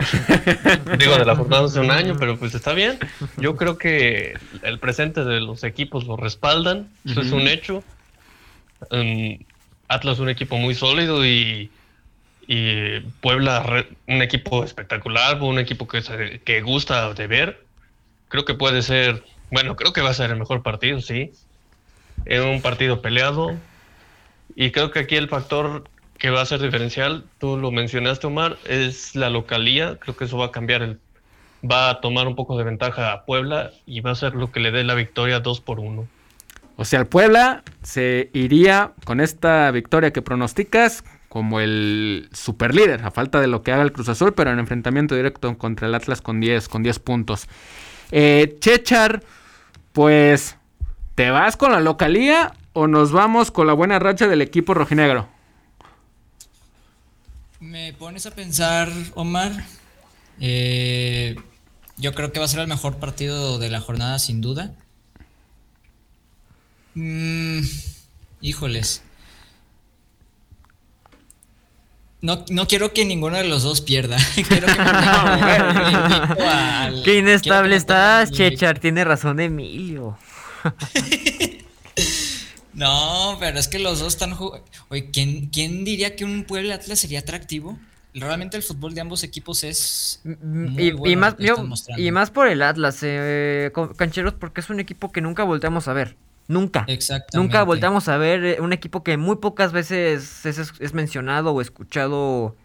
[1.00, 3.00] digo, de la jornada hace un año, pero pues está bien.
[3.38, 6.90] Yo creo que el presente de los equipos lo respaldan.
[7.06, 7.84] Eso es un hecho.
[8.92, 9.38] Um,
[9.88, 11.72] Atlas es un equipo muy sólido y,
[12.48, 17.64] y Puebla un equipo espectacular, un equipo que, que gusta de ver.
[18.30, 21.32] Creo que puede ser, bueno, creo que va a ser el mejor partido, sí.
[22.26, 23.56] Es un partido peleado.
[24.56, 25.84] Y creo que aquí el factor
[26.18, 29.98] que va a ser diferencial, tú lo mencionaste, Omar, es la localía.
[30.00, 31.00] Creo que eso va a cambiar el.
[31.70, 34.60] Va a tomar un poco de ventaja a Puebla y va a ser lo que
[34.60, 36.08] le dé la victoria 2 por 1.
[36.78, 41.04] O sea, el Puebla se iría con esta victoria que pronosticas
[41.38, 45.14] como el superlíder, a falta de lo que haga el Cruz Azul, pero en enfrentamiento
[45.14, 47.48] directo contra el Atlas con 10, con 10 puntos.
[48.10, 49.24] Eh, Chechar,
[49.94, 50.58] pues,
[51.14, 55.30] ¿te vas con la localía o nos vamos con la buena racha del equipo rojinegro?
[57.60, 59.52] Me pones a pensar, Omar.
[60.40, 61.36] eh,
[61.98, 64.76] yo creo que va a ser el mejor partido de la jornada, sin duda.
[66.96, 67.62] Mm,
[68.42, 69.04] híjoles.
[72.22, 74.18] No, no quiero que ninguno de los dos pierda.
[74.48, 74.72] quiero que
[76.44, 78.32] al- Qué inestable estás.
[78.32, 78.80] Chechar.
[78.80, 80.18] Tiene razón Emilio.
[82.74, 84.64] No, pero es que los dos están jugando.
[84.90, 87.76] Oye, ¿quién, ¿quién diría que un Puebla Atlas sería atractivo?
[88.14, 90.22] Realmente el fútbol de ambos equipos es.
[90.24, 92.04] Mm, muy Y, y bueno más, yo- están mostrando.
[92.04, 95.94] y más por el Atlas, eh, Cancheros, porque es un equipo que nunca volteamos a
[95.94, 96.16] ver.
[96.48, 96.86] Nunca.
[96.88, 97.38] Exactamente.
[97.38, 101.52] Nunca volteamos a ver eh, un equipo que muy pocas veces es, es- es mencionado
[101.54, 102.56] o escuchado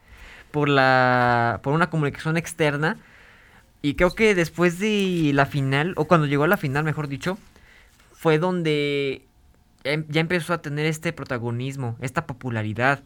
[0.53, 2.99] por la por una comunicación externa.
[3.83, 7.39] Y creo que después de la final, o cuando llegó a la final, mejor dicho,
[8.13, 9.27] fue donde
[9.85, 13.03] ya, em- ya empezó a tener este protagonismo, esta popularidad.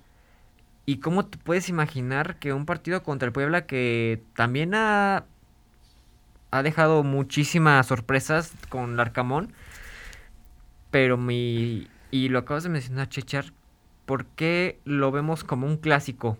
[0.86, 5.24] ¿Y cómo te puedes imaginar que un partido contra el Puebla que también ha,
[6.50, 9.52] ha dejado muchísimas sorpresas con Larcamón?
[10.96, 11.86] Pero mi...
[12.10, 13.52] Y lo acabas de mencionar, Chechar.
[14.06, 16.38] ¿Por qué lo vemos como un clásico?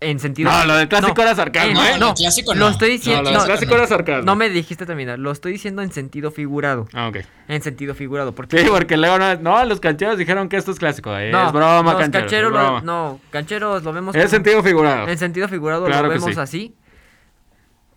[0.00, 0.50] En sentido...
[0.50, 1.98] No, lo del clásico era sarcasmo, eh, ¿eh?
[2.00, 2.68] No, clásico lo no.
[2.70, 3.22] estoy No, diciendo...
[3.22, 4.24] lo no, del clásico era sarcasmo.
[4.24, 5.20] no me dijiste terminar.
[5.20, 6.88] Lo estoy diciendo en sentido figurado.
[6.94, 7.18] Ah, ok.
[7.46, 8.32] En sentido figurado.
[8.34, 11.16] Porque Sí, porque luego no, no, los cancheros dijeron que esto es clásico.
[11.16, 12.24] eh, no, es broma, los cancheros.
[12.24, 12.80] cancheros es lo- broma.
[12.80, 15.06] no, cancheros lo vemos como- sentido figurado.
[15.06, 16.40] En sentido figurado Claro lo que vemos sí.
[16.40, 16.74] así.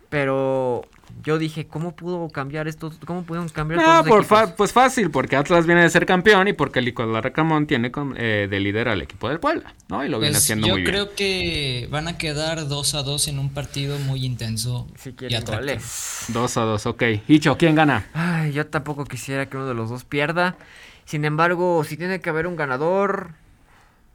[0.08, 0.82] Pero
[1.22, 2.98] Yo dije, ¿cómo pudo cambiar estos?
[3.04, 6.48] ¿Cómo pudieron cambiar No, estos por fa- pues fácil, porque Atlas viene de ser campeón
[6.48, 10.04] y porque el Nicolás Racamón tiene con- eh, de líder al equipo del Puebla, ¿no?
[10.04, 10.92] Y lo viene Pues haciendo yo muy bien.
[10.94, 14.86] creo que van a quedar 2 a 2 en un partido muy intenso.
[14.96, 15.72] Si quieren atractivo.
[15.72, 16.24] goles.
[16.28, 17.02] Dos a dos, ok.
[17.28, 18.06] Hicho, ¿quién gana?
[18.14, 20.56] Ay, yo tampoco quisiera que uno de los dos pierda.
[21.04, 23.30] Sin embargo, si tiene que haber un ganador.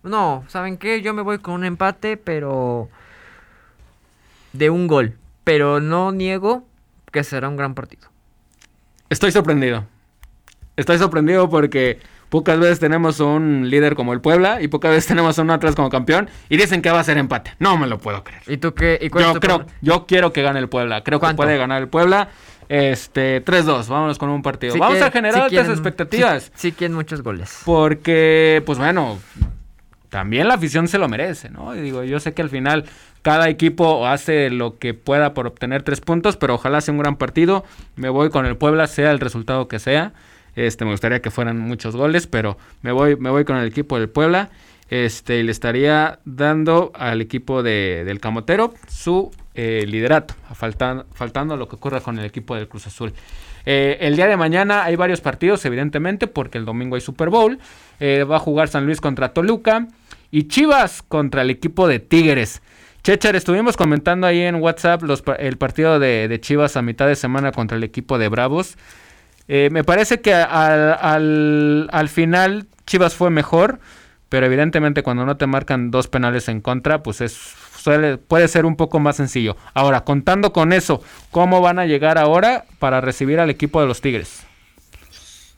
[0.04, 1.02] No, ¿saben qué?
[1.02, 2.90] Yo me voy con un empate, pero.
[4.54, 5.18] de un gol.
[5.44, 6.64] Pero no niego
[7.16, 8.10] que será un gran partido.
[9.10, 9.86] Estoy sorprendido.
[10.76, 15.40] Estoy sorprendido porque pocas veces tenemos un líder como el Puebla y pocas veces tenemos
[15.40, 17.54] a un Atlas como campeón y dicen que va a ser empate.
[17.60, 18.42] No me lo puedo creer.
[18.48, 19.00] ¿Y tú qué?
[19.02, 21.04] ¿Y cuál es Yo creo, yo quiero que gane el Puebla.
[21.04, 22.28] Creo que puede ganar el Puebla.
[22.68, 23.88] Este, 3-2.
[23.88, 24.74] Vámonos con un partido.
[24.74, 26.44] Sí Vamos a generar sí altas quieren- expectativas.
[26.46, 27.62] Sí, sí quieren muchos goles.
[27.64, 29.20] Porque, pues bueno,
[30.10, 31.76] también la afición se lo merece, ¿no?
[31.76, 32.86] Y digo, yo sé que al final
[33.26, 37.16] cada equipo hace lo que pueda por obtener tres puntos, pero ojalá sea un gran
[37.16, 37.66] partido.
[37.96, 40.14] Me voy con el Puebla, sea el resultado que sea.
[40.56, 43.98] Este, me gustaría que fueran muchos goles, pero me voy, me voy con el equipo
[43.98, 44.52] del Puebla.
[44.92, 51.58] Este, y le estaría dando al equipo de, del Camotero su eh, liderato, faltan- faltando
[51.58, 53.12] lo que ocurra con el equipo del Cruz Azul.
[53.66, 57.58] Eh, el día de mañana hay varios partidos, evidentemente, porque el domingo hay Super Bowl.
[58.00, 59.88] Eh, va a jugar San Luis contra Toluca
[60.30, 62.62] y Chivas contra el equipo de Tigres.
[63.06, 65.04] Chechar, estuvimos comentando ahí en WhatsApp
[65.38, 68.78] el partido de, Chivas a mitad de semana contra el equipo de Bravos.
[69.48, 73.80] Eh, me parece que al, al- al final Chivas fue mejor,
[74.28, 77.38] pero evidentemente cuando no te marcan dos penales en contra, pues es
[78.28, 79.56] puede ser un poco más sencillo.
[79.76, 84.02] Ahora, contando con eso, ¿cómo van a llegar ahora para recibir al equipo de los
[84.02, 84.40] Tigres?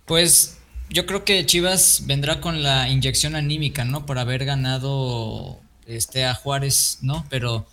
[0.04, 0.60] Pues
[0.90, 4.06] yo creo que Chivas vendrá con la inyección anímica, ¿no?
[4.06, 7.26] Por haber ganado este a Juárez, ¿no?
[7.30, 7.68] Pero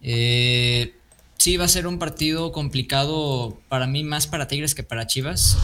[0.00, 0.94] eh,
[1.36, 5.58] sí va a ser un partido complicado para mí, más para Tigres que para Chivas.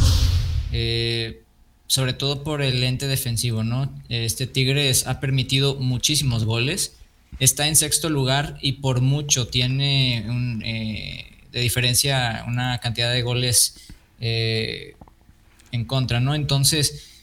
[0.72, 1.42] Eh,
[1.86, 3.94] sobre todo por el ente defensivo, ¿no?
[4.08, 6.96] Este Tigres ha permitido muchísimos goles.
[7.38, 13.22] Está en sexto lugar y por mucho tiene un, eh, de diferencia una cantidad de
[13.22, 13.76] goles
[14.18, 16.34] en contra, ¿no?
[16.34, 17.15] Entonces,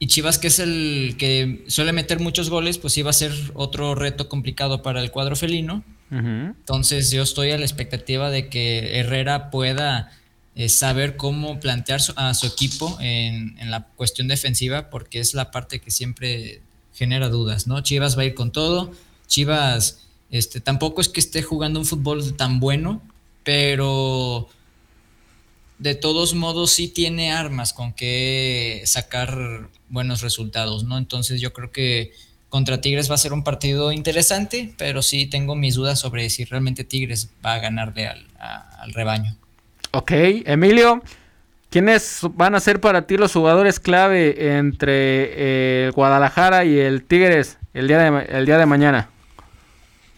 [0.00, 3.94] y Chivas, que es el que suele meter muchos goles, pues va a ser otro
[3.94, 5.84] reto complicado para el cuadro felino.
[6.10, 10.10] Entonces, yo estoy a la expectativa de que Herrera pueda
[10.56, 15.34] eh, saber cómo plantear su- a su equipo en, en la cuestión defensiva, porque es
[15.34, 16.60] la parte que siempre
[16.94, 17.80] genera dudas, ¿no?
[17.82, 18.90] Chivas va a ir con todo.
[19.28, 23.00] Chivas, este, tampoco es que esté jugando un fútbol tan bueno,
[23.44, 24.48] pero
[25.80, 30.98] de todos modos sí tiene armas con que sacar buenos resultados, ¿no?
[30.98, 32.12] Entonces yo creo que
[32.50, 36.44] contra Tigres va a ser un partido interesante, pero sí tengo mis dudas sobre si
[36.44, 39.36] realmente Tigres va a ganarle al, al rebaño.
[39.92, 40.12] Ok,
[40.44, 41.02] Emilio,
[41.70, 47.04] ¿quiénes van a ser para ti los jugadores clave entre eh, el Guadalajara y el
[47.04, 49.08] Tigres el día de, el día de mañana?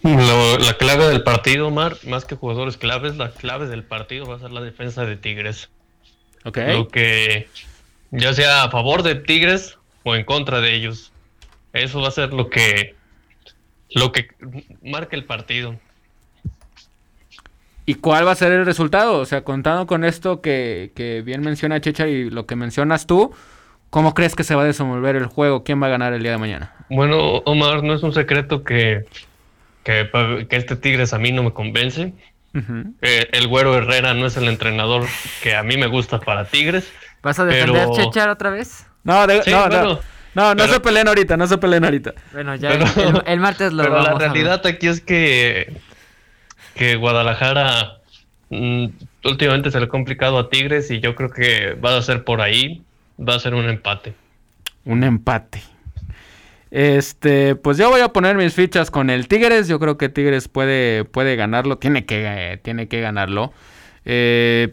[0.02, 4.36] Lo- la clave del partido, Omar, más que jugadores claves, la clave del partido va
[4.36, 5.68] a ser la defensa de Tigres.
[6.44, 6.58] Ok.
[6.68, 7.48] Lo que
[8.10, 11.12] ya sea a favor de Tigres o en contra de ellos.
[11.72, 12.94] Eso va a ser lo que
[13.94, 14.28] lo que
[14.82, 15.76] marca el partido.
[17.84, 19.18] ¿Y cuál va a ser el resultado?
[19.18, 23.32] O sea, contando con esto que, que bien menciona Checha y lo que mencionas tú,
[23.90, 25.64] ¿cómo crees que se va a desenvolver el juego?
[25.64, 26.74] ¿Quién va a ganar el día de mañana?
[26.88, 29.04] Bueno, Omar, no es un secreto que,
[29.84, 30.08] que,
[30.50, 32.12] este Tigres a mí no me convence.
[33.00, 35.06] Eh, el güero Herrera no es el entrenador
[35.42, 36.92] que a mí me gusta para Tigres.
[37.22, 38.86] ¿Vas a defender Pero- Chechar otra vez?
[39.04, 40.00] No, de- Sí, no, no, bueno,
[40.34, 42.12] no, no pero- se peleen ahorita, no se peleen ahorita.
[42.32, 42.86] Bueno, ya Pero-
[43.20, 44.32] el, el martes lo Pero vamos la a ver.
[44.32, 45.72] realidad aquí es que,
[46.74, 47.98] que Guadalajara
[48.50, 48.86] mm,
[49.24, 52.40] últimamente se le ha complicado a Tigres y yo creo que va a ser por
[52.42, 52.82] ahí,
[53.18, 54.14] va a ser un empate.
[54.84, 55.62] Un empate.
[56.72, 59.68] Este, pues yo voy a poner mis fichas con el Tigres.
[59.68, 61.76] Yo creo que Tigres puede, puede ganarlo.
[61.76, 63.52] Tiene que, tiene que ganarlo.
[64.06, 64.72] Eh,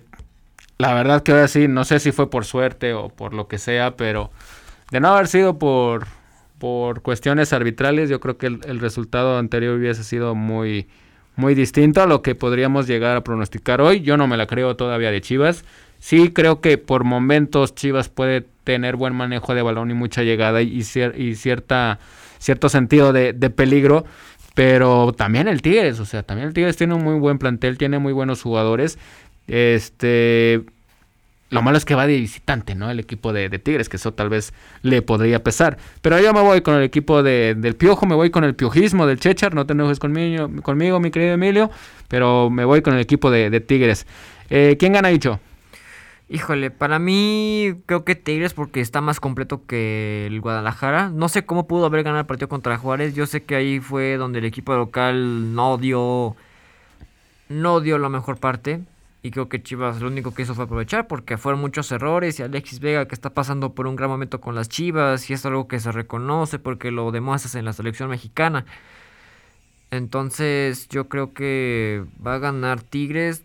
[0.78, 3.58] la verdad que ahora sí, no sé si fue por suerte o por lo que
[3.58, 4.32] sea, pero
[4.92, 6.08] de no haber sido por,
[6.58, 10.88] por cuestiones arbitrales, yo creo que el, el resultado anterior hubiese sido muy,
[11.36, 14.00] muy distinto a lo que podríamos llegar a pronosticar hoy.
[14.00, 15.66] Yo no me la creo todavía de Chivas.
[16.00, 20.62] Sí creo que por momentos Chivas puede tener buen manejo de balón y mucha llegada
[20.62, 22.00] y, cier- y cierta,
[22.40, 24.06] cierto sentido de, de peligro.
[24.56, 28.00] Pero también el Tigres, o sea, también el Tigres tiene un muy buen plantel, tiene
[28.00, 28.98] muy buenos jugadores.
[29.48, 30.62] Este,
[31.50, 32.92] Lo malo es que va de visitante, ¿no?
[32.92, 34.54] El equipo de, Tigres, que eso tal vez
[34.84, 35.78] le podría pesar.
[36.02, 39.20] Pero yo me voy con el equipo del Piojo, me voy con el piojismo del
[39.20, 39.56] Chechar.
[39.56, 41.72] No te enojes conmigo, conmigo mi querido Emilio,
[42.08, 44.06] pero me voy con el equipo de, Tigres.
[44.52, 45.40] Eh, ¿Quién gana, dicho?
[46.32, 51.10] Híjole, para mí creo que Tigres porque está más completo que el Guadalajara.
[51.10, 53.16] No sé cómo pudo haber ganado el partido contra Juárez.
[53.16, 56.36] Yo sé que ahí fue donde el equipo local no dio
[57.50, 58.82] no dio la mejor parte.
[59.24, 62.44] Y creo que Chivas lo único que hizo fue aprovechar porque fueron muchos errores y
[62.44, 65.68] Alexis Vega que está pasando por un gran momento con las Chivas y es algo
[65.68, 68.66] que se reconoce porque lo demuestras en la selección mexicana.
[69.92, 73.44] Entonces yo creo que va a ganar Tigres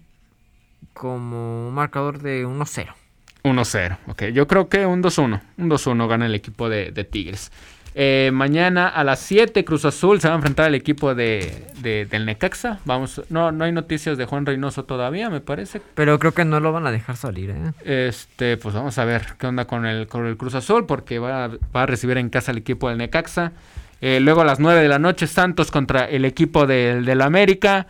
[0.93, 2.95] como un marcador de 1-0.
[3.43, 4.23] 1-0, ok.
[4.27, 5.41] Yo creo que un 2-1.
[5.59, 7.51] Un 2-1 gana el equipo de, de Tigres.
[7.97, 12.27] Eh, mañana a las 7 Cruz Azul se va a enfrentar al equipo de, del
[12.27, 12.81] Necaxa.
[12.85, 15.81] Vamos, no, no hay noticias de Juan Reynoso todavía, me parece.
[15.95, 18.09] Pero creo que no lo van a dejar salir, ¿eh?
[18.09, 21.51] Este, pues vamos a ver qué onda con el, con el Cruz Azul, porque va,
[21.73, 23.53] a recibir en casa al equipo del Necaxa.
[24.01, 27.87] Eh, luego a las 9 de la noche, Santos contra el equipo del, del América.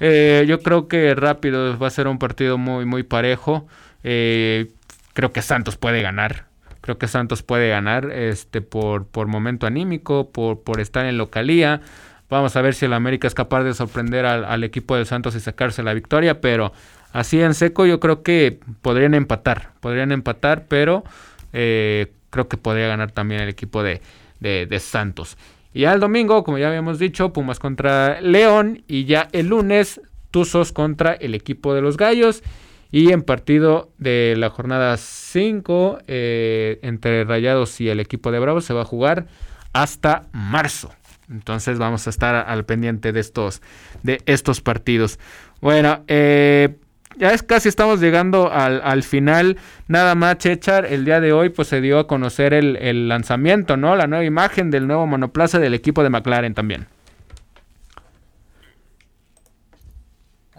[0.00, 3.66] Eh, yo creo que rápido va a ser un partido muy, muy parejo.
[4.02, 6.46] creo que Santos puede ganar.
[6.80, 11.82] Creo que Santos puede ganar este, por, por momento anímico, por, por estar en localía.
[12.30, 15.40] Vamos a ver si el América es capaz de sorprender al, equipo de Santos y
[15.40, 16.72] sacarse la victoria, pero
[17.12, 21.02] así en seco yo creo que podrían empatar, podrían empatar, pero
[21.52, 24.00] eh, creo que podría ganar también el equipo de,
[24.38, 25.36] de, Santos.
[25.72, 30.00] Y ya el domingo, como ya habíamos dicho, Pumas contra León y ya el lunes
[30.30, 32.42] Tuzos contra el equipo de los Gallos.
[32.92, 38.64] Y en partido de la jornada 5 eh, entre Rayados y el equipo de Bravos
[38.64, 39.26] se va a jugar
[39.72, 40.90] hasta marzo.
[41.30, 43.62] Entonces vamos a estar al pendiente de estos,
[44.02, 45.20] de estos partidos.
[45.60, 46.76] Bueno, eh,
[47.20, 49.58] ya es casi estamos llegando al, final.
[49.86, 53.76] Nada más, Chechar, el día de hoy pues se dio a conocer el, el lanzamiento,
[53.76, 53.94] ¿no?
[53.94, 56.88] La nueva imagen del nuevo monoplaza del equipo de McLaren también.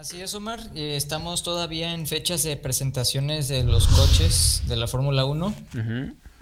[0.02, 0.60] Así es, Omar.
[0.74, 5.54] Eh, estamos todavía en fechas de presentaciones de los coches de la Fórmula 1.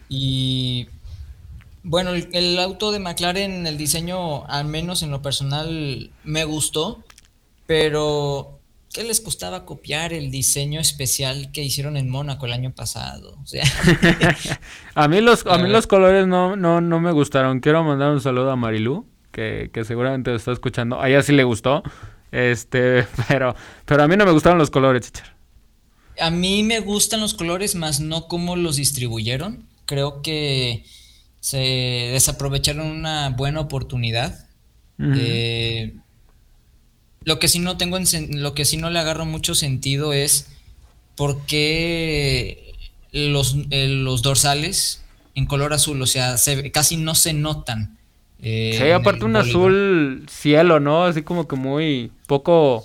[0.07, 0.87] Y
[1.83, 7.03] bueno, el, auto de McLaren, el diseño, al menos en lo personal, me gustó.
[7.67, 8.58] Pero,
[8.93, 13.37] ¿qué les costaba copiar el diseño especial que hicieron en Mónaco el año pasado?
[14.95, 17.59] a, mí los, a mí los colores no, no, no me gustaron.
[17.59, 20.99] Quiero mandar un saludo a Marilu, que, que seguramente lo está escuchando.
[21.01, 21.83] A ella sí le gustó.
[22.31, 23.55] Este, pero,
[23.85, 25.35] pero a mí no me gustaron los colores, Chichar.
[26.19, 29.67] A mí me gustan los colores, más no cómo los distribuyeron.
[29.85, 30.83] Creo que
[31.39, 31.57] se
[32.11, 34.47] desaprovecharon una buena oportunidad.
[35.01, 35.95] Eh,
[37.29, 37.99] lo que sí no tengo
[38.31, 40.47] lo que sí no le agarro mucho sentido es
[41.15, 42.73] por qué
[43.11, 47.99] los, eh, los dorsales en color azul, o sea, se, casi no se notan.
[48.41, 51.05] Eh, sí, aparte un azul cielo, ¿no?
[51.05, 52.83] Así como que muy poco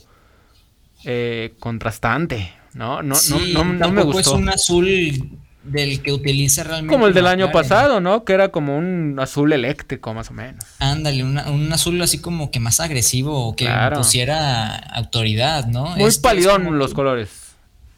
[1.05, 3.03] eh, contrastante, ¿no?
[3.03, 4.21] No, no, no, me gustó.
[4.21, 6.95] es un azul del que utiliza realmente.
[6.95, 8.25] Como el del año pasado, ¿no?
[8.25, 10.65] Que era como un azul eléctrico, más o menos.
[10.79, 15.97] Ándale, un azul así como que más agresivo, que pusiera autoridad, ¿no?
[15.97, 17.31] Muy este palidón los colores.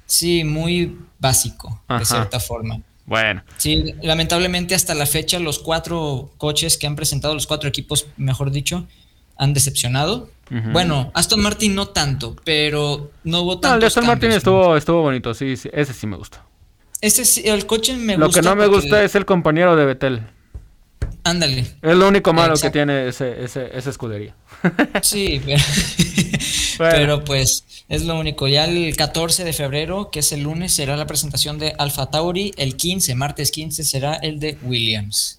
[0.07, 2.81] Sí, muy básico, de cierta forma.
[3.07, 3.43] Bueno.
[3.57, 8.51] Sí, lamentablemente hasta la fecha los cuatro coches que han presentado, los cuatro equipos, mejor
[8.51, 8.87] dicho,
[9.37, 10.31] han decepcionado.
[10.73, 13.69] Bueno, Aston Martin no tanto, pero no hubo tanto.
[13.69, 16.39] No, el de Aston Martin estuvo, estuvo bonito, sí, sí, ese sí me gustó.
[17.07, 18.27] Ese sí, el coche me gusta.
[18.27, 20.23] Lo que no me gusta es el compañero de Betel.
[21.23, 21.65] Ándale.
[21.81, 24.35] Es lo único malo que tiene ese, ese, esa escudería.
[25.03, 25.63] Sí, pero,
[26.79, 28.49] pero pues es lo único.
[28.49, 32.53] Ya el 14 de febrero, que es el lunes, será la presentación de Alfa Tauri.
[32.57, 35.39] El 15, martes 15, será el de Williams.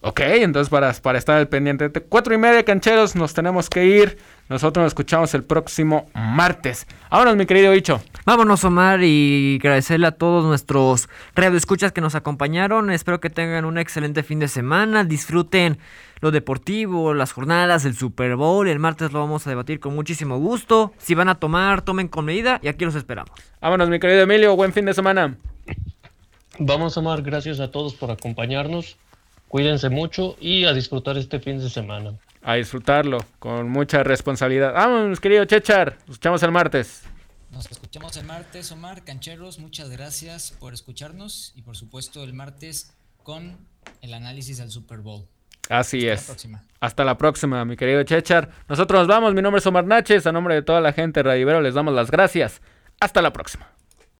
[0.00, 4.18] Ok, entonces para, para estar al pendiente, cuatro y media cancheros, nos tenemos que ir.
[4.48, 6.86] Nosotros nos escuchamos el próximo martes.
[7.10, 8.00] Vámonos, mi querido bicho.
[8.24, 12.90] Vámonos, Omar, y agradecerle a todos nuestros radioescuchas que nos acompañaron.
[12.90, 15.02] Espero que tengan un excelente fin de semana.
[15.02, 15.78] Disfruten
[16.20, 18.68] lo deportivo, las jornadas, el Super Bowl.
[18.68, 20.92] El martes lo vamos a debatir con muchísimo gusto.
[20.98, 23.32] Si van a tomar, tomen con medida y aquí los esperamos.
[23.60, 24.54] Vámonos, mi querido Emilio.
[24.54, 25.36] Buen fin de semana.
[26.60, 27.22] Vamos, Omar.
[27.22, 28.96] Gracias a todos por acompañarnos.
[29.48, 32.12] Cuídense mucho y a disfrutar este fin de semana.
[32.46, 34.72] A disfrutarlo con mucha responsabilidad.
[34.72, 35.98] Vamos, querido Chechar.
[36.06, 37.02] Nos escuchamos el martes.
[37.50, 39.02] Nos escuchamos el martes, Omar.
[39.02, 42.92] Cancheros, muchas gracias por escucharnos y por supuesto el martes
[43.24, 43.58] con
[44.00, 45.26] el análisis del Super Bowl.
[45.68, 46.48] Así es.
[46.78, 48.48] Hasta la próxima, mi querido Chechar.
[48.68, 49.34] Nosotros nos vamos.
[49.34, 50.24] Mi nombre es Omar Naches.
[50.28, 52.62] A nombre de toda la gente de Radivero les damos las gracias.
[53.00, 53.68] Hasta la próxima.